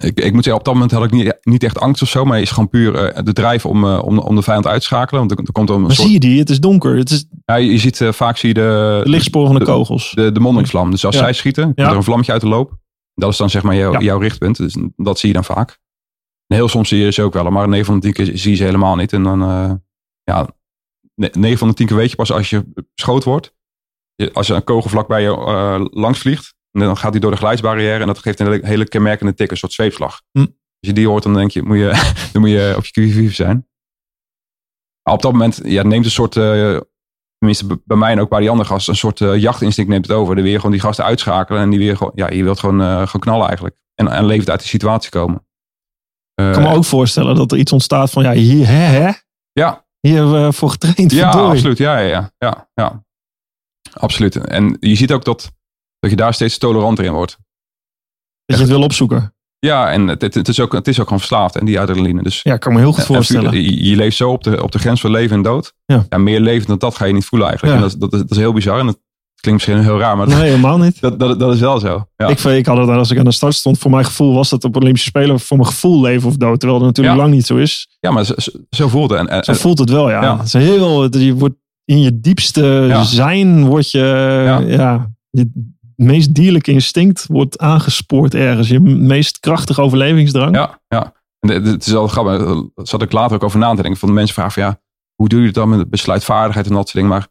ik, 0.00 0.20
ik 0.20 0.32
moet 0.32 0.44
zeggen, 0.44 0.54
op 0.54 0.64
dat 0.64 0.74
moment 0.74 0.92
had 0.92 1.04
ik 1.04 1.10
niet, 1.10 1.38
niet 1.40 1.62
echt 1.62 1.78
angst 1.78 2.02
of 2.02 2.08
zo. 2.08 2.24
Maar 2.24 2.40
is 2.40 2.50
gewoon 2.50 2.68
puur 2.68 3.16
uh, 3.16 3.22
de 3.24 3.32
drijf 3.32 3.66
om, 3.66 3.84
uh, 3.84 4.02
om, 4.04 4.18
om 4.18 4.34
de 4.34 4.42
vijand 4.42 4.66
uit 4.66 4.80
te 4.80 4.86
schakelen. 4.86 5.26
Want 5.26 5.38
er, 5.38 5.46
er 5.46 5.52
komt 5.52 5.70
een 5.70 5.80
maar 5.80 5.90
soort... 5.90 6.06
zie 6.06 6.12
je 6.12 6.20
die? 6.20 6.38
Het 6.38 6.50
is 6.50 6.60
donker. 6.60 6.96
Het 6.96 7.10
is... 7.10 7.26
Ja, 7.44 7.54
je, 7.54 7.78
ziet 7.78 8.00
uh, 8.00 8.12
vaak 8.12 8.36
zie 8.36 8.48
je 8.48 8.54
de... 8.54 9.00
De 9.04 9.10
lichtsporen 9.10 9.48
van 9.48 9.58
de, 9.58 9.64
de 9.64 9.70
kogels. 9.70 10.12
De, 10.14 10.32
de 10.32 10.40
mondingsvlam. 10.40 10.90
Dus 10.90 11.04
als 11.04 11.14
ja. 11.14 11.20
zij 11.20 11.32
schieten, 11.32 11.64
komt 11.64 11.78
ja. 11.78 11.90
er 11.90 11.96
een 11.96 12.02
vlammetje 12.02 12.32
uit 12.32 12.40
de 12.40 12.48
loop. 12.48 12.76
Dat 13.14 13.30
is 13.30 13.36
dan 13.36 13.50
zeg 13.50 13.62
maar 13.62 13.76
jou, 13.76 13.92
ja. 13.92 14.00
jouw 14.00 14.18
richtpunt. 14.18 14.56
Dus 14.56 14.76
dat 14.96 15.18
zie 15.18 15.28
je 15.28 15.34
dan 15.34 15.44
vaak. 15.44 15.78
En 16.46 16.56
heel 16.56 16.68
soms 16.68 16.88
zie 16.88 16.98
je 16.98 17.12
ze 17.12 17.22
ook 17.22 17.32
wel. 17.32 17.50
Maar 17.50 17.68
9 17.68 17.86
van 17.86 17.94
de 17.94 18.00
10 18.00 18.12
keer 18.12 18.38
zie 18.38 18.50
je 18.50 18.56
ze 18.56 18.64
helemaal 18.64 18.96
niet. 18.96 19.12
En 19.12 19.22
dan, 19.22 19.40
ja, 20.22 20.48
9 21.14 21.58
van 21.58 21.68
de 21.68 21.74
10 21.74 21.86
keer 21.86 21.96
weet 21.96 22.10
je 22.10 22.16
pas 22.16 22.32
als 22.32 22.50
je 22.50 22.64
beschoten 22.94 23.28
wordt. 23.28 23.54
Als 24.32 24.46
je 24.46 24.54
een 24.54 24.64
kogel 24.64 24.90
vlak 24.90 25.08
bij 25.08 25.22
je 25.22 25.88
langs 25.92 26.18
vliegt. 26.18 26.54
En 26.72 26.80
dan 26.80 26.96
gaat 26.96 27.10
hij 27.10 27.20
door 27.20 27.30
de 27.30 27.36
geluidsbarrière 27.36 28.00
en 28.00 28.06
dat 28.06 28.18
geeft 28.18 28.40
een 28.40 28.46
hele, 28.46 28.66
hele 28.66 28.88
kenmerkende 28.88 29.34
tik, 29.34 29.50
een 29.50 29.56
soort 29.56 29.72
zweepslag. 29.72 30.22
Hm. 30.32 30.40
Als 30.40 30.46
je 30.90 30.92
die 30.92 31.08
hoort, 31.08 31.22
dan 31.22 31.34
denk 31.34 31.50
je, 31.50 31.62
moet 31.62 31.76
je, 31.76 32.12
dan 32.32 32.42
moet 32.42 32.50
je 32.50 32.74
op 32.76 32.84
je 32.84 33.28
q 33.28 33.32
zijn. 33.32 33.68
Maar 35.02 35.14
op 35.14 35.22
dat 35.22 35.32
moment 35.32 35.60
ja, 35.64 35.82
neemt 35.82 36.04
een 36.04 36.10
soort, 36.10 36.36
uh, 36.36 36.80
tenminste 37.38 37.80
bij 37.84 37.96
mij 37.96 38.12
en 38.12 38.20
ook 38.20 38.28
bij 38.28 38.40
die 38.40 38.50
andere 38.50 38.68
gasten, 38.68 38.92
een 38.92 38.98
soort 38.98 39.20
uh, 39.20 39.36
jachtinstinct 39.36 39.90
neemt 39.90 40.06
het 40.06 40.16
over. 40.16 40.34
Dan 40.34 40.42
wil 40.42 40.52
je 40.52 40.58
gewoon 40.58 40.72
die 40.72 40.80
gasten 40.80 41.04
uitschakelen 41.04 41.62
en 41.62 41.70
die 41.70 41.78
weer 41.78 41.96
gewoon, 41.96 42.12
ja, 42.14 42.30
je 42.30 42.44
wilt 42.44 42.58
gewoon, 42.58 42.80
uh, 42.80 42.96
gewoon 42.96 43.20
knallen 43.20 43.46
eigenlijk. 43.46 43.76
En, 43.94 44.08
en 44.08 44.26
levend 44.26 44.50
uit 44.50 44.60
die 44.60 44.68
situatie 44.68 45.10
komen. 45.10 45.46
Ik 46.34 46.52
kan 46.52 46.62
me 46.62 46.74
ook 46.74 46.84
voorstellen 46.84 47.36
dat 47.36 47.52
er 47.52 47.58
iets 47.58 47.72
ontstaat 47.72 48.10
van, 48.10 48.22
ja, 48.22 48.32
hier, 48.32 48.66
hè, 48.66 48.72
hè? 48.74 49.10
Ja. 49.52 49.86
Hier 50.00 50.14
hebben 50.14 50.46
we 50.46 50.52
voor 50.52 50.70
getraind. 50.70 51.12
Ja, 51.12 51.30
absoluut. 51.30 51.78
Ja, 51.78 51.98
ja, 51.98 52.32
ja, 52.38 52.70
ja. 52.74 53.04
Absoluut. 53.92 54.36
En 54.36 54.76
je 54.80 54.94
ziet 54.94 55.12
ook 55.12 55.24
dat 55.24 55.52
dat 55.98 56.10
je 56.10 56.16
daar 56.16 56.34
steeds 56.34 56.58
toleranter 56.58 57.04
in 57.04 57.12
wordt. 57.12 57.38
Dat 58.44 58.56
je 58.56 58.62
het 58.62 58.72
wil 58.72 58.82
opzoeken. 58.82 59.32
Ja, 59.58 59.90
en 59.90 60.08
het, 60.08 60.22
het, 60.22 60.48
is 60.48 60.60
ook, 60.60 60.72
het 60.72 60.88
is 60.88 60.98
ook 60.98 61.04
gewoon 61.04 61.18
verslaafd. 61.18 61.56
En 61.56 61.64
die 61.66 61.80
adrenaline. 61.80 62.22
Dus, 62.22 62.40
ja, 62.42 62.54
ik 62.54 62.60
kan 62.60 62.72
me 62.72 62.78
heel 62.78 62.92
goed 62.92 63.04
voorstellen. 63.04 63.62
Je, 63.62 63.84
je, 63.84 63.96
leeft 63.96 64.16
zo 64.16 64.30
op 64.30 64.44
de, 64.44 64.62
op 64.62 64.72
de 64.72 64.78
grens 64.78 65.00
van 65.00 65.10
leven 65.10 65.36
en 65.36 65.42
dood. 65.42 65.74
Ja. 65.86 66.06
ja 66.08 66.18
meer 66.18 66.40
levend 66.40 66.66
dan 66.66 66.78
dat 66.78 66.94
ga 66.94 67.04
je 67.04 67.12
niet 67.12 67.24
voelen 67.24 67.48
eigenlijk. 67.48 67.78
Ja. 67.78 67.84
En 67.84 67.90
dat, 67.90 68.00
dat, 68.00 68.12
is, 68.12 68.18
dat 68.18 68.30
is 68.30 68.36
heel 68.36 68.52
bizar. 68.52 68.78
En 68.78 68.86
dat 68.86 68.98
klinkt 69.40 69.66
misschien 69.66 69.84
heel 69.84 69.98
raar. 69.98 70.16
Maar 70.16 70.28
nee, 70.28 70.36
helemaal 70.36 70.78
niet. 70.78 71.00
Dat, 71.08 71.18
dat, 71.18 71.38
dat 71.38 71.54
is 71.54 71.60
wel 71.60 71.78
zo. 71.78 72.08
Ja. 72.16 72.26
Ik, 72.26 72.40
ik 72.40 72.66
had 72.66 72.78
het 72.78 72.88
als 72.88 73.10
ik 73.10 73.18
aan 73.18 73.24
de 73.24 73.32
start 73.32 73.54
stond. 73.54 73.78
Voor 73.78 73.90
mijn 73.90 74.04
gevoel 74.04 74.34
was 74.34 74.48
dat 74.48 74.64
op 74.64 74.76
Olympische 74.76 75.08
Spelen 75.08 75.40
voor 75.40 75.56
mijn 75.56 75.68
gevoel 75.68 76.00
leven 76.00 76.28
of 76.28 76.36
dood. 76.36 76.60
Terwijl 76.60 76.80
het 76.80 76.88
natuurlijk 76.88 77.16
lang 77.16 77.34
niet 77.34 77.46
zo 77.46 77.56
is. 77.56 77.88
Ja, 78.00 78.10
maar 78.10 78.24
zo, 78.24 78.34
zo 78.70 78.88
voelt 78.88 79.10
het. 79.10 79.18
En, 79.18 79.28
en, 79.28 79.44
zo 79.44 79.52
voelt 79.52 79.78
het 79.78 79.90
wel, 79.90 80.10
ja. 80.10 80.36
Het 80.36 80.46
is 80.46 80.52
heel, 80.52 81.18
je 81.18 81.34
wordt 81.34 81.56
in 81.84 82.00
je 82.00 82.20
diepste 82.20 82.96
zijn 83.02 83.66
word 83.66 83.90
je, 83.90 83.98
ja. 84.68 85.10
je 85.30 85.50
meest 86.02 86.34
dierlijke 86.34 86.72
instinct 86.72 87.26
wordt 87.26 87.58
aangespoord 87.58 88.34
ergens. 88.34 88.68
Je 88.68 88.80
meest 88.80 89.40
krachtige 89.40 89.82
overlevingsdrang. 89.82 90.54
Ja, 90.54 90.80
ja. 90.88 91.12
En 91.40 91.64
het 91.64 91.86
is 91.86 91.94
al 91.94 92.08
grappig. 92.08 92.38
Daar 92.74 92.86
zat 92.86 93.02
ik 93.02 93.12
later 93.12 93.36
ook 93.36 93.42
over 93.42 93.58
na 93.58 93.74
te 93.74 93.82
denken. 93.82 94.00
Van 94.00 94.08
de 94.08 94.14
mensen 94.14 94.34
vragen 94.34 94.52
van 94.52 94.62
ja, 94.62 94.80
hoe 95.14 95.28
doe 95.28 95.40
je 95.40 95.46
het 95.46 95.54
dan 95.54 95.68
met 95.68 95.90
besluitvaardigheid 95.90 96.66
en 96.66 96.72
dat 96.72 96.82
soort 96.88 96.94
dingen. 96.94 97.08
Maar 97.10 97.28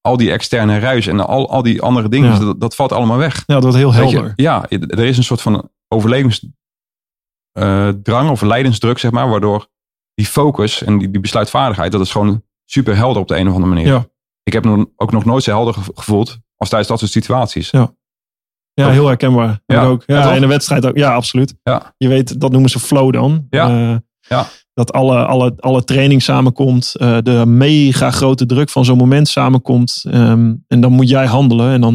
al 0.00 0.16
die 0.16 0.32
externe 0.32 0.78
ruis 0.78 1.06
en 1.06 1.20
al, 1.26 1.50
al 1.50 1.62
die 1.62 1.82
andere 1.82 2.08
dingen, 2.08 2.32
Ja. 2.32 2.38
dat, 2.38 2.60
dat 2.60 2.74
valt 2.74 2.92
allemaal 2.92 3.16
weg. 3.18 3.42
Ja, 3.46 3.54
dat 3.54 3.62
wordt 3.62 3.76
heel 3.76 3.92
je, 3.92 3.98
helder. 3.98 4.32
ja, 4.36 4.68
er 4.68 4.98
is 4.98 5.16
een 5.16 5.24
soort 5.24 5.42
van 5.42 5.70
overlevingsdrang 5.88 8.30
of 8.30 8.42
leidensdruk, 8.42 8.98
zeg 8.98 9.10
maar, 9.10 9.28
waardoor 9.28 9.68
die 10.14 10.26
focus 10.26 10.82
en 10.82 10.98
die, 10.98 11.10
die 11.10 11.20
besluitvaardigheid, 11.20 11.92
dat 11.92 12.00
is 12.00 12.10
gewoon 12.10 12.42
super 12.64 12.96
helder 12.96 13.22
op 13.22 13.28
de 13.28 13.36
een 13.36 13.48
of 13.48 13.54
andere 13.54 13.72
manier. 13.74 13.86
Ja. 13.92 14.06
Ik 14.42 14.52
heb 14.52 14.64
nog, 14.64 14.84
ook 14.96 15.12
nog 15.12 15.24
nooit 15.24 15.42
zo 15.42 15.50
helder 15.50 15.74
ge- 15.74 15.92
gevoeld 15.94 16.38
als 16.56 16.68
tijdens 16.68 16.90
dat 16.90 16.98
soort 16.98 17.10
situaties. 17.10 17.70
Ja. 17.70 17.94
Ja, 18.80 18.90
heel 18.90 19.06
herkenbaar. 19.06 19.60
Ja. 19.66 19.84
ook. 19.84 20.02
Ja, 20.06 20.32
in 20.32 20.40
de 20.40 20.46
wedstrijd 20.46 20.86
ook. 20.86 20.96
Ja, 20.96 21.14
absoluut. 21.14 21.54
Ja. 21.62 21.94
Je 21.96 22.08
weet, 22.08 22.40
dat 22.40 22.50
noemen 22.50 22.70
ze 22.70 22.78
flow 22.78 23.12
dan. 23.12 23.46
Ja. 23.50 23.68
Eh, 23.68 23.96
Ja. 24.28 24.46
Dat 24.74 24.92
alle, 24.92 25.26
alle, 25.26 25.54
alle 25.58 25.84
training 25.84 26.22
samenkomt. 26.22 26.94
eh, 26.98 27.16
de 27.22 27.46
mega 27.46 28.10
grote 28.10 28.46
druk 28.46 28.68
van 28.68 28.84
zo'n 28.84 28.96
moment 28.96 29.28
samenkomt. 29.28 30.04
ehm, 30.10 30.54
en 30.68 30.80
dan 30.80 30.92
moet 30.92 31.08
jij 31.08 31.26
handelen. 31.26 31.72
En 31.72 31.80
dan, 31.80 31.92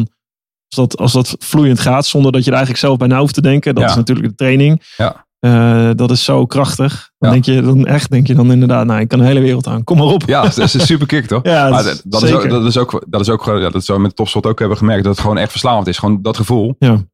als 0.68 0.88
dat, 0.88 0.98
als 0.98 1.12
dat 1.12 1.36
vloeiend 1.38 1.80
gaat, 1.80 2.06
zonder 2.06 2.32
dat 2.32 2.40
je 2.44 2.46
er 2.50 2.56
eigenlijk 2.56 2.84
zelf 2.84 2.96
bij 2.98 3.08
na 3.08 3.18
hoeft 3.18 3.34
te 3.34 3.40
denken. 3.42 3.74
Dat 3.74 3.84
Ja. 3.84 3.90
is 3.90 3.96
natuurlijk 3.96 4.28
de 4.28 4.34
training. 4.34 4.82
Ja. 4.96 5.25
Eh, 5.46 5.90
dat 5.94 6.10
is 6.10 6.24
zo 6.24 6.46
krachtig. 6.46 7.10
Dan 7.18 7.28
Ja. 7.28 7.34
denk 7.40 7.44
je 7.44 7.62
dan 7.62 7.86
echt, 7.86 8.10
denk 8.10 8.26
je 8.26 8.34
dan 8.34 8.52
inderdaad, 8.52 8.86
nou, 8.86 9.00
ik 9.00 9.08
kan 9.08 9.18
de 9.18 9.24
hele 9.24 9.40
wereld 9.40 9.66
aan. 9.66 9.84
Kom 9.84 9.96
maar 9.96 10.06
op. 10.06 10.22
Ja, 10.22 10.42
dat 10.42 10.56
is 10.58 10.74
een 10.74 10.80
super 10.80 11.06
kick, 11.06 11.26
toch? 11.26 11.42
Ja, 11.52 11.68
maar 11.68 11.82
dat 11.82 11.92
is- 11.94 12.02
dat, 12.02 12.22
is 12.22 12.32
ook, 12.32 12.48
dat 12.50 12.64
is 12.64 12.76
ook, 12.78 13.04
dat 13.08 13.20
is 13.20 13.28
ook 13.30 13.44
ja, 13.44 13.70
dat 13.70 13.86
we 13.86 13.98
met 13.98 14.16
topsport 14.16 14.46
ook 14.46 14.58
hebben 14.58 14.76
gemerkt, 14.78 15.02
dat 15.04 15.12
het 15.12 15.20
gewoon 15.22 15.38
echt 15.38 15.50
verslavend 15.50 15.86
is. 15.86 15.98
Gewoon 15.98 16.22
dat 16.22 16.36
gevoel. 16.36 16.76
Ja. 16.78 17.04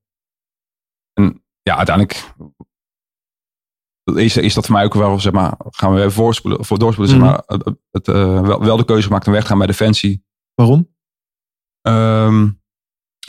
En 1.13 1.43
ja, 1.63 1.77
uiteindelijk 1.77 2.33
is, 4.15 4.37
is 4.37 4.55
dat 4.55 4.67
voor 4.67 4.75
mij 4.75 4.85
ook 4.85 4.95
wel, 4.95 5.21
zeg 5.21 5.33
maar, 5.33 5.55
gaan 5.59 5.93
we 5.93 5.99
even 5.99 6.13
voorspoelen, 6.13 6.65
voor 6.65 6.79
doorspoelen, 6.79 7.17
Mhm. 7.17 7.25
zeg 7.27 7.35
maar, 7.35 7.43
het, 7.47 7.77
het, 7.91 8.09
eh, 8.09 8.41
wel, 8.41 8.61
wel 8.65 8.77
de 8.77 8.85
keuze 8.85 9.07
gemaakt 9.07 9.27
om 9.27 9.33
weg 9.33 9.43
te 9.43 9.49
gaan 9.49 9.59
bij 9.59 9.67
Defensie. 9.67 10.25
Waarom? 10.55 10.89
Ehm, 11.81 12.49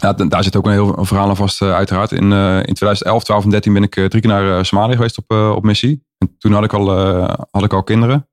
ja, 0.02 0.14
daar 0.14 0.44
zit 0.44 0.56
ook 0.56 0.66
een 0.66 0.72
heel 0.72 0.98
een 0.98 1.06
verhaal 1.06 1.30
aan 1.30 1.36
vast, 1.36 1.62
eh, 1.62 1.74
uiteraard. 1.74 2.12
In, 2.12 2.32
eh, 2.32 2.56
in 2.58 2.74
2011, 2.74 3.24
12 3.24 3.44
en 3.44 3.50
13 3.50 3.74
ben 3.74 3.84
ik 3.84 3.96
eh, 3.96 4.06
drie 4.06 4.22
keer 4.22 4.32
naar 4.32 4.66
Somalië 4.66 4.96
geweest 4.96 5.18
op, 5.18 5.32
op 5.32 5.64
missie. 5.64 6.06
En 6.18 6.36
toen 6.38 6.52
had 6.54 6.64
ik 6.64 6.74
al, 6.74 6.90
had 7.52 7.64
ik 7.64 7.74
al 7.74 7.84
kinderen. 7.84 8.28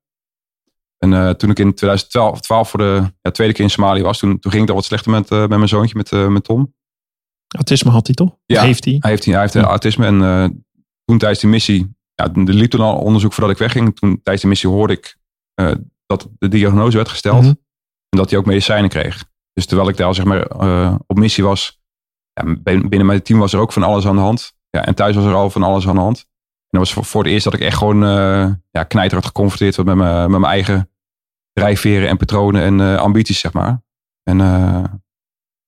En 0.98 1.36
toen 1.36 1.50
ik 1.50 1.58
in 1.58 1.74
2012 1.74 2.40
12 2.40 2.70
voor 2.70 2.78
de 2.78 3.12
ja, 3.22 3.30
tweede 3.30 3.54
keer 3.54 3.64
in 3.64 3.70
Somalië 3.70 4.02
was, 4.02 4.18
toen, 4.18 4.38
toen 4.38 4.50
ging 4.50 4.62
het 4.62 4.70
al 4.70 4.76
wat 4.76 4.84
slechter 4.84 5.10
met, 5.10 5.30
met 5.30 5.48
mijn 5.48 5.68
zoontje, 5.68 5.96
met, 5.96 6.10
met 6.28 6.44
Tom. 6.44 6.74
Autisme 7.56 7.90
had 7.90 8.06
hij 8.06 8.14
toch? 8.14 8.36
Ja. 8.46 8.62
Heeft 8.62 8.84
hij? 8.84 8.96
Hij 9.00 9.10
heeft, 9.10 9.24
hij 9.24 9.40
heeft 9.40 9.52
Ja. 9.52 9.62
autisme 9.62 10.06
en 10.06 10.64
toen 11.04 11.18
tijdens 11.18 11.40
de 11.40 11.46
missie, 11.46 11.96
ja, 12.14 12.24
er 12.24 12.54
liep 12.54 12.70
toen 12.70 12.80
al 12.80 12.98
onderzoek 12.98 13.32
voordat 13.32 13.52
ik 13.52 13.58
wegging. 13.58 13.98
Toen 13.98 14.10
tijdens 14.22 14.42
de 14.42 14.48
missie 14.48 14.68
hoorde 14.70 14.92
ik 14.92 15.16
dat 16.06 16.28
de 16.38 16.48
diagnose 16.48 16.96
werd 16.96 17.08
gesteld 17.08 17.40
Mhm. 17.42 17.48
en 18.08 18.18
dat 18.18 18.30
hij 18.30 18.38
ook 18.38 18.46
medicijnen 18.46 18.90
kreeg. 18.90 19.24
Dus 19.60 19.68
terwijl 19.68 19.88
ik 19.88 19.96
daar 19.96 20.14
zeg 20.14 20.24
maar 20.24 20.42
eh, 20.42 20.94
op 21.06 21.18
missie 21.18 21.44
was, 21.44 21.80
ja, 22.32 22.44
bin- 22.44 22.88
binnen 22.88 23.06
mijn 23.06 23.22
team 23.22 23.38
was 23.38 23.52
er 23.52 23.60
ook 23.60 23.72
van 23.72 23.82
alles 23.82 24.06
aan 24.06 24.14
de 24.14 24.22
hand. 24.22 24.56
Ja, 24.70 24.84
en 24.84 24.94
thuis 24.94 25.14
was 25.14 25.24
er 25.24 25.34
al 25.34 25.50
van 25.50 25.62
alles 25.62 25.88
aan 25.88 25.94
de 25.94 26.00
hand. 26.00 26.18
En 26.18 26.78
dat 26.78 26.92
was 26.92 27.06
voor, 27.08 27.22
het 27.22 27.32
eerst 27.32 27.44
dat 27.44 27.54
ik 27.54 27.60
echt 27.60 27.76
gewoon 27.76 28.02
uh, 28.02 28.52
ja, 28.70 28.84
geconfronteerd 28.88 29.76
werd 29.76 29.88
met 29.88 29.96
mijn, 29.96 30.30
met 30.30 30.40
mijn 30.40 30.52
eigen 30.52 30.90
drijfveren 31.52 32.08
en 32.08 32.16
patronen 32.16 32.62
en 32.62 32.80
eh, 32.80 32.96
ambities, 32.96 33.40
zeg 33.40 33.52
maar. 33.52 33.82
En 34.22 34.38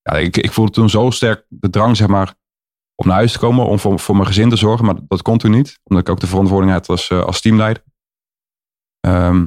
ja, 0.02 0.12
ik, 0.12 0.36
ik 0.36 0.52
voelde 0.52 0.72
toen 0.72 0.90
zo 0.90 1.10
sterk 1.10 1.46
de 1.48 1.70
drang, 1.70 1.96
zeg 1.96 2.08
maar, 2.08 2.34
om 2.94 3.06
naar 3.06 3.16
huis 3.16 3.32
te 3.32 3.38
komen, 3.38 3.66
om 3.66 3.78
voor, 3.78 3.98
voor 3.98 4.14
mijn 4.14 4.26
gezin 4.26 4.48
te 4.48 4.56
zorgen. 4.56 4.84
Maar 4.86 4.96
dat 5.08 5.22
kon 5.22 5.38
toen 5.38 5.50
niet, 5.50 5.80
omdat 5.84 6.02
ik 6.02 6.10
ook 6.12 6.20
de 6.20 6.26
verantwoording 6.26 6.72
had 6.72 6.88
als, 6.88 7.10
als 7.10 7.40
teamleider. 7.40 7.84
Ehm, 9.00 9.46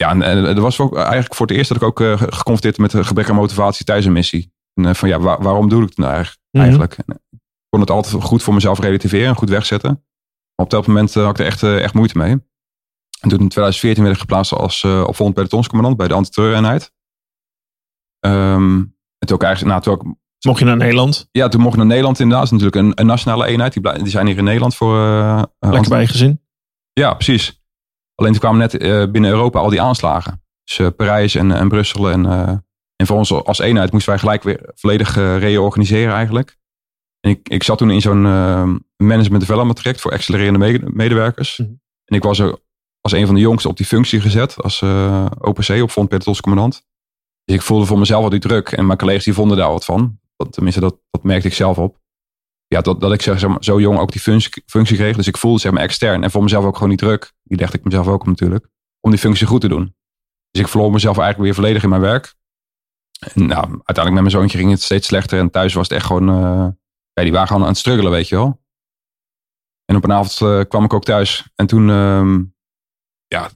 ja, 0.00 0.10
en, 0.10 0.22
en 0.22 0.44
er 0.44 0.60
was 0.60 0.80
ook 0.80 0.96
eigenlijk 0.96 1.34
voor 1.34 1.46
het 1.46 1.56
eerst 1.56 1.68
dat 1.68 1.76
ik 1.76 1.82
ook 1.82 2.00
eh, 2.00 2.18
geconfronteerd 2.18 2.78
met 2.78 2.92
een 2.92 3.04
gebrek 3.04 3.28
aan 3.28 3.34
motivatie 3.34 3.84
tijdens 3.84 4.06
een 4.06 4.12
missie. 4.12 4.52
En 4.74 4.86
eh, 4.86 4.94
van 4.94 5.08
ja, 5.08 5.18
waar- 5.20 5.42
waarom 5.42 5.68
doe 5.68 5.82
ik 5.82 5.88
het 5.88 5.98
nou 5.98 6.12
eigenlijk? 6.12 6.40
Mhm. 6.50 6.62
eigenlijk? 6.62 6.92
En, 6.92 7.04
eh, 7.06 7.16
ik 7.30 7.38
kon 7.68 7.80
het 7.80 7.90
altijd 7.90 8.22
goed 8.22 8.42
voor 8.42 8.54
mezelf 8.54 8.78
relativeren 8.78 9.28
en 9.28 9.36
goed 9.36 9.48
wegzetten. 9.48 9.90
Maar 10.54 10.66
op 10.66 10.70
dat 10.70 10.86
moment 10.86 11.14
had 11.14 11.30
ik 11.30 11.38
er 11.38 11.46
echt, 11.46 11.62
echt 11.62 11.94
moeite 11.94 12.18
mee. 12.18 12.30
En 13.20 13.28
toen 13.28 13.38
in 13.40 13.48
2014 13.48 14.02
werd 14.02 14.14
ik 14.14 14.20
geplaatst 14.20 14.52
als 14.52 14.82
uh, 14.82 15.00
opvolgend 15.06 15.34
pelotonscommandant 15.36 15.96
bij 15.96 16.08
de 16.08 16.14
antiterreureenheid. 16.14 16.92
Ehm 18.18 18.78
en 19.18 19.26
toen 19.26 19.36
ook 19.36 19.42
eigenlijk, 19.42 19.72
nou, 19.72 19.82
toen 19.82 19.92
ook, 20.08 20.18
Mocht 20.46 20.58
je 20.58 20.64
naar 20.64 20.76
Nederland? 20.76 21.28
ja, 21.32 21.48
toen 21.48 21.60
mocht 21.60 21.72
ik 21.72 21.78
naar 21.78 21.88
Nederland 21.88 22.18
inderdaad. 22.20 22.48
Dat 22.50 22.58
is 22.58 22.64
natuurlijk 22.64 22.88
een, 22.92 23.00
een 23.00 23.06
nationale 23.10 23.46
eenheid. 23.46 23.72
Die, 23.72 23.92
die 23.92 24.08
zijn 24.08 24.26
hier 24.26 24.36
in 24.38 24.44
Nederland 24.44 24.74
voor... 24.74 24.96
eh, 24.98 25.42
Lekker 25.58 25.88
bij 25.90 26.00
je 26.00 26.06
gezin? 26.06 26.40
ja, 26.92 27.14
precies. 27.14 27.59
Alleen 28.20 28.32
toen 28.32 28.40
kwamen 28.40 28.58
net 28.58 28.76
eh, 28.76 29.10
binnen 29.10 29.30
Europa 29.30 29.58
al 29.58 29.68
die 29.68 29.80
aanslagen. 29.80 30.42
Dus 30.64 30.78
eh, 30.78 30.86
Parijs 30.96 31.34
en, 31.34 31.52
en 31.52 31.68
Brussel. 31.68 32.10
En, 32.10 32.26
eh, 32.26 32.48
en 32.96 33.06
voor 33.06 33.16
ons 33.16 33.32
als 33.32 33.58
eenheid 33.58 33.92
moesten 33.92 34.10
wij 34.10 34.20
gelijk 34.20 34.42
weer 34.42 34.70
volledig 34.74 35.14
reorganiseren 35.14 36.14
eigenlijk. 36.14 36.58
En 37.20 37.30
ik, 37.30 37.48
ik 37.48 37.62
zat 37.62 37.78
toen 37.78 37.90
in 37.90 38.00
zo'n 38.00 38.22
management 38.96 39.40
development 39.40 39.76
traject 39.76 40.00
voor 40.00 40.12
accelererende 40.12 40.58
me- 40.58 40.90
medewerkers. 40.92 41.58
Mhm. 41.58 41.70
En 42.04 42.16
ik 42.16 42.22
was 42.22 42.38
er 42.38 42.58
als 43.00 43.12
een 43.12 43.26
van 43.26 43.34
de 43.34 43.40
jongsten 43.40 43.70
op 43.70 43.76
die 43.76 43.86
functie 43.86 44.20
gezet. 44.20 44.62
Als 44.62 44.82
OPC, 45.38 45.82
op 45.82 45.90
Front 45.90 46.08
Pelotonscommandant. 46.08 46.82
Dus 47.44 47.56
ik 47.56 47.62
voelde 47.62 47.86
voor 47.86 47.98
mezelf 47.98 48.24
al 48.24 48.30
die 48.30 48.40
druk. 48.40 48.72
En 48.72 48.86
mijn 48.86 48.98
collega's 48.98 49.24
die 49.24 49.34
vonden 49.34 49.56
daar 49.56 49.70
wat 49.70 49.84
van. 49.84 50.18
Dat, 50.36 50.52
tenminste, 50.52 50.80
dat, 50.80 50.96
dat 51.10 51.22
merkte 51.22 51.48
ik 51.48 51.54
zelf 51.54 51.78
op. 51.78 51.98
Ja, 52.66 52.80
dat, 52.80 53.00
dat 53.00 53.12
ik 53.12 53.22
zeg, 53.22 53.46
maar, 53.46 53.64
zo 53.64 53.80
jong 53.80 53.98
ook 53.98 54.12
die 54.12 54.20
functie, 54.20 54.62
functie 54.66 54.96
kreeg. 54.96 55.16
Dus 55.16 55.26
ik 55.26 55.36
voelde 55.36 55.60
zeg 55.60 55.72
maar 55.72 55.82
extern. 55.82 56.22
En 56.22 56.30
voor 56.30 56.42
mezelf 56.42 56.64
ook 56.64 56.74
gewoon 56.74 56.88
die 56.88 56.98
druk. 56.98 57.32
Die 57.50 57.58
legde 57.58 57.78
ik 57.78 57.84
mezelf 57.84 58.06
ook 58.06 58.20
op 58.20 58.26
natuurlijk. 58.26 58.68
Om 59.00 59.10
die 59.10 59.20
functie 59.20 59.46
goed 59.46 59.60
te 59.60 59.68
doen. 59.68 59.94
Dus 60.50 60.62
ik 60.62 60.68
verloor 60.68 60.90
mezelf 60.90 61.18
eigenlijk 61.18 61.46
weer 61.46 61.54
volledig 61.62 61.82
in 61.82 61.88
mijn 61.88 62.00
werk. 62.00 62.34
En 63.18 63.46
nou, 63.46 63.64
uiteindelijk 63.64 64.14
met 64.14 64.22
mijn 64.22 64.30
zoontje 64.30 64.58
ging 64.58 64.70
het 64.70 64.82
steeds 64.82 65.06
slechter. 65.06 65.38
En 65.38 65.50
thuis 65.50 65.74
was 65.74 65.88
het 65.88 65.96
echt 65.96 66.06
gewoon... 66.06 66.28
Uh, 66.28 66.68
ja, 67.12 67.22
die 67.22 67.32
waren 67.32 67.46
gewoon 67.46 67.62
aan 67.62 67.68
het 67.68 67.78
struggelen, 67.78 68.10
weet 68.10 68.28
je 68.28 68.36
wel. 68.36 68.62
En 69.84 69.96
op 69.96 70.04
een 70.04 70.12
avond 70.12 70.40
uh, 70.40 70.64
kwam 70.68 70.84
ik 70.84 70.92
ook 70.92 71.04
thuis. 71.04 71.50
En 71.54 71.66
toen... 71.66 71.88
Uh, 71.88 72.38
ja, 73.26 73.50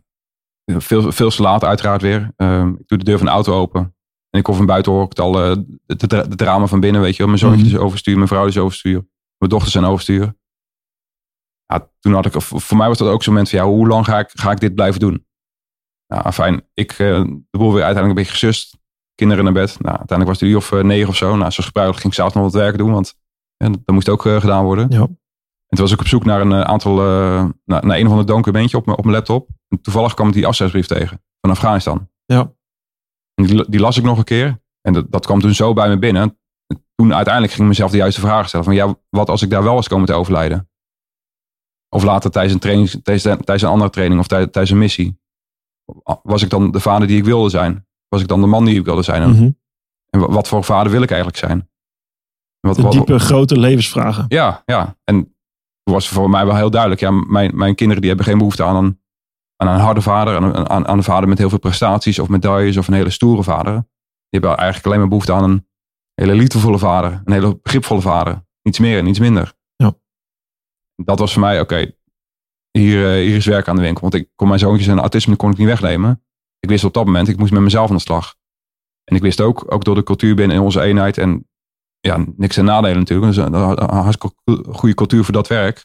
veel, 0.64 1.12
veel 1.12 1.30
te 1.30 1.42
laat 1.42 1.64
uiteraard 1.64 2.02
weer. 2.02 2.32
Ehm, 2.36 2.68
ik 2.68 2.88
doe 2.88 2.98
de 2.98 3.04
deur 3.04 3.16
van 3.16 3.26
de 3.26 3.32
auto 3.32 3.52
open. 3.52 3.94
En 4.30 4.40
ik 4.40 4.46
hoor 4.46 4.56
van 4.56 4.66
buiten 4.66 4.92
hoor 4.92 5.02
ik 5.02 5.08
het 5.08 5.20
al... 5.20 5.50
Uh, 5.50 5.56
de, 5.86 6.06
de, 6.06 6.36
drama 6.36 6.66
van 6.66 6.80
binnen, 6.80 7.00
weet 7.00 7.12
je 7.12 7.18
wel. 7.18 7.26
Mijn 7.26 7.38
zoontje 7.38 7.64
mm. 7.64 7.70
is 7.70 7.76
overstuur. 7.76 8.16
Mijn 8.16 8.28
vrouw 8.28 8.46
is 8.46 8.58
overstuur. 8.58 9.06
Mijn 9.38 9.50
dochters 9.50 9.72
zijn 9.72 9.84
overstuur. 9.84 10.34
Ja, 11.74 11.90
toen 12.00 12.12
had 12.12 12.26
ik... 12.26 12.42
Voor 12.42 12.76
mij 12.76 12.88
was 12.88 12.98
dat 12.98 13.08
ook 13.08 13.22
zo'n 13.22 13.32
moment 13.32 13.50
van... 13.50 13.58
Ja, 13.58 13.64
hoe 13.64 13.86
lang 13.88 14.04
ga 14.04 14.18
ik, 14.18 14.30
ga 14.32 14.50
ik 14.50 14.60
dit 14.60 14.74
blijven 14.74 15.00
doen? 15.00 15.26
Nou, 16.06 16.32
fijn. 16.32 16.68
Ik 16.74 16.96
de 16.96 17.42
boel 17.50 17.72
weer 17.72 17.84
uiteindelijk 17.84 18.08
een 18.08 18.14
beetje 18.14 18.32
gesust 18.32 18.78
kinderen 19.14 19.44
naar 19.44 19.52
bed. 19.52 19.76
Nou, 19.80 19.96
uiteindelijk 19.98 20.28
was 20.28 20.40
het 20.40 20.48
uur 20.48 20.56
of 20.56 20.72
uh, 20.72 20.82
negen 20.82 21.08
of 21.08 21.16
zo. 21.16 21.26
Nou, 21.26 21.38
zoals 21.38 21.66
gebruikelijk 21.66 22.02
ging 22.02 22.12
ik 22.12 22.18
zelf 22.20 22.34
nog 22.34 22.42
wat 22.42 22.62
werk 22.62 22.78
doen, 22.78 22.92
want 22.92 23.14
ja, 23.56 23.68
dat 23.68 23.94
moest 23.94 24.08
ook 24.08 24.24
uh, 24.24 24.40
gedaan 24.40 24.64
worden. 24.64 24.86
Ja. 24.90 25.00
En 25.00 25.80
toen 25.80 25.84
was 25.84 25.92
ik 25.92 26.00
op 26.00 26.06
zoek 26.06 26.24
naar 26.24 26.40
een 26.40 26.50
uh, 26.50 26.60
aantal, 26.60 26.94
naar, 26.94 27.52
naar, 27.64 27.96
een 27.98 28.04
of 28.04 28.10
ander 28.10 28.26
documentje 28.26 28.76
op, 28.76 28.88
op 28.88 29.04
mijn 29.04 29.16
laptop. 29.16 29.48
En 29.68 29.80
toevallig 29.80 30.14
kwam 30.14 30.28
ik 30.28 30.34
die 30.34 30.46
afzetbrief 30.46 30.86
tegen 30.86 31.22
van 31.40 31.50
Afghanistan. 31.50 32.10
Ja. 32.24 32.52
En 33.34 33.44
die, 33.44 33.70
die, 33.70 33.80
las 33.80 33.96
ik 33.96 34.04
nog 34.04 34.18
een 34.18 34.24
keer. 34.24 34.62
En 34.80 34.92
dat, 34.92 35.12
dat 35.12 35.26
kwam 35.26 35.40
toen 35.40 35.54
zo 35.54 35.72
bij 35.72 35.88
me 35.88 35.98
binnen. 35.98 36.38
toen 36.94 37.14
uiteindelijk 37.14 37.52
ging 37.52 37.64
ik 37.64 37.68
mezelf 37.68 37.90
de 37.90 37.96
juiste 37.96 38.20
vraag 38.20 38.48
stellen. 38.48 38.66
Van 38.66 38.74
ja, 38.74 38.94
wat 39.10 39.28
als 39.28 39.42
ik 39.42 39.50
daar 39.50 39.62
wel 39.62 39.74
was 39.74 39.88
komen 39.88 40.06
te 40.06 40.12
overlijden? 40.12 40.68
Of 41.94 42.02
later 42.02 42.30
tijdens 42.30 42.54
een, 42.54 42.60
training, 42.60 42.90
tijdens, 43.02 43.62
een 43.62 43.68
andere 43.68 43.90
training 43.90 44.20
of 44.20 44.26
tijdens, 44.26 44.50
tijdens 44.52 44.74
een 44.74 44.80
missie. 44.80 45.18
Was 46.22 46.42
ik 46.42 46.50
dan 46.50 46.70
de 46.70 46.80
vader 46.80 47.08
die 47.08 47.16
ik 47.18 47.24
wilde 47.24 47.48
zijn? 47.50 47.86
was 48.08 48.22
ik 48.22 48.28
dan 48.28 48.40
de 48.40 48.46
man 48.46 48.64
die 48.64 48.78
ik 48.78 48.84
wilde 48.84 49.02
zijn? 49.02 49.22
En, 49.22 49.30
Mhm. 49.30 49.50
en 50.10 50.20
wat 50.32 50.48
voor 50.48 50.64
vader 50.64 50.92
wil 50.92 51.02
ik 51.02 51.08
eigenlijk 51.10 51.38
zijn? 51.38 51.68
Wat, 52.60 52.76
De 52.76 52.82
wat- 52.82 52.92
diepe, 52.92 53.18
grote 53.18 53.58
levensvragen. 53.58 54.24
ja, 54.28 54.62
ja. 54.66 54.96
En 55.04 55.36
was 55.82 56.08
voor 56.08 56.30
mij 56.30 56.46
wel 56.46 56.56
heel 56.56 56.70
duidelijk. 56.70 57.00
Ja, 57.00 57.10
mijn, 57.10 57.56
mijn 57.56 57.74
kinderen 57.74 58.00
die 58.02 58.10
hebben 58.10 58.28
geen 58.28 58.38
behoefte 58.38 58.62
aan 58.64 58.84
een, 58.84 59.00
aan 59.56 59.68
een 59.68 59.80
harde 59.80 60.00
vader. 60.00 60.36
Aan, 60.36 60.42
een- 60.42 60.68
aan, 60.68 60.86
aan 60.86 60.96
een 60.96 61.02
vader 61.04 61.28
met 61.28 61.38
heel 61.38 61.48
veel 61.48 61.58
prestaties 61.58 62.18
of 62.18 62.28
medailles 62.28 62.76
of 62.76 62.88
een 62.88 62.94
hele 62.94 63.10
stoere 63.10 63.42
vader. 63.42 63.72
Die 63.72 64.40
hebben 64.40 64.56
eigenlijk 64.56 64.86
alleen 64.86 64.98
maar 64.98 65.08
behoefte 65.08 65.32
aan 65.32 65.44
een 65.50 65.66
hele 66.14 66.34
liefdevolle 66.34 66.78
vader. 66.78 67.22
Een 67.24 67.32
hele 67.32 67.58
begripvolle 67.62 68.00
vader. 68.00 68.44
Niets 68.62 68.78
meer 68.78 68.98
en 68.98 69.04
niets 69.04 69.18
minder. 69.18 69.54
Dat 70.96 71.18
was 71.18 71.32
voor 71.32 71.42
mij, 71.42 71.60
oké, 71.60 71.92
hier, 72.78 73.10
eh, 73.10 73.26
hier 73.26 73.36
is 73.36 73.46
werk 73.46 73.68
aan 73.68 73.76
de 73.76 73.82
winkel. 73.82 74.02
Want 74.02 74.14
ik 74.14 74.28
kon 74.34 74.48
mijn 74.48 74.60
zoontjes 74.60 74.88
en 74.88 74.98
autisme 74.98 75.36
kon 75.36 75.50
ik 75.50 75.56
niet 75.58 75.66
wegnemen. 75.66 76.24
Ik 76.58 76.68
wist 76.68 76.84
op 76.84 76.94
dat 76.94 77.04
moment, 77.04 77.28
ik 77.28 77.36
moest 77.36 77.52
met 77.52 77.62
mezelf 77.62 77.88
aan 77.90 77.96
de 77.96 78.02
slag. 78.02 78.34
En 79.04 79.16
ik 79.16 79.22
wist 79.22 79.40
ook, 79.40 79.72
ook 79.72 79.84
door 79.84 79.94
de 79.94 80.02
cultuur 80.02 80.34
binnen 80.34 80.56
in 80.56 80.62
onze 80.62 80.80
eenheid. 80.80 81.18
En 81.18 81.48
ja, 82.00 82.24
niks 82.36 82.54
ten 82.54 82.64
nadelen 82.64 82.98
natuurlijk. 82.98 83.34
Dus 83.34 83.44
een, 83.44 83.54
een 83.54 83.94
hartstikke 83.94 84.34
goede 84.72 84.94
cultuur 84.94 85.24
voor 85.24 85.32
dat 85.32 85.48
werk. 85.48 85.84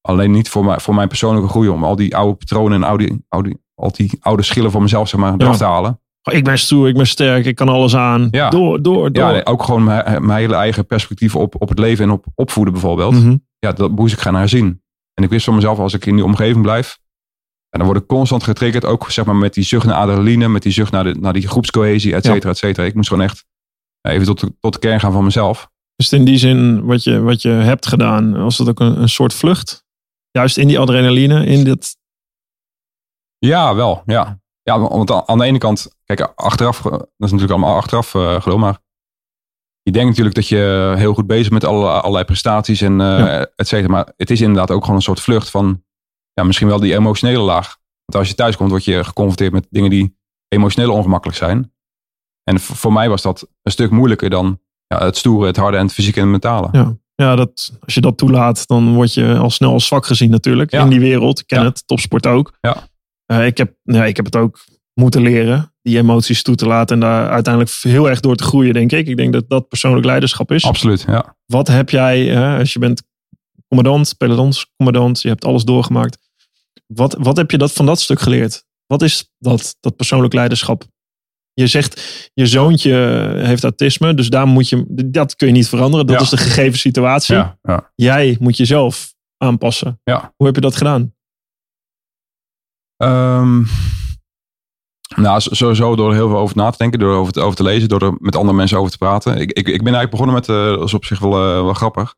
Alleen 0.00 0.30
niet 0.30 0.48
voor, 0.48 0.64
mij, 0.64 0.80
voor 0.80 0.94
mijn 0.94 1.08
persoonlijke 1.08 1.48
groei. 1.48 1.68
Om 1.68 1.84
al 1.84 1.96
die 1.96 2.16
oude 2.16 2.34
patronen 2.34 2.82
en 2.82 2.88
oude, 2.88 3.20
oude, 3.28 3.58
al 3.74 3.92
die 3.92 4.18
oude 4.20 4.42
schillen 4.42 4.70
van 4.70 4.82
mezelf 4.82 5.08
zeg 5.08 5.20
maar, 5.20 5.34
eraf 5.36 5.56
te 5.56 5.64
halen. 5.64 6.01
Ik 6.30 6.44
ben 6.44 6.58
stoer, 6.58 6.88
ik 6.88 6.94
ben 6.96 7.06
sterk, 7.06 7.44
ik 7.44 7.54
kan 7.54 7.68
alles 7.68 7.96
aan. 7.96 8.28
Ja. 8.30 8.50
Door, 8.50 8.82
door, 8.82 9.12
door. 9.12 9.24
Ja, 9.24 9.32
nee, 9.32 9.46
ook 9.46 9.62
gewoon 9.62 9.84
mijn, 9.84 10.26
mijn 10.26 10.38
hele 10.38 10.54
eigen 10.54 10.86
perspectief 10.86 11.36
op, 11.36 11.60
op 11.60 11.68
het 11.68 11.78
leven 11.78 12.04
en 12.04 12.10
op 12.10 12.26
opvoeden 12.34 12.72
bijvoorbeeld. 12.72 13.12
Mhm. 13.12 13.36
Ja, 13.58 13.72
dat 13.72 13.90
moest 13.90 14.12
ik 14.12 14.20
gaan 14.20 14.34
herzien. 14.34 14.82
En 15.14 15.24
ik 15.24 15.30
wist 15.30 15.44
van 15.44 15.54
mezelf, 15.54 15.78
als 15.78 15.94
ik 15.94 16.06
in 16.06 16.14
die 16.14 16.24
omgeving 16.24 16.62
blijf, 16.62 16.98
en 17.68 17.78
dan 17.78 17.88
word 17.88 18.00
ik 18.00 18.06
constant 18.06 18.42
getriggerd. 18.42 18.84
Ook 18.84 19.10
zeg 19.10 19.24
maar 19.24 19.36
met 19.36 19.54
die 19.54 19.64
zucht 19.64 19.86
naar 19.86 19.96
adrenaline, 19.96 20.48
met 20.48 20.62
die 20.62 20.72
zucht 20.72 20.92
naar, 20.92 21.04
de, 21.04 21.14
naar 21.14 21.32
die 21.32 21.48
groepscohesie, 21.48 22.14
et 22.14 22.24
cetera, 22.24 22.50
et 22.50 22.58
cetera. 22.58 22.86
Ik 22.86 22.94
moest 22.94 23.08
gewoon 23.08 23.24
echt 23.24 23.44
even 24.00 24.26
tot 24.26 24.40
de, 24.40 24.54
tot 24.60 24.72
de 24.72 24.78
kern 24.78 25.00
gaan 25.00 25.12
van 25.12 25.24
mezelf. 25.24 25.70
Dus 25.96 26.12
in 26.12 26.24
die 26.24 26.38
zin, 26.38 26.84
wat 26.84 27.02
je, 27.02 27.20
wat 27.20 27.42
je 27.42 27.48
hebt 27.48 27.86
gedaan, 27.86 28.42
was 28.42 28.58
het 28.58 28.68
ook 28.68 28.80
een, 28.80 29.00
een 29.00 29.08
soort 29.08 29.34
vlucht? 29.34 29.84
Juist 30.30 30.56
in 30.56 30.68
die 30.68 30.78
adrenaline, 30.78 31.46
in 31.46 31.64
dit... 31.64 31.96
Ja, 33.38 33.74
wel. 33.74 34.02
Ja, 34.06 34.40
ja 34.62 34.80
want 34.80 35.10
aan 35.26 35.38
de 35.38 35.44
ene 35.44 35.58
kant, 35.58 35.96
kijk, 36.04 36.32
achteraf, 36.34 36.84
eh, 36.84 36.90
dat 36.92 37.08
is 37.18 37.30
natuurlijk 37.30 37.50
allemaal 37.50 37.76
achteraf 37.76 38.14
uh, 38.14 38.40
geloof, 38.40 38.58
maar 38.60 38.78
je 39.82 39.92
denkt 39.92 40.08
natuurlijk 40.08 40.34
dat 40.34 40.48
je 40.48 40.92
heel 40.96 41.14
goed 41.14 41.26
bezig 41.26 41.48
bent 41.48 41.62
met 41.62 41.70
alle, 41.72 41.88
allerlei 41.90 42.24
prestaties 42.24 42.80
en 42.80 42.92
uh, 42.92 42.98
Ja. 43.18 43.46
et 43.56 43.68
cetera. 43.68 43.88
Maar 43.92 44.12
het 44.16 44.30
is 44.30 44.40
inderdaad 44.40 44.70
ook 44.70 44.80
gewoon 44.82 44.96
een 44.96 45.02
soort 45.02 45.20
vlucht 45.20 45.50
van, 45.50 45.84
ja, 46.32 46.42
misschien 46.44 46.68
wel 46.68 46.80
die 46.80 46.94
emotionele 46.94 47.38
laag. 47.38 47.76
Want 48.04 48.18
als 48.18 48.28
je 48.28 48.34
thuis 48.34 48.56
komt, 48.56 48.70
word 48.70 48.84
je 48.84 49.04
geconfronteerd 49.04 49.52
met 49.52 49.66
dingen 49.70 49.90
die 49.90 50.18
emotioneel 50.48 50.92
ongemakkelijk 50.92 51.38
zijn. 51.38 51.72
En 52.44 52.60
voor 52.60 52.92
mij 52.92 53.08
was 53.08 53.22
dat 53.22 53.48
een 53.62 53.72
stuk 53.72 53.90
moeilijker 53.90 54.30
dan 54.30 54.60
ja, 54.86 55.04
het 55.04 55.16
stoere, 55.16 55.46
het 55.46 55.56
harde 55.56 55.76
en 55.76 55.84
het 55.84 55.92
fysieke 55.94 56.20
en 56.20 56.32
het 56.32 56.42
mentale. 56.42 56.68
Ja, 56.72 56.96
ja 57.14 57.36
dat, 57.36 57.78
als 57.84 57.94
je 57.94 58.00
dat 58.00 58.18
toelaat, 58.18 58.66
dan 58.66 58.94
word 58.94 59.14
je 59.14 59.36
al 59.36 59.50
snel 59.50 59.72
als 59.72 59.86
zwak 59.86 60.06
gezien 60.06 60.30
natuurlijk. 60.30 60.70
Ja. 60.70 60.82
In 60.82 60.88
die 60.88 61.00
wereld, 61.00 61.38
ik 61.40 61.46
ken 61.46 61.58
Ja. 61.60 61.64
het, 61.64 61.86
topsport 61.86 62.26
ook. 62.26 62.52
Ja. 62.60 62.76
Eh, 63.32 63.46
ik, 63.46 63.58
heb, 63.58 63.74
ja, 63.82 64.04
ik 64.04 64.16
heb 64.16 64.24
het 64.24 64.36
ook 64.36 64.64
moeten 64.94 65.22
leren, 65.22 65.74
die 65.82 65.98
emoties 65.98 66.42
toe 66.42 66.54
te 66.54 66.66
laten. 66.66 66.94
En 66.94 67.00
daar 67.00 67.28
uiteindelijk 67.28 67.74
heel 67.80 68.08
erg 68.08 68.20
door 68.20 68.36
te 68.36 68.44
groeien, 68.44 68.72
denk 68.74 68.92
ik. 68.92 69.06
Ik 69.06 69.16
denk 69.16 69.32
dat 69.32 69.48
dat 69.48 69.68
persoonlijk 69.68 70.06
leiderschap 70.06 70.52
is. 70.52 70.64
Absoluut, 70.64 71.04
ja. 71.06 71.36
Wat 71.46 71.68
heb 71.68 71.90
jij, 71.90 72.38
als 72.58 72.72
je 72.72 72.78
bent 72.78 73.02
commandant, 73.68 74.16
pelotonscommandant, 74.16 75.22
je 75.22 75.28
hebt 75.28 75.44
alles 75.44 75.64
doorgemaakt. 75.64 76.18
Wat, 76.86 77.16
wat 77.18 77.36
heb 77.36 77.50
je 77.50 77.58
dat, 77.58 77.72
van 77.72 77.86
dat 77.86 78.00
stuk 78.00 78.20
geleerd? 78.20 78.64
Wat 78.86 79.02
is 79.02 79.30
dat, 79.38 79.76
dat 79.80 79.96
persoonlijk 79.96 80.32
leiderschap? 80.34 80.84
Je 81.54 81.66
zegt, 81.66 82.30
je 82.34 82.46
zoontje 82.46 82.94
heeft 83.36 83.62
autisme, 83.62 84.14
dus 84.14 84.28
daar 84.28 84.46
moet 84.46 84.68
je, 84.68 84.84
dat 85.06 85.36
kun 85.36 85.46
je 85.46 85.52
niet 85.52 85.68
veranderen. 85.68 86.06
Dat 86.06 86.16
Ja. 86.16 86.22
is 86.22 86.30
de 86.30 86.36
gegeven 86.36 86.78
situatie. 86.78 87.34
ja, 87.34 87.58
ja. 87.62 87.92
Jij 87.94 88.36
moet 88.40 88.56
jezelf 88.56 89.14
aanpassen. 89.36 90.00
Hoe 90.36 90.46
heb 90.46 90.54
je 90.54 90.60
dat 90.60 90.76
gedaan? 90.76 91.14
Ehm, 93.02 93.62
nou, 95.16 95.40
sowieso 95.40 95.96
door 95.96 96.08
er 96.08 96.14
heel 96.14 96.28
veel 96.28 96.38
over 96.38 96.56
na 96.56 96.70
te 96.70 96.78
denken, 96.78 96.98
door 96.98 97.14
over 97.14 97.32
te, 97.32 97.40
over 97.40 97.56
te 97.56 97.62
lezen, 97.62 97.88
door 97.88 98.02
er 98.02 98.14
met 98.18 98.36
andere 98.36 98.56
mensen 98.56 98.78
over 98.78 98.90
te 98.90 98.98
praten. 98.98 99.36
Ik, 99.36 99.52
ik, 99.52 99.68
ik 99.68 99.82
ben 99.82 99.94
eigenlijk 99.94 100.10
begonnen 100.10 100.34
met, 100.34 100.48
eh, 100.48 100.64
dat 100.64 100.82
is 100.82 100.94
op 100.94 101.04
zich 101.04 101.18
wel, 101.18 101.32
eh, 101.32 101.62
wel 101.62 101.74
grappig. 101.74 102.14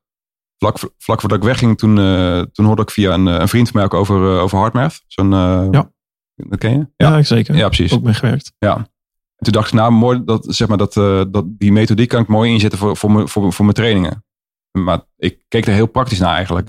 Vlak, 0.59 0.79
vlak 0.99 1.21
voordat 1.21 1.39
ik 1.39 1.45
wegging, 1.45 1.79
toen, 1.79 1.99
eh, 1.99 2.41
toen 2.41 2.67
hoorde 2.67 2.83
ik 2.83 2.91
via 2.91 3.15
een, 3.15 3.27
een 3.27 3.49
vriend 3.49 3.69
van 3.69 3.77
mij 3.77 3.85
ook 3.85 3.95
over, 3.95 4.41
over 4.41 4.59
HeartMath. 4.59 5.03
Zo'n, 5.07 5.31
Ja. 5.71 5.93
Dat 6.37 6.59
ken 6.59 6.79
je? 6.79 6.87
Ja, 6.97 7.23
zeker. 7.23 7.57
Ja, 7.57 7.67
precies. 7.67 7.93
Ook 7.93 8.03
mee 8.03 8.15
gewerkt. 8.15 8.53
Ja. 8.59 8.77
En 8.77 9.45
toen 9.45 9.53
dacht 9.53 9.67
ik, 9.67 9.75
nou, 9.75 9.93
mooi 9.93 10.25
dat, 10.25 10.47
zeg 10.49 10.69
maar, 10.69 10.79
dat, 10.79 10.95
dat 11.33 11.45
die 11.47 11.73
methodiek 11.73 12.09
kan 12.09 12.23
ik 12.23 12.29
mooi 12.29 12.53
inzetten 12.53 12.79
voor, 12.79 12.97
voor, 12.97 13.29
voor 13.29 13.65
mijn 13.65 13.73
trainingen. 13.73 14.25
Maar 14.71 15.01
ik 15.17 15.45
keek 15.49 15.67
er 15.67 15.73
heel 15.73 15.87
praktisch 15.87 16.19
naar 16.19 16.35
eigenlijk. 16.35 16.67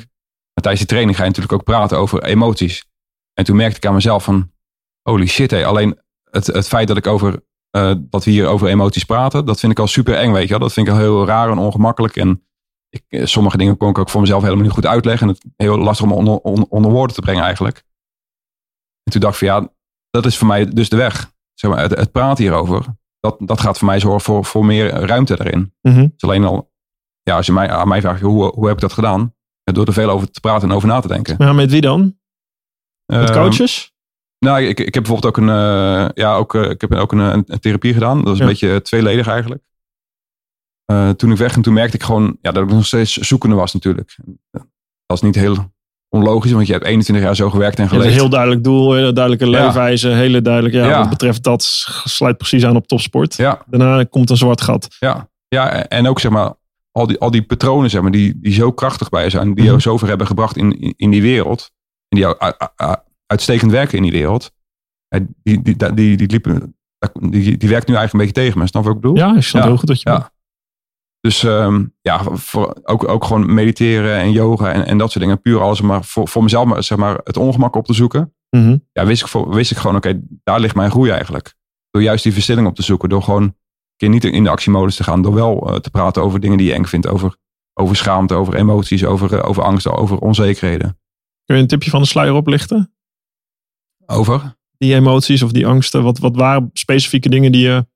Maar 0.54 0.64
tijdens 0.64 0.80
die 0.80 0.88
training 0.88 1.16
ga 1.16 1.24
je 1.24 1.30
natuurlijk 1.30 1.54
ook 1.54 1.64
praten 1.64 1.98
over 1.98 2.24
emoties. 2.24 2.86
En 3.36 3.44
toen 3.44 3.56
merkte 3.56 3.78
ik 3.78 3.86
aan 3.86 3.94
mezelf 3.94 4.24
van, 4.24 4.52
holy 5.02 5.28
shit, 5.28 5.52
hé, 5.52 5.66
alleen 5.66 6.00
het, 6.32 6.48
het 6.48 6.68
feit 6.68 6.88
dat 6.88 6.98
ik 6.98 7.08
over, 7.08 7.44
eh, 7.70 7.94
dat 7.98 8.24
we 8.24 8.32
hier 8.32 8.48
over 8.48 8.68
emoties 8.68 9.04
praten, 9.04 9.46
dat 9.46 9.60
vind 9.60 9.72
ik 9.72 9.80
al 9.80 9.88
super 9.88 10.16
eng, 10.16 10.32
weet 10.32 10.44
je 10.44 10.50
wel. 10.50 10.60
Dat 10.60 10.74
vind 10.74 10.88
ik 10.88 10.94
al 10.94 11.00
heel 11.00 11.26
raar 11.26 11.50
en 11.50 11.58
ongemakkelijk. 11.58 12.16
En 12.16 12.46
ik, 12.90 13.04
eh, 13.08 13.26
sommige 13.26 13.58
dingen 13.58 13.78
kon 13.78 13.90
ik 13.90 13.98
ook 13.98 14.10
voor 14.10 14.22
mezelf 14.22 14.42
helemaal 14.42 14.64
niet 14.64 14.74
goed 14.74 14.86
uitleggen. 14.86 15.28
En 15.28 15.34
het 15.34 15.46
heel 15.56 15.78
lastig 15.78 16.06
om 16.06 16.12
onder, 16.12 16.38
onder, 16.38 16.66
onder 16.70 16.92
woorden 16.92 17.16
te 17.16 17.22
brengen 17.22 17.44
eigenlijk. 17.44 17.84
En 19.04 19.12
toen 19.12 19.22
dacht 19.22 19.42
ik 19.42 19.48
van, 19.48 19.62
ja, 19.62 19.70
dat 20.10 20.26
is 20.26 20.38
voor 20.38 20.48
mij 20.48 20.66
dus 20.66 20.90
de 20.90 20.96
weg 20.96 21.34
zeg 21.56 21.72
maar, 21.72 21.80
het, 21.80 21.96
het 21.96 22.12
praten 22.12 22.44
hierover, 22.44 22.86
dat, 23.20 23.36
dat 23.40 23.62
gaat 23.62 23.78
voor 23.78 23.88
mij 23.88 24.00
zorgen 24.00 24.22
voor, 24.22 24.46
voor 24.46 24.66
meer 24.66 24.90
ruimte 24.90 25.36
daarin. 25.36 25.74
Mhm. 25.82 26.08
Dus 26.16 26.22
alleen 26.22 26.44
al, 26.44 26.72
ja, 27.22 27.36
als 27.36 27.46
je 27.46 27.52
mij, 27.52 27.70
aan 27.70 27.88
mij 27.88 28.02
vraagt, 28.02 28.22
hoe, 28.22 28.44
hoe 28.46 28.66
heb 28.66 28.76
ik 28.76 28.82
dat 28.82 28.94
gedaan? 28.94 29.34
Door 29.64 29.86
er 29.86 29.94
veel 29.94 30.10
over 30.10 30.32
te 30.32 30.40
praten 30.40 30.70
en 30.70 30.76
over 30.76 30.88
na 30.88 31.00
te 31.00 31.08
denken. 31.08 31.36
Ja, 31.38 31.54
met 31.54 31.72
wie 31.72 31.82
dan? 31.82 32.18
Met 33.06 33.30
Ehm, 33.30 33.34
coaches? 33.34 33.92
nou, 34.40 34.62
ik, 34.62 34.80
ik 34.80 34.94
heb 34.94 35.04
bijvoorbeeld 35.04 35.26
ook 35.38 35.44
een, 35.44 35.50
eh, 35.50 36.10
ja, 36.14 36.36
ook, 36.36 36.56
eh, 36.56 36.70
ik 36.70 36.82
heb 36.82 36.94
ook 36.94 37.12
een, 37.12 37.20
een, 37.20 37.44
een 37.48 37.60
therapie 37.60 37.94
gedaan. 37.94 38.24
Dat 38.24 38.34
is 38.34 38.40
een 38.40 38.46
Ja. 38.46 38.52
beetje 38.52 38.82
tweeledig 38.82 39.28
eigenlijk. 39.28 39.64
Eh, 40.86 41.10
toen 41.10 41.32
ik 41.32 41.38
wegging, 41.38 41.64
toen 41.64 41.74
merkte 41.74 41.98
ik 41.98 42.04
gewoon 42.04 42.38
ja, 42.42 42.52
dat 42.52 42.64
ik 42.64 42.70
nog 42.70 42.86
steeds 42.86 43.14
zoekende 43.14 43.56
was 43.56 43.74
natuurlijk. 43.74 44.16
Dat 45.06 45.18
is 45.18 45.22
niet 45.22 45.36
heel 45.36 45.74
onlogisch, 46.10 46.52
want 46.52 46.68
je 46.68 46.74
hebt 46.74 46.86
21 46.86 47.26
jaar 47.26 47.36
zo 47.36 47.50
gewerkt 47.50 47.80
en 47.80 47.88
geleefd. 47.88 48.08
een 48.08 48.14
heel 48.14 48.30
duidelijk 48.30 48.64
doel, 48.64 48.94
hele 48.94 49.14
duidelijke 49.14 49.50
Ja. 49.50 49.66
leefwijze, 49.66 50.08
hele 50.10 50.42
duidelijk. 50.42 50.74
Ja, 50.76 50.88
Ja. 50.88 51.00
Wat 51.00 51.10
betreft 51.10 51.44
dat 51.44 51.64
sluit 52.04 52.38
precies 52.38 52.66
aan 52.66 52.76
op 52.76 52.88
topsport. 52.88 53.36
Ja, 53.36 53.64
Daarna 53.68 54.04
komt 54.04 54.30
een 54.30 54.38
zwart 54.38 54.62
gat. 54.62 54.88
Ja, 55.00 55.30
ja 55.48 55.88
en 55.88 56.08
ook 56.08 56.20
zeg 56.20 56.32
maar, 56.32 56.54
al 56.92 57.08
die, 57.08 57.20
al 57.20 57.32
die 57.32 57.44
patronen 57.44 57.90
zeg 57.90 58.02
maar, 58.02 58.12
die, 58.12 58.40
die 58.42 58.54
zo 58.54 58.72
krachtig 58.72 59.10
bij 59.10 59.24
je 59.24 59.30
zijn, 59.30 59.54
die 59.54 59.64
jou 59.64 59.76
Mhm. 59.76 59.80
zover 59.84 60.08
hebben 60.08 60.28
gebracht 60.28 60.58
in, 60.58 60.80
in, 60.80 60.94
in 60.98 61.12
die 61.12 61.22
wereld. 61.22 61.72
Die 62.16 62.40
uitstekend 63.26 63.72
werken 63.72 63.98
in 63.98 64.04
die 64.04 64.12
wereld. 64.12 64.52
Die, 65.08 65.28
die, 65.44 65.62
die, 65.62 65.94
die, 65.94 66.18
die, 66.18 66.28
liepen, 66.28 66.76
die, 67.14 67.58
die 67.58 67.70
werkt 67.70 67.88
nu 67.88 67.96
eigenlijk 67.96 68.14
een 68.14 68.20
beetje 68.20 68.34
tegen 68.34 68.60
me. 68.60 68.68
Snap 68.68 68.82
je 68.82 68.88
wat 68.88 68.98
ik 68.98 69.04
bedoel? 69.04 69.18
Ja, 69.18 69.34
je 69.34 69.42
snapt 69.42 69.66
Ja, 69.66 69.70
heel 69.70 69.80
goed 69.80 69.88
dat 69.88 70.02
je 70.02 70.10
ja. 70.10 70.34
Dus 71.26 71.44
ehm, 71.44 71.86
ja, 72.02 72.24
voor, 72.24 72.76
ook, 72.84 73.08
ook 73.08 73.24
gewoon 73.24 73.54
mediteren 73.54 74.18
en 74.18 74.32
yoga 74.32 74.72
en, 74.74 74.86
en 74.86 74.98
dat 74.98 75.12
soort 75.12 75.24
dingen. 75.24 75.42
Puur 75.42 75.62
alles 75.62 75.82
maar 75.82 76.04
voor, 76.04 76.28
voor 76.28 76.44
mezelf 76.44 76.66
maar, 76.66 76.84
zeg 76.84 76.98
maar, 76.98 77.20
het 77.24 77.38
ongemak 77.38 77.76
op 77.76 77.86
te 77.86 77.94
zoeken. 77.94 78.34
Mhm. 78.50 78.78
Ja, 78.92 79.06
wist 79.06 79.22
ik, 79.22 79.28
voor, 79.28 79.54
wist 79.54 79.72
ik 79.72 79.78
gewoon, 79.78 79.96
oké, 79.96 80.22
daar 80.44 80.60
ligt 80.60 80.76
mijn 80.76 80.92
groei 80.92 81.12
eigenlijk. 81.12 81.56
Door 81.90 82.02
juist 82.02 82.24
die 82.24 82.34
verstilling 82.34 82.68
op 82.68 82.76
te 82.76 82.84
zoeken. 82.84 83.10
Door 83.10 83.24
gewoon 83.24 83.44
een 83.44 83.56
keer 83.96 84.10
niet 84.10 84.24
in 84.24 84.44
de 84.44 84.50
actiemodus 84.50 84.96
te 84.96 85.04
gaan. 85.04 85.22
Door 85.22 85.34
wel 85.34 85.70
eh, 85.70 85.76
te 85.80 85.90
praten 85.90 86.24
over 86.24 86.40
dingen 86.40 86.58
die 86.58 86.68
je 86.68 86.74
eng 86.74 86.86
vindt. 86.86 87.08
Over, 87.08 87.36
over 87.74 87.96
schaamte, 87.96 88.34
over 88.34 88.56
emoties, 88.56 89.06
over, 89.06 89.34
eh, 89.34 89.50
over 89.50 89.64
angst, 89.64 89.88
over 89.88 90.20
onzekerheden. 90.20 91.00
Kun 91.46 91.56
je 91.56 91.62
een 91.62 91.68
tipje 91.68 91.90
van 91.90 92.02
de 92.02 92.08
sluier 92.08 92.34
oplichten? 92.34 92.96
Over? 94.06 94.58
Die 94.78 94.94
emoties 94.94 95.42
of 95.42 95.52
die 95.52 95.68
angsten. 95.68 96.04
Wat, 96.04 96.18
wat 96.20 96.36
waren 96.36 96.70
specifieke 96.74 97.30
dingen 97.30 97.52
die, 97.52 97.62
je, 97.62 97.88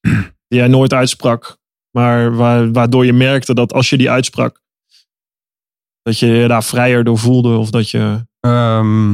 die 0.48 0.58
jij 0.58 0.68
nooit 0.68 0.92
uitsprak? 0.92 1.60
Maar 1.90 2.36
waar, 2.36 2.72
waardoor 2.72 3.04
je 3.06 3.12
merkte 3.12 3.54
dat 3.54 3.72
als 3.72 3.90
je 3.90 3.96
die 3.96 4.10
uitsprak. 4.10 4.62
Dat 6.02 6.18
je 6.18 6.26
je 6.26 6.48
daar 6.48 6.64
vrijer 6.64 7.04
door 7.04 7.18
voelde. 7.18 7.56
Of 7.56 7.70
dat 7.70 7.90
je... 7.90 8.26
Ehm, 8.40 9.10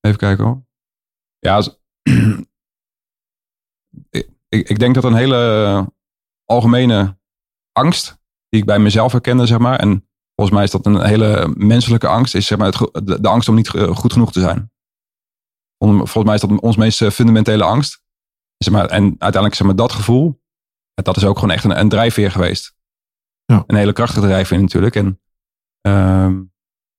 even 0.00 0.18
kijken 0.18 0.44
hoor. 0.44 0.66
Ja, 1.38 1.54
als- 1.54 1.78
ik, 4.10 4.30
ik 4.48 4.68
ik 4.68 4.78
denk 4.78 4.94
dat 4.94 5.04
een 5.04 5.14
hele 5.14 5.92
algemene 6.44 7.18
angst 7.72 8.18
die 8.48 8.60
ik 8.60 8.66
bij 8.66 8.78
mezelf 8.78 9.12
herkende, 9.12 9.46
zeg 9.46 9.58
maar. 9.58 9.78
En 9.78 10.07
volgens 10.38 10.56
mij 10.56 10.64
is 10.64 10.70
dat 10.70 10.86
een 10.86 11.04
hele 11.04 11.52
menselijke 11.56 12.06
angst, 12.06 12.34
is 12.34 12.46
zeg 12.46 12.58
maar 12.58 12.66
het, 12.66 13.06
de, 13.06 13.20
de 13.20 13.28
angst 13.28 13.48
om 13.48 13.54
niet 13.54 13.68
goed 13.68 14.12
genoeg 14.12 14.32
te 14.32 14.40
zijn. 14.40 14.70
Volgens 15.84 16.24
mij 16.24 16.34
is 16.34 16.40
dat 16.40 16.60
ons 16.60 16.76
meest 16.76 17.02
eh, 17.02 17.10
fundamentele 17.10 17.64
angst. 17.64 18.02
Zeg 18.56 18.72
maar, 18.74 18.86
en 18.86 19.02
uiteindelijk 19.02 19.54
zeg 19.54 19.66
maar 19.66 19.76
dat 19.76 19.92
gevoel, 19.92 20.42
dat 20.94 21.16
is 21.16 21.24
ook 21.24 21.38
gewoon 21.38 21.54
echt 21.54 21.64
een, 21.64 21.78
een 21.78 21.88
drijfveer 21.88 22.30
geweest. 22.30 22.76
Ja. 23.44 23.64
Een 23.66 23.76
hele 23.76 23.92
krachtige 23.92 24.26
drijfveer 24.26 24.60
natuurlijk. 24.60 24.96
En 24.96 25.20
ehm, 25.80 26.32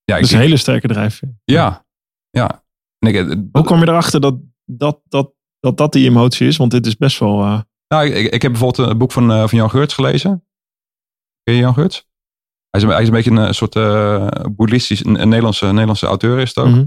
ja, 0.03 0.15
Dat 0.15 0.19
is 0.19 0.31
een 0.31 0.39
hele 0.39 0.57
sterke 0.57 0.87
drijfveer. 0.87 1.37
ja, 1.43 1.85
ja. 2.29 2.63
En 2.99 3.07
ik, 3.09 3.15
eh, 3.15 3.35
Hoe 3.51 3.63
kom 3.63 3.79
je 3.79 3.87
erachter 3.87 4.21
dat 4.21 4.39
dat, 4.65 5.01
dat, 5.07 5.33
dat, 5.59 5.77
dat 5.77 5.91
die 5.93 6.09
emotie 6.09 6.47
is? 6.47 6.57
Want 6.57 6.71
dit 6.71 6.85
is 6.85 6.97
best 6.97 7.19
wel... 7.19 7.41
eh, 7.43 7.61
nou, 7.87 8.05
ik, 8.07 8.33
ik 8.33 8.41
heb 8.41 8.51
bijvoorbeeld 8.51 8.89
een 8.89 8.97
boek 8.97 9.11
van, 9.11 9.27
van 9.49 9.57
Jan 9.57 9.69
Geurts 9.69 9.93
gelezen. 9.93 10.45
Ken 11.43 11.53
je 11.53 11.59
Jan 11.61 11.73
Geurts? 11.73 12.08
Hij 12.69 12.81
is, 12.81 12.83
een- 12.83 12.89
hij 12.93 13.01
is 13.01 13.07
een 13.07 13.13
beetje 13.13 13.31
een 13.31 13.37
eh, 13.47 13.51
soort 13.51 13.75
eh 13.75 14.27
boeddhistisch, 14.51 15.05
een, 15.05 15.21
een 15.21 15.27
Nederlandse, 15.29 15.65
Nederlandse 15.65 16.05
auteur 16.05 16.39
is 16.39 16.49
het 16.49 16.57
ook. 16.57 16.67
mhm, 16.73 16.85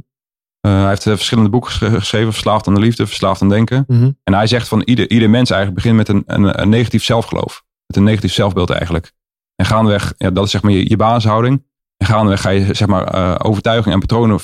Eh, 0.61 0.72
hij 0.80 0.89
heeft 0.89 1.03
verschillende 1.03 1.51
boeken 1.51 1.70
geschre- 1.70 1.99
geschreven. 1.99 2.33
Verslaafd 2.33 2.66
aan 2.66 2.74
de 2.74 2.80
liefde, 2.80 3.07
Verslaafd 3.07 3.43
aan 3.43 3.49
denken. 3.49 3.85
mhm. 3.87 4.11
En 4.24 4.35
hij 4.35 4.47
zegt 4.47 4.68
van 4.68 4.83
ieder, 4.83 5.11
ieder 5.11 5.30
mens 5.30 5.51
eigenlijk 5.51 5.83
begint 5.83 5.97
met 5.97 6.09
een, 6.09 6.22
een, 6.26 6.61
een 6.62 6.68
negatief 6.68 7.05
zelfgeloof. 7.05 7.64
Met 7.87 7.97
een 7.97 8.03
negatief 8.05 8.33
zelfbeeld 8.33 8.70
eigenlijk. 8.70 9.12
En 9.57 9.66
gaandeweg, 9.66 10.14
ja, 10.16 10.30
dat 10.30 10.45
is 10.45 10.51
zeg 10.51 10.62
maar 10.62 10.72
je, 10.72 10.89
je 10.89 10.97
basishouding. 10.97 11.64
En 11.97 12.07
gaandeweg 12.07 12.41
ga 12.41 12.51
je 12.51 12.74
zeg 12.74 12.89
maar 12.89 13.05
eh, 13.07 13.35
overtuigingen 13.39 13.93
en 14.01 14.07
patronen 14.07 14.41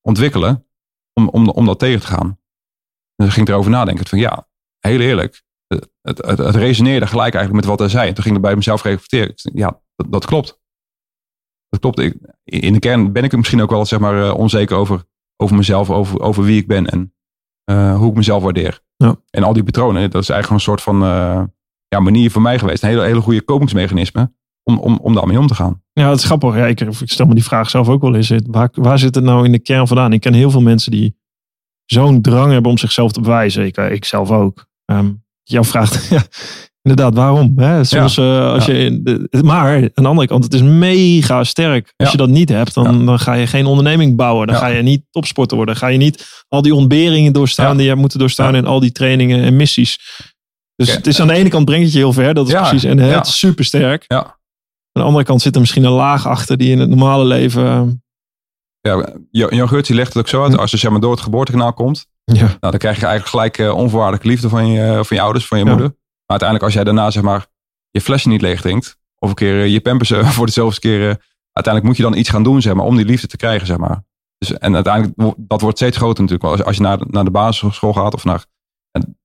ontwikkelen 0.00 0.66
om, 1.12 1.28
om, 1.28 1.48
om 1.48 1.66
dat 1.66 1.78
tegen 1.78 2.00
te 2.00 2.06
gaan. 2.06 2.26
En 2.26 3.24
dan 3.24 3.30
ging 3.30 3.46
ik 3.46 3.52
erover 3.52 3.70
nadenken 3.70 4.06
van 4.06 4.18
ja, 4.18 4.48
heel 4.78 5.00
eerlijk. 5.00 5.42
Het, 5.68 6.26
het, 6.26 6.40
resoneerde 6.40 7.06
gelijk 7.06 7.34
eigenlijk 7.34 7.64
met 7.64 7.64
wat 7.64 7.78
hij 7.78 7.88
zei. 7.88 8.08
En 8.08 8.14
toen 8.14 8.24
ging 8.24 8.36
ik 8.36 8.42
bij 8.42 8.56
mezelf 8.56 8.82
reflecteren. 8.82 9.34
Ja, 9.54 9.80
dat, 9.96 10.12
dat 10.12 10.26
klopt. 10.26 10.60
Dat 11.68 11.80
klopt. 11.80 11.98
Ik, 11.98 12.16
in 12.44 12.72
de 12.72 12.78
kern 12.78 13.12
ben 13.12 13.24
ik 13.24 13.36
misschien 13.36 13.62
ook 13.62 13.70
wel 13.70 13.86
zeg 13.86 13.98
maar, 13.98 14.24
eh, 14.24 14.34
onzeker 14.34 14.76
over, 14.76 15.04
over 15.36 15.56
mezelf, 15.56 15.90
over, 15.90 16.20
over 16.20 16.44
wie 16.44 16.60
ik 16.60 16.66
ben 16.66 16.86
en 16.86 17.14
eh, 17.64 17.96
hoe 17.96 18.10
ik 18.10 18.16
mezelf 18.16 18.42
waardeer. 18.42 18.80
Ja. 18.96 19.16
En 19.30 19.42
al 19.42 19.52
die 19.52 19.62
patronen, 19.62 20.10
dat 20.10 20.22
is 20.22 20.28
eigenlijk 20.28 20.60
een 20.60 20.66
soort 20.66 20.82
van 20.82 21.02
eh, 21.02 21.42
ja, 21.88 22.00
manier 22.00 22.30
voor 22.30 22.42
mij 22.42 22.58
geweest. 22.58 22.82
Een 22.82 22.88
hele, 22.88 23.02
hele 23.02 23.20
goede 23.20 23.42
kopingsmechanisme 23.42 24.32
om, 24.62 24.78
om, 24.78 24.98
om 25.02 25.14
daarmee 25.14 25.38
om 25.38 25.46
te 25.46 25.54
gaan. 25.54 25.82
Ja, 25.92 26.10
het 26.10 26.18
is 26.18 26.24
grappig. 26.24 26.56
Ja, 26.56 26.66
ik, 26.66 26.80
ik 26.80 27.10
stel 27.10 27.26
me 27.26 27.34
die 27.34 27.44
vraag 27.44 27.70
zelf 27.70 27.88
ook 27.88 28.02
wel 28.02 28.14
eens. 28.14 28.32
Waar, 28.46 28.68
waar 28.72 28.98
zit 28.98 29.14
het 29.14 29.24
nou 29.24 29.44
in 29.44 29.52
de 29.52 29.58
kern 29.58 29.86
vandaan? 29.86 30.12
Ik 30.12 30.20
ken 30.20 30.34
heel 30.34 30.50
veel 30.50 30.60
mensen 30.60 30.90
die 30.90 31.16
zo'n 31.84 32.22
drang 32.22 32.52
hebben 32.52 32.70
om 32.70 32.78
zichzelf 32.78 33.12
te 33.12 33.20
bewijzen. 33.20 33.64
Ik, 33.66 33.76
ik 33.76 34.04
zelf 34.04 34.30
ook. 34.30 34.66
Ehm 34.84 35.10
jouw 35.48 35.64
vraagt, 35.64 36.06
ja, 36.14 36.22
inderdaad, 36.82 37.14
waarom? 37.14 37.52
Hè? 37.56 37.84
Soms, 37.84 38.16
eh, 38.16 38.52
als 38.52 38.64
ja. 38.66 38.72
je 38.72 38.78
in 38.84 39.00
de, 39.04 39.28
maar 39.42 39.74
aan 39.76 39.90
de 39.94 40.08
andere 40.08 40.26
kant, 40.28 40.44
het 40.44 40.54
is 40.54 40.62
mega 40.62 41.44
sterk. 41.44 41.92
Als 41.96 42.10
je 42.10 42.16
dat 42.16 42.28
niet 42.28 42.48
hebt, 42.48 42.74
dan, 42.74 43.06
dan 43.06 43.18
ga 43.18 43.32
je 43.32 43.46
geen 43.46 43.66
onderneming 43.66 44.16
bouwen. 44.16 44.46
Dan 44.46 44.56
ga 44.56 44.66
je 44.66 44.82
niet 44.82 45.02
topsporter 45.10 45.56
worden. 45.56 45.74
Dan 45.74 45.84
ga 45.84 45.90
je 45.90 45.98
niet 45.98 46.44
al 46.48 46.62
die 46.62 46.74
ontberingen 46.74 47.32
doorstaan 47.32 47.72
die 47.72 47.82
je 47.82 47.88
hebt 47.88 48.00
moeten 48.00 48.18
doorstaan 48.18 48.54
in 48.54 48.66
al 48.66 48.80
die 48.80 48.92
trainingen 48.92 49.42
en 49.42 49.56
missies. 49.56 49.98
Dus 50.76 50.94
het 50.94 51.06
is 51.06 51.20
aan 51.20 51.26
de 51.26 51.34
ene 51.34 51.48
kant 51.48 51.64
brengt 51.64 51.84
het 51.84 51.92
je 51.92 51.98
heel 51.98 52.12
ver. 52.12 52.34
Dat 52.34 52.46
is 52.48 52.54
precies. 52.54 52.84
En 52.84 52.98
het 52.98 53.26
is 53.26 53.38
super 53.38 53.64
sterk. 53.64 54.04
Ja. 54.06 54.22
Aan 54.92 55.02
de 55.02 55.08
andere 55.08 55.24
kant 55.24 55.42
zit 55.42 55.54
er 55.54 55.60
misschien 55.60 55.84
een 55.84 55.92
laag 55.92 56.26
achter 56.26 56.56
die 56.56 56.70
in 56.70 56.78
het 56.78 56.88
normale 56.88 57.24
leven. 57.24 58.02
eh, 58.80 58.98
Ja, 59.30 59.48
Jan 59.50 59.68
Geurts 59.68 59.88
legt 59.88 60.08
het 60.12 60.22
ook 60.22 60.28
zo 60.28 60.42
uit. 60.42 60.52
Hm. 60.52 60.58
Als 60.58 60.70
je 60.70 60.76
zeg 60.76 60.90
maar, 60.90 61.00
door 61.00 61.10
het 61.10 61.20
geboortekanaal 61.20 61.72
komt, 61.72 62.06
Ja. 62.36 62.44
nou, 62.46 62.56
dan 62.60 62.78
krijg 62.78 63.00
je 63.00 63.06
eigenlijk 63.06 63.28
gelijk 63.28 63.58
eh, 63.58 63.74
onvoorwaardelijke 63.76 64.28
liefde 64.28 64.48
van 64.48 64.66
je, 64.66 65.00
van 65.04 65.16
je 65.16 65.22
ouders, 65.22 65.46
van 65.46 65.58
je 65.58 65.64
Ja. 65.64 65.70
moeder. 65.70 65.88
Maar 65.88 66.40
uiteindelijk 66.40 66.62
als 66.68 66.74
jij 66.74 66.84
daarna 66.84 67.10
zeg 67.10 67.22
maar, 67.22 67.46
je 67.90 68.00
flesje 68.00 68.28
niet 68.28 68.40
leeg 68.40 68.60
drinkt, 68.60 68.98
of 69.18 69.28
een 69.28 69.34
keer 69.34 69.60
eh, 69.60 69.68
je 69.72 69.80
pampers 69.80 70.10
eh, 70.10 70.28
voor 70.36 70.46
de 70.46 70.52
zoveelste 70.52 70.80
keer, 70.80 71.00
eh, 71.10 71.14
uiteindelijk 71.52 71.84
moet 71.84 71.96
je 71.96 72.02
dan 72.02 72.16
iets 72.20 72.28
gaan 72.28 72.42
doen 72.42 72.62
zeg 72.62 72.74
maar, 72.74 72.84
om 72.84 72.96
die 72.96 73.04
liefde 73.04 73.26
te 73.26 73.36
krijgen. 73.36 73.66
Zeg 73.66 73.76
maar. 73.76 74.04
dus, 74.38 74.52
en 74.58 74.74
uiteindelijk, 74.74 75.34
dat 75.36 75.60
wordt 75.60 75.76
steeds 75.78 75.96
groter 75.96 76.22
natuurlijk. 76.24 76.50
Als, 76.50 76.62
als 76.64 76.76
je 76.76 76.82
naar, 76.82 76.98
naar 77.06 77.24
de 77.24 77.30
basisschool 77.30 77.92
gaat 77.92 78.14
of 78.14 78.24
naar 78.24 78.44
en 78.90 79.18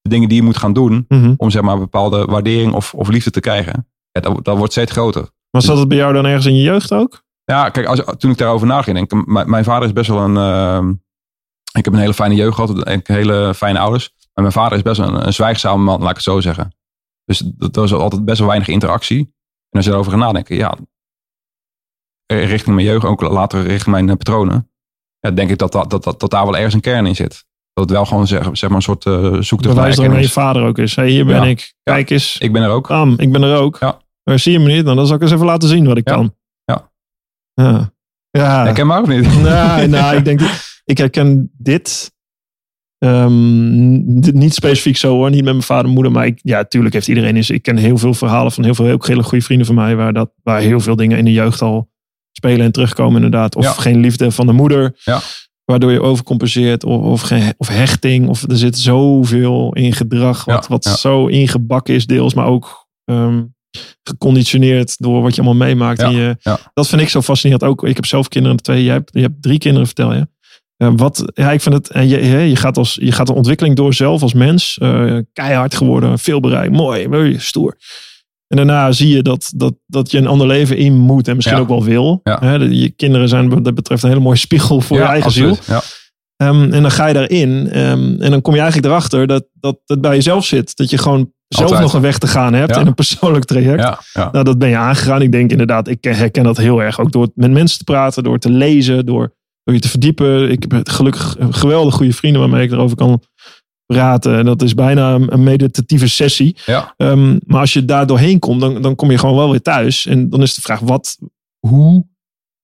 de 0.00 0.08
dingen 0.10 0.28
die 0.28 0.38
je 0.38 0.44
moet 0.44 0.56
gaan 0.56 0.72
doen 0.72 1.04
Mhm. 1.08 1.34
om 1.36 1.50
zeg 1.50 1.62
maar, 1.62 1.72
een 1.74 1.80
bepaalde 1.80 2.24
waardering 2.24 2.72
of, 2.72 2.94
of 2.94 3.08
liefde 3.08 3.30
te 3.30 3.40
krijgen, 3.40 3.88
ja, 4.10 4.20
dat, 4.20 4.44
dat 4.44 4.56
wordt 4.56 4.72
steeds 4.72 4.92
groter. 4.92 5.28
Maar 5.50 5.62
zat 5.62 5.78
het 5.78 5.88
bij 5.88 5.96
jou 5.96 6.12
dan 6.12 6.26
ergens 6.26 6.46
in 6.46 6.56
je 6.56 6.62
jeugd 6.62 6.92
ook? 6.92 7.22
Ja, 7.44 7.68
kijk, 7.70 7.86
als, 7.86 8.02
toen 8.18 8.30
ik 8.30 8.38
daarover 8.38 8.66
na 8.66 8.82
ging 8.82 8.96
denken, 8.96 9.22
mijn, 9.26 9.50
mijn 9.50 9.64
vader 9.64 9.86
is 9.88 9.92
best 9.92 10.08
wel 10.10 10.18
een. 10.20 10.36
ehm, 10.36 10.92
ik 11.72 11.84
heb 11.84 11.94
een 11.94 12.00
hele 12.00 12.14
fijne 12.14 12.34
jeugd 12.34 12.54
gehad, 12.54 12.82
en 12.84 13.00
hele 13.02 13.54
fijne 13.54 13.78
ouders. 13.78 14.10
Maar 14.16 14.44
mijn 14.44 14.52
vader 14.52 14.76
is 14.76 14.82
best 14.84 14.98
wel 14.98 15.08
een, 15.08 15.26
een 15.26 15.32
zwijgzame 15.32 15.82
man, 15.82 16.00
laat 16.00 16.08
ik 16.10 16.14
het 16.14 16.24
zo 16.24 16.40
zeggen. 16.40 16.74
Dus 17.24 17.42
dat 17.44 17.76
was 17.76 17.92
altijd 17.92 18.24
best 18.24 18.38
wel 18.38 18.48
weinig 18.48 18.68
interactie. 18.68 19.18
En 19.70 19.76
als 19.76 19.84
je 19.84 19.90
erover 19.90 20.12
gaat 20.12 20.20
nadenken, 20.20 20.56
ja, 20.56 20.76
eh, 22.26 22.48
richting 22.48 22.74
mijn 22.74 22.86
jeugd, 22.86 23.04
ook 23.04 23.20
later 23.20 23.62
richting 23.62 23.94
mijn 23.94 24.08
eh, 24.08 24.16
patronen, 24.16 24.70
ja, 25.20 25.30
denk 25.30 25.50
ik 25.50 25.58
dat, 25.58 25.72
dat, 25.72 25.90
dat, 25.90 26.04
dat, 26.04 26.20
dat 26.20 26.30
daar 26.30 26.44
wel 26.44 26.56
ergens 26.56 26.74
een 26.74 26.80
kern 26.80 27.06
in 27.06 27.16
zit. 27.16 27.44
Dat 27.72 27.84
het 27.84 27.92
wel 27.92 28.06
gewoon 28.06 28.26
zeg, 28.26 28.48
zeg 28.52 28.68
maar 28.68 28.78
een 28.78 28.84
soort 28.84 29.04
uh, 29.04 29.36
zoektocht 29.40 29.74
naar 29.76 29.94
dat 29.94 30.20
je 30.22 30.28
vader 30.28 30.62
ook 30.62 30.78
is. 30.78 30.96
Hey, 30.96 31.08
hier 31.08 31.24
ben 31.24 31.34
Ja. 31.36 31.44
ik. 31.44 31.74
Kijk 31.82 32.10
eens. 32.10 32.38
Ik 32.38 32.52
ben 32.52 32.62
er 32.62 32.70
ook. 32.70 32.88
Bam, 32.88 33.14
ik 33.16 33.32
ben 33.32 33.42
er 33.42 33.56
ook. 33.58 33.76
Ja. 33.80 34.00
Maar 34.22 34.38
zie 34.38 34.52
je 34.52 34.58
me 34.58 34.66
niet? 34.72 34.84
Nou, 34.84 34.96
dan 34.96 35.06
zal 35.06 35.16
ik 35.16 35.22
eens 35.22 35.30
even 35.30 35.46
laten 35.46 35.68
zien 35.68 35.86
wat 35.86 35.96
ik 35.96 36.04
kan. 36.04 36.36
Ja. 36.64 36.90
Ja. 37.54 37.92
Ja. 38.30 38.84
Maar 38.84 39.02
of 39.02 39.08
niet? 39.08 39.42
Nee, 39.42 39.86
nou, 39.86 40.16
ik 40.16 40.24
denk, 40.24 40.40
ik 40.90 40.98
herken 40.98 41.50
dit. 41.58 42.12
ehm, 42.98 44.20
dit 44.20 44.34
niet 44.34 44.54
specifiek 44.54 44.96
zo 44.96 45.14
hoor, 45.14 45.30
niet 45.30 45.44
met 45.44 45.52
mijn 45.52 45.62
vader 45.64 45.84
en 45.84 45.90
moeder, 45.94 46.12
maar 46.12 46.26
ik, 46.26 46.38
ja, 46.42 46.64
tuurlijk 46.64 46.94
heeft 46.94 47.08
iedereen 47.08 47.36
eens. 47.36 47.50
Ik 47.50 47.62
ken 47.62 47.76
heel 47.76 47.98
veel 47.98 48.14
verhalen 48.14 48.52
van 48.52 48.64
heel 48.64 48.74
veel 48.74 48.90
ook 48.90 49.06
hele 49.06 49.22
goede 49.22 49.44
vrienden 49.44 49.66
van 49.66 49.74
mij, 49.74 49.96
waar, 49.96 50.12
dat, 50.12 50.30
waar 50.42 50.60
heel 50.60 50.80
veel 50.80 50.96
dingen 50.96 51.18
in 51.18 51.24
de 51.24 51.32
jeugd 51.32 51.62
al 51.62 51.90
spelen 52.32 52.64
en 52.66 52.72
terugkomen, 52.72 53.14
inderdaad. 53.14 53.56
Of 53.56 53.64
Ja. 53.64 53.72
geen 53.72 54.00
liefde 54.00 54.30
van 54.30 54.46
de 54.46 54.52
moeder, 54.52 54.98
Ja. 55.04 55.20
waardoor 55.64 55.92
je 55.92 56.00
overcompenseert, 56.02 56.84
of, 56.84 57.02
of, 57.02 57.20
geen, 57.20 57.54
of 57.56 57.68
hechting, 57.68 58.28
of 58.28 58.42
er 58.50 58.56
zit 58.56 58.78
zoveel 58.78 59.72
in 59.74 59.92
gedrag, 59.92 60.44
wat, 60.44 60.62
Ja, 60.62 60.68
wat 60.68 60.84
zo 60.84 61.26
ingebakken 61.26 61.94
is, 61.94 62.06
deels, 62.06 62.34
maar 62.34 62.46
ook 62.46 62.88
ehm, 63.04 63.42
geconditioneerd 64.02 64.98
door 64.98 65.22
wat 65.22 65.34
je 65.34 65.42
allemaal 65.42 65.66
meemaakt. 65.68 66.00
In 66.02 66.10
je. 66.12 66.36
Dat 66.74 66.88
vind 66.88 67.00
ik 67.02 67.08
zo 67.08 67.22
fascinerend 67.22 67.64
ook. 67.70 67.84
Ik 67.84 67.96
heb 67.96 68.06
zelf 68.06 68.28
kinderen, 68.28 68.56
twee, 68.56 68.84
jij 68.84 68.94
hebt, 68.94 69.10
je 69.12 69.20
hebt 69.20 69.42
drie 69.42 69.58
kinderen, 69.58 69.86
vertel 69.86 70.14
je. 70.14 70.28
Wat, 70.88 71.24
ja, 71.34 71.52
ik 71.52 71.60
vind 71.60 71.74
het, 71.74 71.90
en 71.90 72.08
je, 72.08 72.26
je, 72.26 72.38
je 72.38 72.56
gaat 72.56 72.76
als, 72.76 72.98
je 73.00 73.12
gaat 73.12 73.26
de 73.26 73.32
ontwikkeling 73.34 73.76
door 73.76 73.94
zelf 73.94 74.22
als 74.22 74.32
mens. 74.34 74.78
eh, 74.82 75.16
keihard 75.32 75.74
geworden, 75.74 76.18
veel 76.18 76.40
bereikt, 76.40 76.72
mooi, 76.72 77.38
stoer. 77.38 77.76
En 78.46 78.56
daarna 78.56 78.92
zie 78.92 79.14
je 79.16 79.22
dat, 79.22 79.52
dat, 79.56 79.74
dat 79.86 80.10
je 80.10 80.18
een 80.18 80.26
ander 80.26 80.46
leven 80.46 80.76
in 80.76 80.96
moet 80.98 81.28
en 81.28 81.36
misschien 81.36 81.56
Ja. 81.56 81.62
ook 81.62 81.68
wel 81.68 81.84
wil. 81.84 82.20
Ja. 82.22 82.38
Hè, 82.40 82.58
de- 82.58 82.78
je 82.78 82.88
kinderen 82.90 83.28
zijn 83.28 83.48
wat 83.48 83.64
dat 83.64 83.74
betreft 83.74 84.02
een 84.02 84.08
hele 84.08 84.20
mooie 84.20 84.36
spiegel 84.36 84.80
voor 84.80 84.96
je 84.96 85.02
eigen 85.02 85.26
absoluut. 85.26 85.60
ziel. 85.64 85.74
Ja. 85.74 85.82
Ehm, 86.36 86.72
en 86.72 86.82
dan 86.82 86.90
ga 86.90 87.06
je 87.06 87.14
daarin. 87.14 87.68
ehm, 87.70 88.20
en 88.22 88.30
dan 88.30 88.40
kom 88.42 88.54
je 88.54 88.60
eigenlijk 88.60 88.88
erachter 88.92 89.26
dat, 89.26 89.46
dat 89.52 89.78
het 89.86 90.00
bij 90.00 90.14
jezelf 90.14 90.44
zit. 90.44 90.76
Dat 90.76 90.90
je 90.90 90.98
gewoon 90.98 91.32
zelf 91.48 91.64
Altijd. 91.64 91.82
nog 91.86 91.94
een 91.94 92.00
weg 92.00 92.18
te 92.18 92.26
gaan 92.26 92.52
hebt 92.54 92.76
in 92.76 92.86
een 92.86 92.94
persoonlijk 92.94 93.44
traject. 93.44 93.98
Nou, 94.14 94.42
dat 94.44 94.58
ben 94.58 94.68
je 94.68 94.76
aangegaan. 94.76 95.22
Ik 95.22 95.32
denk 95.32 95.50
inderdaad, 95.50 95.88
ik 95.88 96.04
herken 96.04 96.44
dat 96.44 96.56
heel 96.56 96.82
erg. 96.82 97.00
Ook 97.00 97.12
door 97.12 97.28
met 97.34 97.50
mensen 97.50 97.78
te 97.78 97.84
praten, 97.84 98.22
door 98.22 98.38
te 98.38 98.50
lezen, 98.50 99.06
door, 99.06 99.34
door 99.70 99.78
je 99.78 99.84
te 99.84 99.98
verdiepen. 99.98 100.50
Ik 100.50 100.64
heb 100.68 100.88
gelukkig 100.88 101.36
geweldig 101.50 101.94
goede 101.94 102.12
vrienden 102.12 102.40
waarmee 102.40 102.64
ik 102.64 102.72
erover 102.72 102.96
kan 102.96 103.22
praten. 103.86 104.38
En 104.38 104.44
dat 104.44 104.62
is 104.62 104.74
bijna 104.74 105.14
een 105.14 105.42
meditatieve 105.42 106.08
sessie. 106.08 106.56
ja. 106.66 106.94
Ehm, 106.96 107.38
maar 107.46 107.60
als 107.60 107.72
je 107.72 107.84
daar 107.84 108.06
doorheen 108.06 108.38
komt, 108.38 108.60
dan, 108.60 108.82
dan 108.82 108.94
kom 108.94 109.10
je 109.10 109.18
gewoon 109.18 109.36
wel 109.36 109.50
weer 109.50 109.62
thuis. 109.62 110.06
En 110.06 110.30
dan 110.30 110.42
is 110.42 110.54
de 110.54 110.60
vraag, 110.60 110.80
wat, 110.80 111.18
hoe 111.58 112.06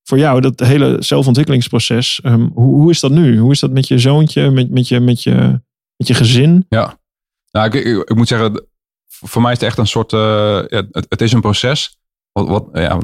voor 0.02 0.18
jou, 0.18 0.40
dat 0.40 0.60
hele 0.60 0.96
zelfontwikkelingsproces, 0.98 2.20
ehm, 2.22 2.48
hoe, 2.54 2.74
hoe 2.74 2.90
is 2.90 3.00
dat 3.00 3.10
nu? 3.10 3.38
Hoe 3.38 3.52
is 3.52 3.60
dat 3.60 3.70
met 3.70 3.88
je 3.88 3.98
zoontje, 3.98 4.50
met, 4.50 4.70
met, 4.70 4.88
je, 4.88 5.00
met, 5.00 5.22
je, 5.22 5.60
met 5.96 6.08
je 6.08 6.14
gezin? 6.14 6.66
Ja, 6.68 6.98
nou, 7.50 7.66
ik, 7.66 7.74
ik, 7.74 8.08
ik 8.08 8.16
moet 8.16 8.28
zeggen, 8.28 8.66
voor 9.06 9.42
mij 9.42 9.52
is 9.52 9.58
het 9.58 9.68
echt 9.68 9.78
een 9.78 9.86
soort, 9.86 10.12
eh, 10.12 10.64
ja, 10.68 10.86
het, 10.90 11.06
het 11.08 11.20
is 11.20 11.32
een 11.32 11.40
proces. 11.40 11.98
Wat, 12.32 12.48
wat 12.48 12.68
ja, 12.72 12.98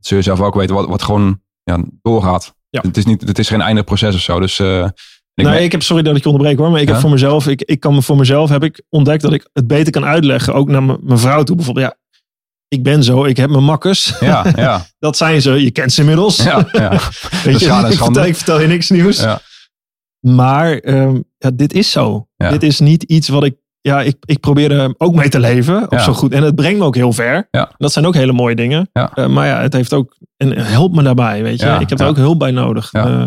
zul 0.00 0.16
je 0.16 0.22
zelf 0.22 0.40
ook 0.40 0.54
weten, 0.54 0.74
wat, 0.74 0.88
wat 0.88 1.02
gewoon 1.02 1.40
ja, 1.62 1.84
doorgaat. 2.02 2.56
Ja. 2.70 2.80
Het, 2.80 2.96
is 2.96 3.04
niet, 3.04 3.20
het 3.28 3.38
is 3.38 3.48
geen 3.48 3.60
einde 3.60 3.82
proces 3.82 4.14
of 4.14 4.20
zo. 4.20 4.40
Dus 4.40 4.58
eh, 4.58 4.88
ik 5.34 5.44
nee, 5.44 5.64
ik 5.64 5.72
heb, 5.72 5.82
sorry 5.82 6.02
dat 6.02 6.16
ik 6.16 6.22
je 6.22 6.28
onderbreek 6.28 6.58
hoor, 6.58 6.70
maar 6.70 6.80
ik 6.80 6.86
Ja? 6.86 6.92
heb 6.92 7.02
voor 7.02 7.10
mezelf, 7.10 7.46
ik, 7.46 7.62
ik 7.62 7.80
kan 7.80 7.94
me 7.94 8.02
voor 8.02 8.16
mezelf, 8.16 8.48
heb 8.50 8.64
ik 8.64 8.82
ontdekt 8.88 9.22
dat 9.22 9.32
ik 9.32 9.48
het 9.52 9.66
beter 9.66 9.92
kan 9.92 10.04
uitleggen, 10.04 10.54
ook 10.54 10.68
naar 10.68 10.82
mijn 10.82 11.18
vrouw 11.18 11.42
toe. 11.42 11.56
Bijvoorbeeld, 11.56 11.86
ja, 11.86 12.18
ik 12.68 12.82
ben 12.82 13.02
zo, 13.04 13.24
ik 13.24 13.36
heb 13.36 13.50
mijn 13.50 13.64
makkers. 13.64 14.12
ja, 14.20 14.46
ja, 14.56 14.86
Dat 14.98 15.16
zijn 15.16 15.42
ze, 15.42 15.62
je 15.62 15.70
kent 15.70 15.92
ze 15.92 16.00
inmiddels. 16.00 16.42
ja, 16.42 16.68
ja. 16.72 16.90
Weet 17.44 17.60
je, 17.60 17.86
ik, 17.90 17.98
vertel, 17.98 18.24
ik 18.24 18.36
vertel 18.36 18.60
je 18.60 18.66
niks 18.66 18.90
nieuws. 18.90 19.20
Ja. 19.20 19.40
Maar 20.20 20.78
ehm, 20.78 21.20
ja, 21.38 21.50
dit 21.50 21.72
is 21.72 21.90
zo. 21.90 22.28
Ja. 22.36 22.50
Dit 22.50 22.62
is 22.62 22.80
niet 22.80 23.02
iets 23.02 23.28
wat 23.28 23.44
ik. 23.44 23.56
Ja, 23.88 24.02
ik, 24.02 24.16
ik 24.24 24.40
probeer 24.40 24.70
er 24.72 24.94
ook 24.98 25.14
mee 25.14 25.28
te 25.28 25.40
leven. 25.40 25.82
Of 25.82 25.90
Ja. 25.90 26.02
zo 26.04 26.12
goed. 26.12 26.32
En 26.32 26.42
het 26.42 26.54
brengt 26.54 26.78
me 26.78 26.84
ook 26.84 26.94
heel 26.94 27.12
ver. 27.12 27.48
Ja. 27.50 27.70
Dat 27.78 27.92
zijn 27.92 28.06
ook 28.06 28.14
hele 28.14 28.32
mooie 28.32 28.54
dingen. 28.54 28.88
Ja. 28.92 29.10
Eh, 29.14 29.26
maar 29.26 29.46
ja, 29.46 29.60
het 29.60 29.72
heeft 29.72 29.92
ook. 29.92 30.16
En 30.36 30.58
help 30.58 30.94
me 30.94 31.02
daarbij. 31.02 31.42
Weet 31.42 31.60
je. 31.60 31.76
Ik 31.80 31.88
heb 31.88 32.00
er 32.00 32.06
ook 32.06 32.16
hulp 32.16 32.38
bij 32.38 32.50
nodig. 32.50 32.92
Eh, 32.92 33.22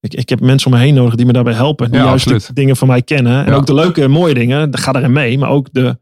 ik, 0.00 0.14
ik 0.14 0.28
heb 0.28 0.40
mensen 0.40 0.72
om 0.72 0.78
me 0.78 0.84
heen 0.84 0.94
nodig 0.94 1.14
die 1.14 1.26
me 1.26 1.32
daarbij 1.32 1.52
helpen. 1.54 1.90
Die 1.90 2.00
Ja, 2.00 2.06
juist 2.06 2.46
de 2.46 2.52
dingen 2.52 2.76
van 2.76 2.88
mij 2.88 3.02
kennen. 3.02 3.46
En 3.46 3.52
ook 3.52 3.66
de 3.66 3.74
leuke 3.74 4.02
en 4.02 4.10
mooie 4.10 4.34
dingen. 4.34 4.78
Ga 4.78 4.92
erin 4.94 5.12
mee. 5.12 5.38
Maar 5.38 5.48
ook 5.50 5.68
de, 5.72 5.98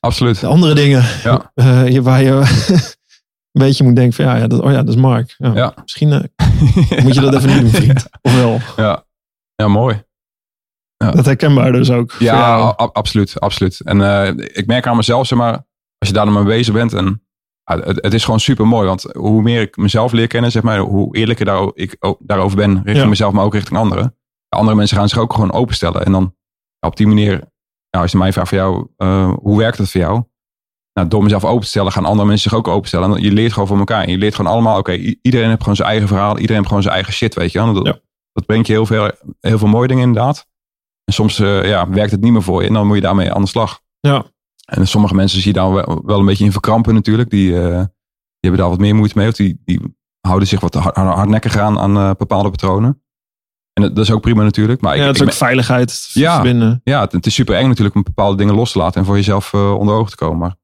Absoluut. 0.00 0.40
de 0.40 0.46
andere 0.46 0.74
dingen. 0.74 1.04
Ja. 1.24 1.52
je- 1.94 2.02
waar 2.02 2.22
je 2.22 2.30
een 3.52 3.60
beetje 3.62 3.84
moet 3.84 3.96
denken 3.96 4.14
van 4.14 4.24
ja, 4.24 4.36
ja, 4.36 4.46
dat, 4.46 4.60
oh 4.60 4.70
ja, 4.70 4.76
dat 4.82 4.88
is 4.94 5.00
Mark. 5.00 5.34
Ja, 5.38 5.52
Ja. 5.54 5.74
Misschien 5.82 6.08
moet 7.02 7.14
je 7.14 7.20
dat 7.20 7.34
even 7.36 7.48
niet 7.48 7.60
doen, 7.60 7.70
vriend. 7.70 8.06
Ofwel. 8.22 8.58
Ja, 8.76 9.04
ja 9.54 9.68
mooi. 9.68 10.02
Dat 11.10 11.24
herkenbaar 11.24 11.72
dus 11.72 11.90
ook. 11.90 12.12
voor 12.12 12.26
Ja, 12.26 12.54
absoluut, 12.76 13.40
absoluut. 13.40 13.80
En 13.80 14.00
eh, 14.00 14.46
ik 14.52 14.66
merk 14.66 14.86
aan 14.86 14.96
mezelf, 14.96 15.26
zeg 15.26 15.38
maar, 15.38 15.52
als 15.98 16.08
je 16.08 16.12
daar 16.12 16.24
dan 16.24 16.34
mee 16.34 16.44
bezig 16.44 16.74
bent. 16.74 16.92
En 16.92 17.22
ja, 17.64 17.78
het, 17.78 17.98
het 18.02 18.14
is 18.14 18.24
gewoon 18.24 18.40
super 18.40 18.66
mooi. 18.66 18.86
Want 18.86 19.02
hoe 19.12 19.42
meer 19.42 19.60
ik 19.60 19.76
mezelf 19.76 20.12
leer 20.12 20.26
kennen, 20.26 20.50
zeg 20.50 20.62
maar, 20.62 20.78
hoe 20.78 21.16
eerlijker 21.16 21.44
daar, 21.44 21.70
ik 21.74 21.96
daarover 22.18 22.56
ben. 22.56 22.74
Richting 22.74 22.96
Ja. 22.96 23.06
mezelf, 23.06 23.32
maar 23.32 23.44
ook 23.44 23.54
richting 23.54 23.78
anderen. 23.78 24.16
De 24.48 24.56
andere 24.56 24.76
mensen 24.76 24.96
gaan 24.96 25.08
zich 25.08 25.18
ook 25.18 25.32
gewoon 25.32 25.52
openstellen. 25.52 26.04
En 26.04 26.12
dan 26.12 26.34
ja, 26.78 26.88
op 26.88 26.96
die 26.96 27.06
manier, 27.06 27.30
nou, 27.90 28.02
als 28.02 28.12
je 28.12 28.18
mij 28.18 28.32
vraagt 28.32 28.48
van 28.48 28.58
jou, 28.58 28.86
eh, 28.96 29.32
hoe 29.40 29.58
werkt 29.58 29.78
het 29.78 29.90
voor 29.90 30.00
jou? 30.00 30.22
Nou, 30.92 31.08
door 31.08 31.22
mezelf 31.22 31.44
open 31.44 31.62
te 31.62 31.66
stellen, 31.68 31.92
gaan 31.92 32.04
andere 32.04 32.28
mensen 32.28 32.50
zich 32.50 32.58
ook 32.58 32.68
openstellen. 32.68 33.16
En 33.16 33.22
je 33.22 33.32
leert 33.32 33.52
gewoon 33.52 33.68
van 33.68 33.78
elkaar. 33.78 34.02
En 34.04 34.10
je 34.10 34.18
leert 34.18 34.34
gewoon 34.34 34.52
allemaal, 34.52 34.78
oké, 34.78 34.92
iedereen 35.22 35.48
heeft 35.48 35.60
gewoon 35.60 35.76
zijn 35.76 35.88
eigen 35.88 36.08
verhaal. 36.08 36.34
Iedereen 36.34 36.56
heeft 36.56 36.66
gewoon 36.68 36.82
zijn 36.82 36.94
eigen 36.94 37.12
shit, 37.12 37.34
weet 37.34 37.52
je 37.52 37.58
wel. 37.58 37.72
Dat, 37.72 37.86
Ja. 37.86 37.98
dat 38.32 38.46
brengt 38.46 38.66
je 38.66 38.72
heel 38.72 38.86
veel, 38.86 39.10
heel 39.40 39.58
veel 39.58 39.68
mooie 39.68 39.88
dingen 39.88 40.02
inderdaad. 40.06 40.46
En 41.12 41.18
soms 41.18 41.38
eh, 41.38 41.68
ja, 41.68 41.88
werkt 41.88 42.10
het 42.10 42.20
niet 42.20 42.32
meer 42.32 42.42
voor 42.42 42.62
je 42.62 42.68
en 42.68 42.74
dan 42.74 42.86
moet 42.86 42.96
je 42.96 43.02
daarmee 43.02 43.32
aan 43.32 43.42
de 43.42 43.48
slag. 43.48 43.80
Ja. 44.00 44.24
En 44.64 44.88
sommige 44.88 45.14
mensen 45.14 45.40
zie 45.40 45.52
je 45.52 45.58
daar 45.58 45.72
wel, 45.72 46.02
wel 46.04 46.18
een 46.18 46.26
beetje 46.26 46.44
in 46.44 46.52
verkrampen 46.52 46.94
natuurlijk. 46.94 47.30
Die, 47.30 47.56
eh, 47.60 47.62
die 47.78 48.40
hebben 48.40 48.60
daar 48.60 48.68
wat 48.68 48.78
meer 48.78 48.94
moeite 48.94 49.18
mee. 49.18 49.28
Of 49.28 49.34
die, 49.34 49.60
die 49.64 49.80
houden 50.20 50.48
zich 50.48 50.60
wat 50.60 50.74
hard, 50.74 50.96
hardnekkiger 50.96 51.60
aan 51.60 51.78
aan 51.78 51.96
eh, 51.96 52.10
bepaalde 52.18 52.50
patronen. 52.50 53.02
En 53.72 53.82
dat, 53.82 53.96
dat 53.96 54.04
is 54.04 54.10
ook 54.10 54.20
prima 54.20 54.42
natuurlijk. 54.42 54.80
Maar 54.80 54.96
ja, 54.96 55.00
ik, 55.00 55.06
het 55.06 55.14
is 55.16 55.22
ik 55.22 55.28
ook 55.28 55.34
veiligheid 55.34 56.10
Ja. 56.12 56.34
verbinden. 56.34 56.80
ja, 56.84 57.00
het, 57.00 57.12
het 57.12 57.26
is 57.26 57.34
super 57.34 57.54
eng 57.56 57.68
natuurlijk 57.68 57.96
om 57.96 58.02
bepaalde 58.02 58.36
dingen 58.36 58.54
los 58.54 58.72
te 58.72 58.78
laten 58.78 59.00
en 59.00 59.06
voor 59.06 59.16
jezelf 59.16 59.54
onder 59.54 59.94
ogen 59.94 60.10
te 60.10 60.16
komen. 60.16 60.38
Maar 60.38 60.56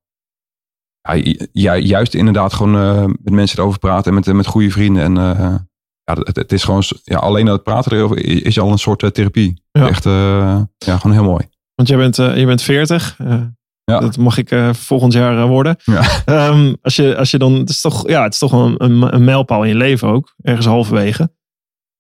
ja, 1.00 1.14
ju- 1.24 1.46
ja, 1.52 1.76
juist 1.76 2.14
inderdaad 2.14 2.52
gewoon 2.52 3.00
met 3.22 3.32
mensen 3.34 3.58
erover 3.58 3.78
praten 3.78 4.06
en 4.08 4.14
met, 4.14 4.32
met 4.32 4.46
goede 4.46 4.70
vrienden. 4.70 5.02
En 5.16 5.67
ja, 6.08 6.14
het, 6.22 6.36
het 6.36 6.52
is 6.52 6.64
gewoon, 6.64 6.82
ja, 7.04 7.16
alleen 7.18 7.46
het 7.46 7.62
praten 7.62 7.92
erover 7.92 8.16
is, 8.46 8.58
al 8.58 8.70
een 8.70 8.78
soort 8.78 9.02
eh, 9.02 9.10
therapie. 9.10 9.62
Ja. 9.70 9.88
Echt, 9.88 10.06
eh, 10.06 10.62
ja, 10.78 10.96
gewoon 10.98 11.16
heel 11.16 11.24
mooi. 11.24 11.48
Want 11.74 11.88
jij 11.88 11.98
bent, 11.98 12.18
eh, 12.18 12.36
je 12.36 12.46
bent 12.46 12.62
40. 12.62 13.14
eh, 13.18 13.42
Ja. 13.84 14.00
Dat 14.00 14.16
mag 14.16 14.38
ik 14.38 14.54
volgend 14.72 15.12
jaar 15.12 15.46
worden. 15.46 15.76
Ja. 15.84 16.22
Ehm, 16.24 16.74
als, 16.82 16.96
je, 16.96 17.16
als 17.16 17.30
je 17.30 17.38
dan, 17.38 17.52
het 17.54 17.68
is 17.68 17.80
toch, 17.80 18.08
ja, 18.08 18.22
het 18.22 18.32
is 18.32 18.38
toch 18.38 18.52
een, 18.52 18.74
een, 18.84 19.14
een 19.14 19.24
mijlpaal 19.24 19.62
in 19.62 19.68
je 19.68 19.74
leven 19.74 20.08
ook. 20.08 20.34
Ergens 20.42 20.66
halverwege. 20.66 21.30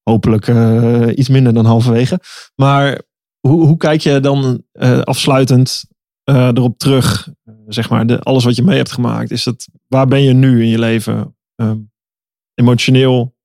Hopelijk 0.02 0.46
iets 1.16 1.28
minder 1.28 1.54
dan 1.54 1.64
halverwege. 1.64 2.20
Maar 2.54 3.02
hoe, 3.40 3.66
hoe 3.66 3.76
kijk 3.76 4.00
je 4.00 4.20
dan 4.20 4.62
afsluitend 5.02 5.84
erop 6.24 6.78
terug? 6.78 7.28
Zeg 7.66 7.90
maar, 7.90 8.06
de, 8.06 8.20
alles 8.20 8.44
wat 8.44 8.56
je 8.56 8.62
mee 8.62 8.76
hebt 8.76 8.92
gemaakt. 8.92 9.30
Is 9.30 9.44
dat, 9.44 9.68
waar 9.86 10.06
ben 10.06 10.22
je 10.22 10.32
nu 10.32 10.62
in 10.62 10.68
je 10.68 10.78
leven? 10.78 11.36
Ehm, 11.54 11.78
emotioneel? 12.54 13.36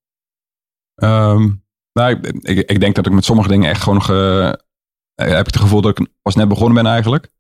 Ehm, 0.96 1.52
nou, 1.94 2.20
ik, 2.42 2.80
denk 2.80 2.96
dat 2.96 3.06
ik 3.06 3.12
met 3.12 3.26
sommige 3.26 3.48
dingen 3.50 3.70
echt 3.70 3.82
gewoon 3.82 3.98
nog. 3.98 4.10
eh, 4.10 4.52
heb 5.16 5.40
ik 5.40 5.54
het 5.54 5.58
gevoel 5.58 5.82
dat 5.82 6.00
ik 6.00 6.08
pas 6.22 6.36
net 6.36 6.48
begonnen 6.48 6.84
ben 6.84 6.92
eigenlijk. 6.92 7.32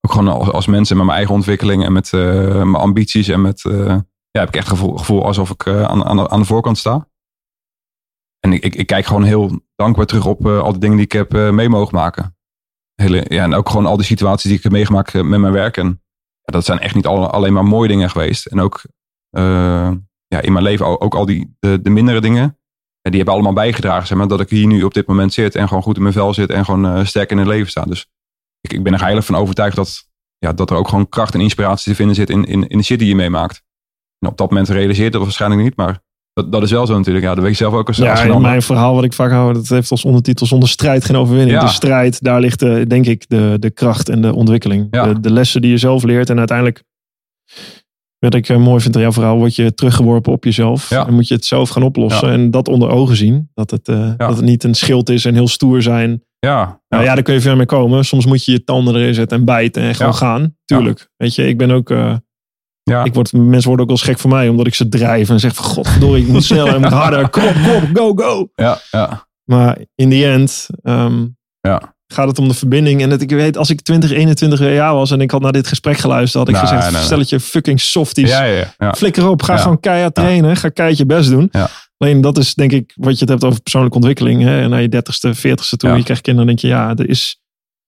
Ook 0.00 0.12
gewoon 0.12 0.28
als, 0.28 0.50
als 0.50 0.66
mens 0.66 0.90
en 0.90 0.96
met 0.96 1.04
mijn 1.04 1.16
eigen 1.16 1.34
ontwikkeling 1.34 1.84
en 1.84 1.92
met 1.92 2.12
eh, 2.12 2.20
mijn 2.52 2.74
ambities. 2.74 3.28
En 3.28 3.40
met. 3.40 3.64
eh, 3.64 3.98
ja, 4.30 4.40
heb 4.40 4.48
ik 4.48 4.56
echt 4.56 4.68
het 4.68 4.78
gevoel, 4.78 4.96
gevoel 4.96 5.24
alsof 5.24 5.50
ik 5.50 5.66
eh, 5.66 5.82
aan, 5.82 6.04
aan, 6.04 6.16
de, 6.16 6.28
de 6.38 6.44
voorkant 6.44 6.78
sta. 6.78 7.08
En 8.40 8.52
ik, 8.52 8.62
ik, 8.64 8.74
ik 8.74 8.86
kijk 8.86 9.06
gewoon 9.06 9.22
heel 9.22 9.60
dankbaar 9.74 10.06
terug 10.06 10.26
op 10.26 10.46
eh, 10.46 10.58
al 10.60 10.70
die 10.70 10.80
dingen 10.80 10.96
die 10.96 11.04
ik 11.06 11.12
heb 11.12 11.34
eh, 11.34 11.50
mee 11.50 11.68
mogen 11.68 11.94
maken. 11.94 12.36
Hele, 12.94 13.24
ja, 13.28 13.42
en 13.42 13.54
ook 13.54 13.68
gewoon 13.68 13.86
al 13.86 13.96
die 13.96 14.06
situaties 14.06 14.48
die 14.48 14.56
ik 14.56 14.62
heb 14.62 14.72
meegemaakt 14.72 15.14
eh, 15.14 15.22
met 15.22 15.40
mijn 15.40 15.52
werk. 15.52 15.76
En 15.76 16.02
dat 16.42 16.64
zijn 16.64 16.78
echt 16.78 16.94
niet 16.94 17.06
alle- 17.06 17.26
alleen 17.28 17.52
maar 17.52 17.64
mooie 17.64 17.88
dingen 17.88 18.10
geweest. 18.10 18.46
En 18.46 18.60
ook 18.60 18.82
eh, 19.30 19.90
ja, 20.26 20.40
in 20.40 20.52
mijn 20.52 20.64
leven 20.64 20.86
ook, 20.86 21.04
ook 21.04 21.14
al 21.14 21.26
die 21.26 21.56
de, 21.58 21.82
de 21.82 21.90
mindere 21.90 22.20
dingen. 22.20 22.58
Die 23.02 23.16
hebben 23.16 23.34
allemaal 23.34 23.52
bijgedragen, 23.52 24.06
zeg 24.06 24.18
maar, 24.18 24.28
dat 24.28 24.40
ik 24.40 24.50
hier 24.50 24.66
nu 24.66 24.82
op 24.82 24.94
dit 24.94 25.06
moment 25.06 25.32
zit 25.32 25.54
en 25.54 25.68
gewoon 25.68 25.82
goed 25.82 25.96
in 25.96 26.02
mijn 26.02 26.14
vel 26.14 26.34
zit 26.34 26.50
en 26.50 26.64
gewoon 26.64 26.86
eh, 26.86 27.04
sterk 27.04 27.30
in 27.30 27.38
het 27.38 27.46
leven 27.46 27.70
sta. 27.70 27.84
Dus 27.84 28.06
ik, 28.60 28.72
ik 28.72 28.82
ben 28.82 28.92
er 28.92 29.00
heilig 29.00 29.24
van 29.24 29.36
overtuigd 29.36 29.76
dat, 29.76 30.08
ja, 30.38 30.52
dat 30.52 30.70
er 30.70 30.76
ook 30.76 30.88
gewoon 30.88 31.08
kracht 31.08 31.34
en 31.34 31.40
inspiratie 31.40 31.90
te 31.90 31.96
vinden 31.96 32.14
zit 32.14 32.30
in, 32.30 32.44
in, 32.44 32.68
in 32.68 32.78
de 32.78 32.84
shit 32.84 32.98
die 32.98 33.08
je 33.08 33.14
meemaakt. 33.14 33.62
En 34.18 34.28
op 34.28 34.36
dat 34.36 34.50
moment 34.50 34.68
realiseert 34.68 35.12
dat 35.12 35.22
waarschijnlijk 35.22 35.62
niet, 35.62 35.76
maar 35.76 36.02
dat, 36.32 36.52
dat 36.52 36.62
is 36.62 36.70
wel 36.70 36.86
zo 36.86 36.96
natuurlijk. 36.96 37.24
Ja, 37.24 37.34
dat 37.34 37.42
weet 37.42 37.52
ik 37.52 37.58
zelf 37.58 37.74
ook 37.74 37.88
als, 37.88 37.96
Ja, 37.96 38.22
in 38.22 38.40
mijn 38.40 38.62
verhaal 38.62 38.94
wat 38.94 39.04
ik 39.04 39.12
vaak 39.12 39.30
hou, 39.30 39.52
dat 39.52 39.68
heeft 39.68 39.90
als 39.90 40.04
ondertitel 40.04 40.46
zonder 40.46 40.68
strijd 40.68 41.04
geen 41.04 41.16
overwinning. 41.16 41.58
Ja. 41.58 41.66
De 41.66 41.72
strijd, 41.72 42.22
daar 42.22 42.40
ligt 42.40 42.58
de, 42.58 42.86
denk 42.86 43.06
ik 43.06 43.24
de, 43.28 43.56
de 43.60 43.70
kracht 43.70 44.08
en 44.08 44.22
de 44.22 44.34
ontwikkeling. 44.34 44.86
Ja. 44.90 45.04
De, 45.06 45.20
de 45.20 45.32
lessen 45.32 45.62
die 45.62 45.70
je 45.70 45.76
zelf 45.76 46.02
leert 46.02 46.30
en 46.30 46.38
uiteindelijk, 46.38 46.82
wat 48.30 48.34
ik 48.34 48.48
eh, 48.48 48.56
mooi 48.56 48.80
vind 48.80 48.94
aan 48.96 49.02
jouw 49.02 49.12
verhaal, 49.12 49.36
word 49.36 49.54
je 49.54 49.74
teruggeworpen 49.74 50.32
op 50.32 50.44
jezelf. 50.44 50.90
Ja. 50.90 51.06
En 51.06 51.14
moet 51.14 51.28
je 51.28 51.34
het 51.34 51.44
zelf 51.44 51.68
gaan 51.68 51.82
oplossen 51.82 52.28
Ja. 52.28 52.34
en 52.34 52.50
dat 52.50 52.68
onder 52.68 52.88
ogen 52.90 53.16
zien. 53.16 53.50
Dat 53.54 53.70
het, 53.70 53.88
eh, 53.88 54.12
dat 54.16 54.36
het 54.36 54.44
niet 54.44 54.64
een 54.64 54.74
schild 54.74 55.08
is 55.08 55.24
en 55.24 55.34
heel 55.34 55.48
stoer 55.48 55.82
zijn. 55.82 56.22
Ja, 56.38 56.80
Nou 56.88 57.04
ja, 57.04 57.14
daar 57.14 57.22
kun 57.22 57.34
je 57.34 57.40
ver 57.40 57.56
mee 57.56 57.66
komen. 57.66 58.04
Soms 58.04 58.26
moet 58.26 58.44
je 58.44 58.52
je 58.52 58.64
tanden 58.64 58.94
erin 58.96 59.14
zetten 59.14 59.38
en 59.38 59.44
bijten 59.44 59.82
en 59.82 59.94
gewoon 59.94 60.14
gaan. 60.14 60.56
Tuurlijk. 60.64 61.10
Weet 61.16 61.34
je, 61.34 61.46
ik 61.48 61.58
ben 61.58 61.70
ook... 61.70 61.90
eh, 61.90 62.14
ja. 62.82 63.04
ik 63.04 63.14
word, 63.14 63.32
mensen 63.32 63.68
worden 63.68 63.86
ook 63.88 63.96
wel 63.96 64.06
gek 64.06 64.18
voor 64.18 64.30
mij, 64.30 64.48
omdat 64.48 64.66
ik 64.66 64.74
ze 64.74 64.88
drijf 64.88 65.28
en 65.30 65.40
zeg 65.40 65.54
van 65.54 65.64
godverdorie, 65.64 66.22
ik 66.22 66.28
moet 66.28 66.44
sneller, 66.44 66.74
ik 66.74 66.80
moet 66.80 66.90
harder, 66.92 67.28
kom 67.28 67.42
op, 67.46 67.54
kom 67.54 67.74
op, 67.74 67.88
go, 67.96 68.14
go. 68.14 68.48
ja, 68.54 68.78
ja, 68.90 69.28
Maar 69.44 69.78
in 69.94 70.10
the 70.10 70.26
end 70.26 70.66
ehm, 70.82 71.26
ja. 71.60 71.94
Gaat 72.12 72.28
het 72.28 72.38
om 72.38 72.48
de 72.48 72.54
verbinding. 72.54 73.02
En 73.02 73.08
dat 73.08 73.20
ik 73.20 73.30
weet, 73.30 73.56
als 73.56 73.70
ik 73.70 73.80
20, 73.80 74.10
21 74.10 74.60
jaar 74.60 74.94
was 74.94 75.10
en 75.10 75.20
ik 75.20 75.30
had 75.30 75.40
naar 75.40 75.52
dit 75.52 75.66
gesprek 75.66 75.96
geluisterd, 75.96 76.46
had 76.46 76.48
ik 76.48 76.54
Nee, 76.54 76.62
gezegd, 76.70 76.82
nee, 76.82 76.92
nee. 76.92 77.02
stel 77.02 77.18
het 77.18 77.28
je 77.28 77.40
fucking 77.40 77.80
softies. 77.80 78.28
ja, 78.30 78.44
ja, 78.44 78.56
ja, 78.58 78.74
ja. 78.78 78.92
Flikker 78.94 79.28
op, 79.28 79.42
ga 79.42 79.56
gewoon 79.56 79.80
keihard 79.80 80.14
trainen. 80.14 80.56
Ga 80.56 80.68
keihard 80.68 80.98
je 80.98 81.06
best 81.06 81.30
doen. 81.30 81.50
Alleen 81.96 82.20
dat 82.20 82.38
is 82.38 82.54
denk 82.54 82.72
ik 82.72 82.92
wat 82.96 83.12
je 83.14 83.20
het 83.20 83.28
hebt 83.28 83.44
over 83.44 83.60
persoonlijke 83.60 83.96
ontwikkeling. 83.96 84.42
Hè? 84.42 84.60
En 84.60 84.70
naar 84.70 84.82
je 84.82 84.88
30ste, 84.88 85.36
40ste 85.36 85.76
toe, 85.76 85.96
je 85.96 86.02
krijgt 86.02 86.22
kinderen, 86.22 86.46
denk 86.48 86.58
je, 86.58 86.66
ja, 86.68 86.94
er 86.96 87.08
is, 87.08 87.40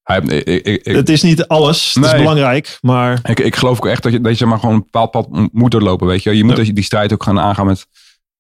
Hij- 0.03 0.19
ik, 0.21 0.47
ik, 0.67 0.87
ik, 0.87 0.97
het 0.97 1.09
is 1.09 1.23
niet 1.23 1.47
alles. 1.47 1.95
Het 1.95 2.05
is 2.05 2.11
Nee. 2.11 2.21
belangrijk, 2.21 2.79
maar 2.81 3.21
Ik, 3.25 3.41
ik 3.41 3.57
geloof 3.57 3.77
ook 3.77 3.87
echt 3.87 4.03
dat 4.03 4.13
je, 4.13 4.21
dat 4.21 4.39
je 4.39 4.47
maar 4.47 4.59
gewoon 4.59 4.75
een 4.75 4.81
bepaald 4.81 5.11
pad 5.11 5.29
moet 5.53 5.71
doorlopen. 5.71 6.07
Weet 6.07 6.23
je, 6.23 6.37
je 6.37 6.45
moet 6.45 6.67
Ja. 6.67 6.73
die 6.73 6.85
strijd 6.85 7.13
ook 7.13 7.23
gaan 7.23 7.41
aangaan 7.41 7.67
met. 7.67 7.87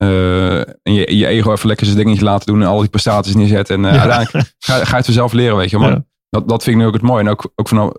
Eh, 0.08 0.58
en 0.58 0.92
je, 0.94 1.16
je 1.16 1.26
ego 1.26 1.52
even 1.52 1.68
lekker 1.68 1.86
zijn 1.86 1.98
dingetje 1.98 2.24
laten 2.24 2.46
doen 2.46 2.62
en 2.62 2.68
al 2.68 2.80
die 2.80 2.88
prestaties 2.88 3.34
neerzetten. 3.34 3.76
En 3.76 3.84
eh, 3.84 3.94
Ja. 3.94 4.00
uiteindelijk 4.00 4.54
ga, 4.58 4.74
ga 4.74 4.90
je 4.90 4.96
het 4.96 5.04
vanzelf 5.04 5.32
leren, 5.32 5.56
weet 5.56 5.70
je. 5.70 5.78
Maar 5.78 5.90
Ja. 5.90 6.04
dat, 6.30 6.48
dat 6.48 6.62
vind 6.62 6.76
ik 6.76 6.82
nu 6.82 6.88
ook 6.88 6.94
het 6.94 7.02
mooie. 7.02 7.20
En 7.20 7.28
ook, 7.28 7.52
ook 7.54 7.68
van, 7.68 7.96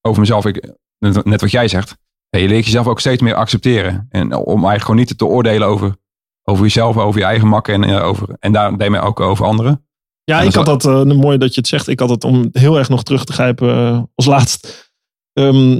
over 0.00 0.20
mezelf, 0.20 0.46
ik, 0.46 0.72
net, 0.98 1.24
net 1.24 1.40
wat 1.40 1.50
jij 1.50 1.68
zegt. 1.68 1.96
Je 2.28 2.48
leert 2.48 2.64
jezelf 2.64 2.86
ook 2.86 3.00
steeds 3.00 3.22
meer 3.22 3.34
accepteren. 3.34 4.06
En 4.10 4.34
om 4.34 4.46
eigenlijk 4.46 4.80
gewoon 4.82 4.96
niet 4.96 5.18
te 5.18 5.24
oordelen 5.26 5.68
over, 5.68 5.96
over 6.42 6.62
jezelf, 6.64 6.96
over 6.96 7.20
je 7.20 7.26
eigen 7.26 7.48
makken 7.48 7.74
en, 7.74 7.84
eh, 7.84 8.04
over, 8.04 8.36
en 8.38 8.52
daar 8.52 8.76
daarmee 8.76 9.00
ook 9.00 9.20
over 9.20 9.44
anderen. 9.46 9.86
Ja, 10.24 10.40
ik 10.40 10.54
had 10.54 10.66
dat, 10.66 10.84
eh, 10.84 11.02
mooi 11.04 11.38
dat 11.38 11.54
je 11.54 11.60
het 11.60 11.68
zegt. 11.68 11.88
Ik 11.88 12.00
had 12.00 12.08
het 12.08 12.24
om 12.24 12.48
heel 12.52 12.78
erg 12.78 12.88
nog 12.88 13.02
terug 13.02 13.24
te 13.24 13.32
grijpen 13.32 14.10
als 14.14 14.26
laatst. 14.26 14.92
Ehm, 15.32 15.72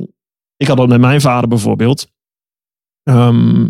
ik 0.57 0.67
had 0.67 0.77
dat 0.77 0.89
met 0.89 1.01
mijn 1.01 1.21
vader 1.21 1.49
bijvoorbeeld. 1.49 2.07
Ehm, 3.03 3.69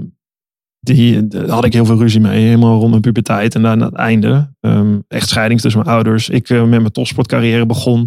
die, 0.87 1.28
daar 1.28 1.49
had 1.49 1.64
ik 1.64 1.72
heel 1.72 1.85
veel 1.85 1.99
ruzie 1.99 2.20
mee, 2.20 2.45
helemaal 2.45 2.78
rond 2.78 2.91
mijn 2.91 3.03
puberteit. 3.03 3.55
En 3.55 3.62
dan 3.62 3.70
aan 3.70 3.80
het 3.80 3.95
einde, 3.95 4.55
ehm, 4.61 4.99
echt 5.09 5.28
scheiding 5.28 5.61
tussen 5.61 5.83
mijn 5.83 5.95
ouders. 5.95 6.28
Ik 6.28 6.49
eh, 6.49 6.61
met 6.61 6.68
mijn 6.70 6.93
topsportcarrière 6.93 7.66
begon. 7.66 8.03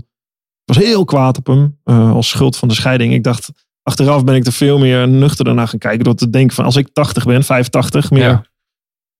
Ik 0.65 0.75
was 0.75 0.77
heel 0.77 1.05
kwaad 1.05 1.37
op 1.37 1.47
hem, 1.47 1.77
eh, 1.83 2.11
als 2.11 2.29
schuld 2.29 2.57
van 2.57 2.67
de 2.67 2.73
scheiding. 2.73 3.13
Ik 3.13 3.23
dacht, 3.23 3.51
achteraf 3.83 4.23
ben 4.23 4.35
ik 4.35 4.45
er 4.45 4.51
veel 4.51 4.77
meer 4.79 5.07
nuchter 5.07 5.53
naar 5.55 5.67
gaan 5.67 5.79
kijken. 5.79 6.03
Door 6.03 6.15
te 6.15 6.29
denken 6.29 6.55
van 6.55 6.65
als 6.65 6.75
ik 6.75 6.89
80 6.93 7.25
ben, 7.25 7.43
85, 7.43 8.11
meer 8.11 8.23
Ja. 8.23 8.43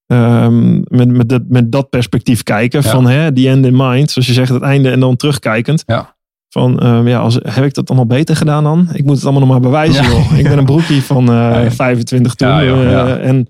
ehm, 0.06 0.80
met, 0.88 1.10
met, 1.10 1.30
dat, 1.30 1.42
met 1.48 1.72
dat 1.72 1.90
perspectief 1.90 2.44
kijken. 2.44 2.82
Ja. 2.84 2.90
Van 2.90 3.08
hè, 3.08 3.34
the 3.34 3.50
end 3.50 3.66
in 3.66 3.76
mind. 3.76 4.12
Zoals 4.12 4.28
je 4.28 4.34
zegt, 4.34 4.50
het 4.52 4.62
einde 4.62 4.92
en 4.92 5.00
dan 5.00 5.16
terugkijkend. 5.16 5.84
Ja. 5.86 6.15
Van 6.56 6.80
ehm, 6.80 7.08
ja, 7.08 7.20
als, 7.20 7.38
heb 7.42 7.64
ik 7.66 7.74
dat 7.74 7.88
allemaal 7.88 8.06
beter 8.08 8.36
gedaan 8.36 8.64
dan? 8.64 8.90
Ik 8.94 9.04
moet 9.06 9.16
het 9.16 9.24
allemaal 9.24 9.42
nog 9.42 9.50
maar 9.50 9.60
bewijzen. 9.60 10.04
Ja. 10.04 10.10
Joh. 10.10 10.38
Ik 10.38 10.44
ben 10.44 10.58
een 10.58 10.66
broekie 10.66 11.04
van 11.04 11.30
eh, 11.30 11.64
Ja. 11.64 11.72
25 11.72 12.36
toen. 12.36 12.48
Ja, 12.48 12.64
joh, 12.64 12.84
ja. 12.84 13.08
eh, 13.18 13.28
en 13.28 13.48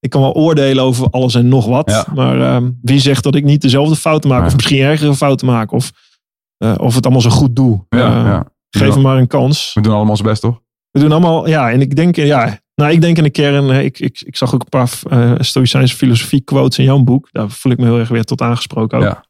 ik 0.00 0.10
kan 0.10 0.20
wel 0.20 0.32
oordelen 0.32 0.84
over 0.84 1.10
alles 1.10 1.34
en 1.34 1.48
nog 1.48 1.66
wat. 1.66 2.06
Maar 2.14 2.40
ehm, 2.40 2.70
wie 2.82 3.00
zegt 3.00 3.22
dat 3.22 3.34
ik 3.34 3.44
niet 3.44 3.60
dezelfde 3.62 3.96
fouten 3.96 4.30
maak? 4.30 4.46
Of 4.46 4.54
misschien 4.54 4.80
ergere 4.80 5.14
fouten 5.14 5.46
maak? 5.46 5.72
Of, 5.72 5.92
eh, 6.56 6.74
of 6.76 6.94
het 6.94 7.04
allemaal 7.04 7.22
zo 7.22 7.30
goed 7.30 7.56
doe? 7.56 7.84
Ja, 7.88 7.98
Eh, 7.98 8.26
ja. 8.26 8.46
Geef 8.70 8.92
hem 8.94 9.02
maar 9.02 9.16
een 9.18 9.26
kans. 9.26 9.70
We 9.74 9.80
doen 9.80 9.92
allemaal 9.92 10.10
ons 10.10 10.20
best, 10.22 10.40
toch? 10.40 10.60
We 10.90 11.00
doen 11.00 11.10
allemaal, 11.12 11.48
ja, 11.48 11.70
en 11.70 11.80
ik 11.80 11.96
denk, 11.96 12.16
ja, 12.16 12.58
nou, 12.74 12.92
ik 12.92 13.00
denk 13.00 13.16
in 13.16 13.22
de 13.22 13.30
kern, 13.30 13.70
eh, 13.70 13.84
ik, 13.84 13.98
ik, 13.98 14.22
ik 14.26 14.36
zag 14.36 14.54
ook 14.54 14.62
een 14.62 14.68
paar 14.68 14.90
eh 15.10 15.32
Stoïcijnse 15.38 15.96
filosofie 15.96 16.40
quotes 16.40 16.78
in 16.78 16.84
jouw 16.84 16.98
boek. 17.02 17.28
Daar 17.32 17.50
voel 17.50 17.72
ik 17.72 17.78
me 17.78 17.84
heel 17.84 17.98
erg 17.98 18.08
weer 18.08 18.24
tot 18.24 18.40
aangesproken 18.40 18.98
ook. 18.98 19.04
Ja. 19.04 19.24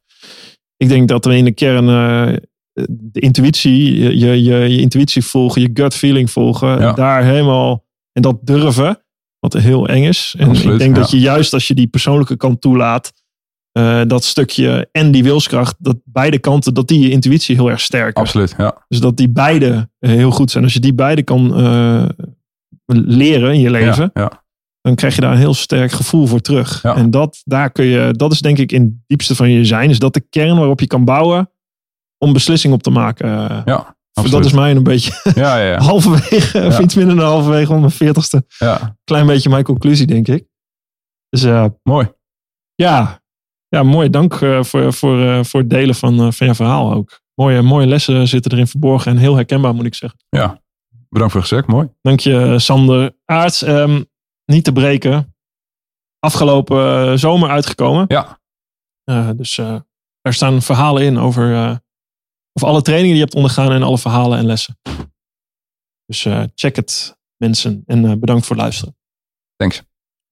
Ik 0.77 0.87
denk 0.89 1.07
dat 1.07 1.25
we 1.25 1.37
in 1.37 1.43
de 1.45 1.51
kern 1.51 1.89
eh, 1.89 2.35
de 2.89 3.19
intuïtie, 3.19 3.99
je, 4.03 4.17
je, 4.17 4.43
je, 4.43 4.55
je 4.55 4.79
intuïtie 4.79 5.21
volgen, 5.25 5.61
je 5.61 5.69
gut 5.73 5.93
feeling 5.93 6.31
volgen, 6.31 6.79
Ja. 6.79 6.93
daar 6.93 7.23
helemaal, 7.23 7.85
en 8.11 8.21
dat 8.21 8.37
durven, 8.41 8.99
wat 9.39 9.53
heel 9.53 9.87
eng 9.87 10.03
is. 10.03 10.35
En 10.37 10.47
Absoluut, 10.49 10.73
ik 10.73 10.79
denk 10.79 10.95
dat 10.95 11.11
je 11.11 11.19
juist 11.19 11.53
als 11.53 11.67
je 11.67 11.73
die 11.73 11.87
persoonlijke 11.87 12.37
kant 12.37 12.61
toelaat, 12.61 13.13
eh, 13.71 14.01
dat 14.07 14.23
stukje 14.23 14.89
en 14.91 15.11
die 15.11 15.23
wilskracht, 15.23 15.75
dat 15.79 15.97
beide 16.03 16.39
kanten, 16.39 16.73
dat 16.73 16.87
die 16.87 16.99
je 16.99 17.09
intuïtie 17.09 17.55
heel 17.55 17.69
erg 17.69 17.81
sterken. 17.81 18.21
Absoluut, 18.21 18.55
ja. 18.57 18.85
Dus 18.87 18.99
dat 18.99 19.17
die 19.17 19.29
beide 19.29 19.89
eh, 19.99 20.09
heel 20.11 20.31
goed 20.31 20.51
zijn. 20.51 20.63
Als 20.63 20.73
je 20.73 20.79
die 20.79 20.93
beide 20.93 21.23
kan 21.23 21.55
eh, 21.55 22.05
leren 23.05 23.53
in 23.53 23.59
je 23.59 23.69
leven, 23.69 24.11
Ja, 24.13 24.21
ja. 24.21 24.43
dan 24.81 24.95
krijg 24.95 25.15
je 25.15 25.21
daar 25.21 25.31
een 25.31 25.37
heel 25.37 25.53
sterk 25.53 25.91
gevoel 25.91 26.25
voor 26.25 26.41
terug. 26.41 26.83
En 26.83 27.11
dat, 27.11 27.41
daar 27.43 27.71
kun 27.71 27.85
je, 27.85 28.11
dat 28.11 28.31
is 28.31 28.39
denk 28.39 28.57
ik 28.57 28.71
in 28.71 28.81
het 28.81 28.91
diepste 29.07 29.35
van 29.35 29.51
je 29.51 29.65
zijn. 29.65 29.89
Is 29.89 29.99
dat 29.99 30.13
de 30.13 30.25
kern 30.29 30.57
waarop 30.57 30.79
je 30.79 30.87
kan 30.87 31.05
bouwen 31.05 31.49
om 32.17 32.33
beslissingen 32.33 32.75
op 32.75 32.83
te 32.83 32.89
maken. 32.89 33.49
Eh, 33.49 33.61
ja 33.65 33.95
dat 34.11 34.23
absoluut. 34.23 34.45
is 34.45 34.51
mij 34.53 34.71
een 34.71 34.83
beetje 34.83 35.11
Ja, 35.35 35.57
ja, 35.57 35.71
ja. 35.71 35.77
halverwege, 35.79 36.65
of 36.65 36.79
iets 36.79 36.95
minder 36.95 37.15
dan 37.15 37.25
halverwege 37.25 37.73
om 37.73 37.79
mijn 37.79 37.91
veertigste. 37.91 38.45
ja. 38.47 38.97
Klein 39.03 39.25
beetje 39.25 39.49
mijn 39.49 39.63
conclusie, 39.63 40.07
denk 40.07 40.27
ik. 40.27 40.47
Dus 41.29 41.43
eh, 41.43 41.65
Mooi. 41.83 42.11
ja, 42.75 43.21
ja, 43.67 43.83
mooi. 43.83 44.09
Dank 44.09 44.33
eh, 44.33 44.63
voor, 44.63 44.93
voor, 44.93 45.21
eh, 45.25 45.43
voor 45.43 45.59
het 45.59 45.69
delen 45.69 45.95
van, 45.95 46.19
eh, 46.19 46.31
van 46.31 46.47
je 46.47 46.55
verhaal 46.55 46.93
ook. 46.93 47.21
Mooie, 47.33 47.61
mooie 47.61 47.87
lessen 47.87 48.27
zitten 48.27 48.51
erin 48.51 48.67
verborgen 48.67 49.11
en 49.11 49.17
heel 49.17 49.35
herkenbaar 49.35 49.75
moet 49.75 49.85
ik 49.85 49.95
zeggen. 49.95 50.19
Ja. 50.29 50.61
Bedankt 51.09 51.33
voor 51.33 51.41
het 51.41 51.49
gesprek. 51.49 51.67
Mooi. 51.75 51.89
Dank 52.01 52.19
je, 52.19 52.59
Sander 52.59 53.15
Aarts. 53.25 53.61
Ehm, 53.61 54.01
niet 54.45 54.63
te 54.63 54.71
breken. 54.71 55.35
Afgelopen 56.19 57.11
eh, 57.11 57.17
zomer 57.17 57.49
uitgekomen. 57.49 58.05
Ja. 58.07 58.39
Eh, 59.03 59.29
dus 59.35 59.57
eh, 59.57 59.75
er 60.21 60.33
staan 60.33 60.61
verhalen 60.61 61.03
in 61.03 61.17
over, 61.17 61.79
over 62.57 62.69
alle 62.69 62.81
trainingen 62.81 63.15
die 63.15 63.19
je 63.19 63.23
hebt 63.23 63.35
ondergaan 63.35 63.71
en 63.71 63.83
alle 63.83 63.97
verhalen 63.97 64.37
en 64.37 64.45
lessen. 64.45 64.79
Dus 66.05 66.25
eh, 66.25 66.43
check 66.55 66.75
het, 66.75 67.17
mensen. 67.37 67.83
En 67.85 68.05
eh, 68.05 68.11
bedankt 68.17 68.45
voor 68.45 68.55
het 68.55 68.65
luisteren. 68.65 68.97
Thanks. 69.55 69.83